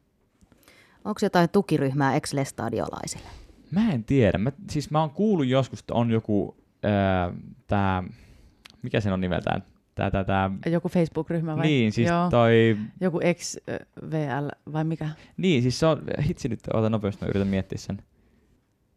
Onko 1.05 1.19
jotain 1.21 1.49
tukiryhmää 1.49 2.15
ex-lestadiolaisille? 2.15 3.29
Mä 3.71 3.91
en 3.91 4.03
tiedä. 4.03 4.37
Mä, 4.37 4.51
siis 4.69 4.91
mä 4.91 4.99
oon 4.99 5.09
kuullut 5.09 5.47
joskus, 5.47 5.79
että 5.79 5.93
on 5.93 6.11
joku, 6.11 6.57
ää, 6.83 7.33
tää, 7.67 8.03
mikä 8.81 8.99
sen 8.99 9.13
on 9.13 9.21
nimeltään? 9.21 9.63
Tää, 9.95 10.11
tää, 10.11 10.23
tää, 10.23 10.51
Joku 10.65 10.89
Facebook-ryhmä 10.89 11.57
vai? 11.57 11.65
Niin, 11.65 11.91
siis 11.91 12.09
Joo. 12.09 12.29
toi... 12.29 12.77
Joku 13.01 13.19
XVL 13.33 14.47
vai 14.73 14.83
mikä? 14.83 15.09
Niin, 15.37 15.61
siis 15.61 15.79
se 15.79 15.85
on, 15.85 16.01
hitsi 16.27 16.49
nyt, 16.49 16.59
ota 16.73 16.89
nopeasti, 16.89 17.25
mä 17.25 17.29
yritän 17.29 17.47
miettiä 17.47 17.77
sen. 17.77 18.01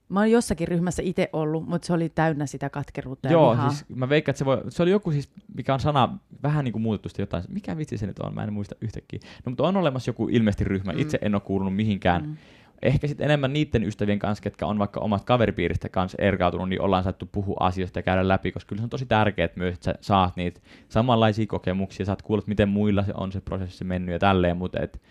Mä 0.08 0.20
oon 0.20 0.30
jossakin 0.30 0.68
ryhmässä 0.68 1.02
itse 1.02 1.30
ollut, 1.32 1.68
mutta 1.68 1.86
se 1.86 1.92
oli 1.92 2.08
täynnä 2.08 2.46
sitä 2.46 2.70
katkeruutta 2.70 3.28
Joo, 3.28 3.54
ja 3.54 3.70
siis 3.70 3.84
mä 3.88 4.08
veikkaan, 4.08 4.32
että 4.32 4.38
se, 4.38 4.44
voi, 4.44 4.62
se 4.68 4.82
oli 4.82 4.90
joku 4.90 5.12
siis, 5.12 5.30
mikä 5.54 5.74
on 5.74 5.80
sana, 5.80 6.18
vähän 6.42 6.64
niin 6.64 6.72
kuin 6.72 6.82
muutettu 6.82 7.22
jotain. 7.22 7.44
Mikä 7.48 7.76
vitsi 7.76 7.98
se 7.98 8.06
nyt 8.06 8.18
on, 8.18 8.34
mä 8.34 8.44
en 8.44 8.52
muista 8.52 8.74
yhtäkkiä. 8.80 9.20
No 9.46 9.50
mutta 9.50 9.62
on 9.62 9.76
olemassa 9.76 10.08
joku 10.08 10.28
ilmeisesti 10.28 10.64
ryhmä, 10.64 10.92
mm. 10.92 10.98
itse 10.98 11.18
en 11.22 11.34
ole 11.34 11.42
kuulunut 11.42 11.76
mihinkään. 11.76 12.26
Mm. 12.26 12.36
Ehkä 12.82 13.06
sitten 13.06 13.24
enemmän 13.24 13.52
niiden 13.52 13.84
ystävien 13.84 14.18
kanssa, 14.18 14.42
ketkä 14.42 14.66
on 14.66 14.78
vaikka 14.78 15.00
omat 15.00 15.24
kaveripiiristä 15.24 15.88
kanssa 15.88 16.18
erkautunut, 16.20 16.68
niin 16.68 16.80
ollaan 16.80 17.04
saattu 17.04 17.28
puhua 17.32 17.56
asioista 17.60 17.98
ja 17.98 18.02
käydä 18.02 18.28
läpi, 18.28 18.52
koska 18.52 18.68
kyllä 18.68 18.80
se 18.80 18.84
on 18.84 18.90
tosi 18.90 19.06
tärkeää 19.06 19.48
myös, 19.56 19.74
että 19.74 19.84
sä 19.84 19.94
saat 20.00 20.36
niitä 20.36 20.60
samanlaisia 20.88 21.46
kokemuksia, 21.46 22.06
saat 22.06 22.22
kuulla, 22.22 22.44
miten 22.46 22.68
muilla 22.68 23.02
se 23.02 23.12
on 23.16 23.32
se 23.32 23.40
prosessi 23.40 23.84
mennyt 23.84 24.12
ja 24.12 24.18
tälleen, 24.18 24.56
mutta 24.56 24.80
et, 24.80 25.02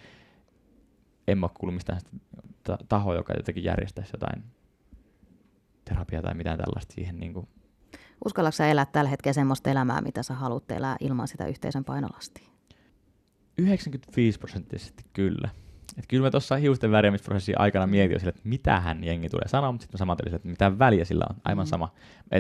en 1.28 1.38
mä 1.38 1.50
kuullut 1.54 1.74
mistään 1.74 2.02
tahoa, 2.90 3.16
joka 3.16 3.34
jotenkin 3.34 3.64
järjestäisi 3.64 4.12
jotain 4.14 4.44
terapia 5.94 6.22
tai 6.22 6.34
mitään 6.34 6.58
tällaista 6.58 6.94
siihen. 6.94 7.20
Niin 7.20 7.34
kuin. 7.34 7.48
Uskallatko 8.26 8.56
sä 8.56 8.68
elää 8.68 8.86
tällä 8.86 9.10
hetkellä 9.10 9.34
semmoista 9.34 9.70
elämää, 9.70 10.02
mitä 10.02 10.24
sä 10.24 10.34
haluat 10.34 10.72
elää 10.72 10.96
ilman 11.00 11.28
sitä 11.28 11.48
yhteisön 11.48 11.84
painolastia? 11.84 12.48
95 13.58 14.40
prosenttisesti 14.40 15.06
kyllä. 15.14 15.50
Et 15.98 16.06
kyllä 16.08 16.24
mä 16.24 16.32
tuossa 16.32 16.56
hiusten 16.56 16.92
värjäämisprosessin 16.92 17.60
aikana 17.60 17.88
mietin 17.88 18.20
sille, 18.20 18.30
että 18.30 18.42
mitähän 18.44 19.04
jengi 19.04 19.30
tulee 19.30 19.48
sanoa, 19.48 19.72
mutta 19.72 19.84
sitten 19.84 19.96
mä 19.96 19.98
saman 19.98 20.18
että 20.26 20.48
mitä 20.48 20.80
väliä 20.80 21.06
sillä 21.06 21.26
on, 21.30 21.36
aivan 21.44 21.66
mm. 21.66 21.70
sama. 21.70 21.94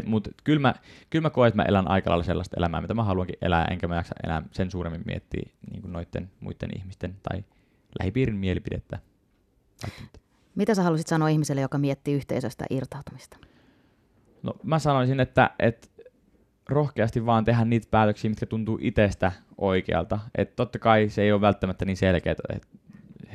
Mutta 0.05 0.29
kyllä 0.43 0.59
mä, 0.59 0.73
kyllä 1.09 1.23
mä 1.23 1.29
koen, 1.29 1.47
että 1.47 1.55
mä 1.55 1.63
elän 1.63 1.87
aika 1.87 2.09
lailla 2.09 2.23
sellaista 2.23 2.57
elämää, 2.57 2.81
mitä 2.81 2.93
mä 2.93 3.03
haluankin 3.03 3.35
elää, 3.41 3.65
enkä 3.65 3.87
mä 3.87 3.95
jaksa 3.95 4.15
enää 4.23 4.43
sen 4.51 4.71
suuremmin 4.71 5.03
miettiä 5.05 5.49
niin 5.71 5.91
noiden 5.91 6.31
muiden 6.39 6.69
ihmisten 6.77 7.15
tai 7.23 7.43
lähipiirin 7.99 8.35
mielipidettä. 8.35 8.99
Mitä 10.55 10.75
sä 10.75 10.83
haluaisit 10.83 11.07
sanoa 11.07 11.27
ihmiselle, 11.27 11.61
joka 11.61 11.77
miettii 11.77 12.13
yhteisöstä 12.13 12.65
irtautumista? 12.69 13.37
No 14.43 14.53
mä 14.63 14.79
sanoisin, 14.79 15.19
että, 15.19 15.49
että 15.59 15.87
rohkeasti 16.69 17.25
vaan 17.25 17.45
tehdä 17.45 17.65
niitä 17.65 17.87
päätöksiä, 17.91 18.29
mitkä 18.29 18.45
tuntuu 18.45 18.77
itsestä 18.81 19.31
oikealta. 19.57 20.19
Että 20.37 20.55
totta 20.55 20.79
kai 20.79 21.09
se 21.09 21.21
ei 21.21 21.31
ole 21.31 21.41
välttämättä 21.41 21.85
niin 21.85 21.97
selkeä 21.97 22.31
että 22.31 22.67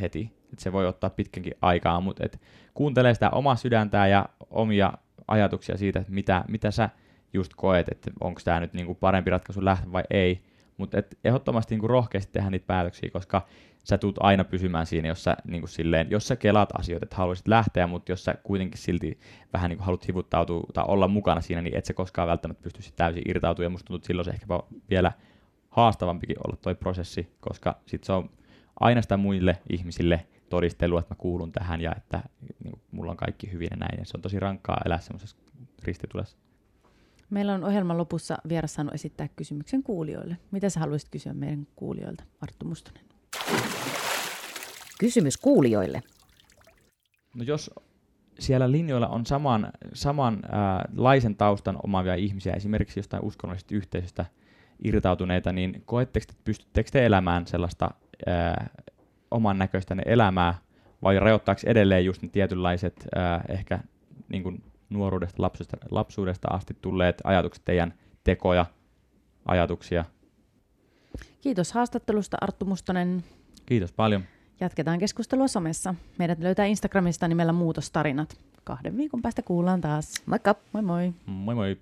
heti, 0.01 0.33
että 0.53 0.63
se 0.63 0.73
voi 0.73 0.87
ottaa 0.87 1.11
pitkänkin 1.11 1.55
aikaa, 1.63 2.01
mutta 2.01 2.25
et 2.25 2.41
kuuntelee 2.75 3.15
sitä 3.15 3.31
omaa 3.31 3.57
sydäntä 3.57 4.07
ja 4.07 4.29
omia 4.51 4.93
ajatuksia 5.29 5.77
siitä, 5.77 6.01
että 6.01 6.13
mitä, 6.13 6.45
mitä 6.49 6.71
sä 6.71 6.91
just 7.33 7.53
koet, 7.57 7.89
että 7.89 8.11
onko 8.21 8.41
tämä 8.45 8.61
nyt 8.61 8.73
niinku 8.73 8.95
parempi 8.95 9.31
ratkaisu 9.31 9.65
lähteä 9.65 9.93
vai 9.93 10.03
ei. 10.11 10.43
Mutta 10.77 10.99
ehdottomasti 11.25 11.75
niinku 11.75 11.89
rohkeasti 11.89 12.33
tehdä 12.33 12.51
niitä 12.51 12.67
päätöksiä, 12.67 13.11
koska 13.11 13.47
sä 13.85 13.99
tulet 13.99 14.17
aina 14.21 14.45
pysymään 14.45 14.87
siinä, 14.87 15.09
jos 15.09 15.25
sä, 15.25 15.37
niin 15.45 15.61
kuin 15.61 15.69
silleen, 15.69 16.11
jos 16.11 16.29
sä 16.29 16.37
kelaat 16.37 16.69
asioita, 16.79 17.05
että 17.05 17.17
haluaisit 17.17 17.49
lähteä, 17.49 17.87
mutta 17.87 18.13
jos 18.13 18.25
sä 18.25 18.35
kuitenkin 18.43 18.79
silti 18.79 19.21
vähän 19.53 19.69
niin 19.69 19.79
kuin 19.79 19.87
haluat 19.87 20.09
hivuttautua 20.09 20.67
tai 20.75 20.85
olla 20.89 21.09
mukana 21.09 21.41
siinä, 21.41 21.63
niin 21.63 21.77
et 21.77 21.85
sä 21.85 21.95
koskaan 21.95 22.29
välttämättä 22.29 22.63
pysty 22.63 22.93
täysin 22.97 23.23
irtautumaan. 23.27 23.67
Ja 23.67 23.71
musta 23.71 23.87
tuntuu, 23.87 23.97
että 23.97 24.07
silloin 24.07 24.25
se 24.25 24.31
ehkä 24.31 24.47
vielä 24.91 25.13
haastavampikin 25.71 26.37
olla 26.47 26.57
toi 26.57 26.75
prosessi, 26.75 27.37
koska 27.41 27.81
sit 27.87 28.05
se 28.05 28.13
on 28.13 28.31
aina 28.81 29.03
sitä 29.03 29.17
muille 29.17 29.59
ihmisille 29.71 30.27
todistelua, 30.49 31.01
että 31.01 31.15
mä 31.15 31.19
kuulun 31.19 31.53
tähän 31.53 31.81
ja 31.81 31.93
että 31.97 32.23
niin 32.65 32.73
kuin, 32.73 32.83
mulla 32.91 33.11
on 33.11 33.17
kaikki 33.17 33.53
hyvin 33.53 33.69
ja 33.71 33.77
näin. 33.77 33.99
Ja 33.99 34.05
se 34.05 34.17
on 34.17 34.23
tosi 34.23 34.41
rankkaa 34.41 34.81
elää 34.87 34.99
semmoisessa 34.99 35.37
ristitulessa. 35.85 36.37
Meillä 37.31 37.55
on 37.55 37.65
ohjelman 37.65 37.99
lopussa 37.99 38.37
vieras 38.49 38.75
saanut 38.75 38.95
esittää 38.95 39.29
kysymyksen 39.37 39.83
kuulijoille. 39.83 40.37
Mitä 40.51 40.71
sä 40.71 40.81
haluaisit 40.81 41.09
kysyä 41.09 41.33
meidän 41.33 41.67
kuulijoilta, 41.77 42.25
Arttu 42.41 42.67
Mustonen? 42.67 43.05
Kysymys 44.99 45.37
kuulijoille. 45.37 46.03
No 47.35 47.45
jos 47.45 47.71
siellä 48.39 48.71
linjoilla 48.71 49.09
on 49.09 49.27
saman, 49.27 49.71
saman 49.95 50.39
ää, 50.53 50.89
laisen 50.97 51.37
taustan 51.37 51.79
omaavia 51.83 52.15
ihmisiä, 52.15 52.53
esimerkiksi 52.53 52.99
jostain 52.99 53.25
uskonnollisesta 53.25 53.75
yhteisöstä 53.75 54.27
irtautuneita, 54.85 55.53
niin 55.53 55.83
koetteko, 55.85 56.23
että 56.23 56.43
pystyttekö 56.45 56.91
te 56.91 57.07
elämään 57.07 57.47
sellaista 57.47 57.91
ää, 58.27 58.71
oman 59.31 59.59
näköistä 59.59 59.97
elämää, 60.07 60.55
vai 61.03 61.19
rajoittaako 61.19 61.61
edelleen 61.67 62.05
just 62.05 62.23
ne 62.23 62.29
tietynlaiset 62.29 63.07
ää, 63.15 63.45
ehkä 63.49 63.79
niin 64.29 64.43
kuin 64.43 64.63
nuoruudesta, 64.91 65.43
lapsuudesta, 65.43 65.77
lapsuudesta 65.91 66.49
asti 66.51 66.77
tulleet 66.83 67.23
ajatukset, 67.25 67.65
teidän 67.65 67.95
tekoja, 68.25 68.67
ajatuksia? 69.45 70.05
Kiitos 71.41 71.73
haastattelusta 71.73 72.37
Arttu 72.41 72.65
Mustonen. 72.65 73.25
Kiitos 73.67 73.93
paljon. 73.93 74.23
Jatketaan 74.61 74.99
keskustelua 74.99 75.49
somessa. 75.49 75.95
Meidät 76.19 76.39
löytää 76.39 76.67
Instagramista 76.67 77.29
nimellä 77.29 77.53
Muutostarinat. 77.53 78.37
Kahden 78.65 78.97
viikon 78.97 79.23
päästä 79.23 79.43
kuullaan 79.43 79.81
taas. 79.81 80.15
Moikka! 80.27 80.55
Moi 80.73 80.83
moi! 80.83 81.13
Moi 81.27 81.55
moi! 81.55 81.77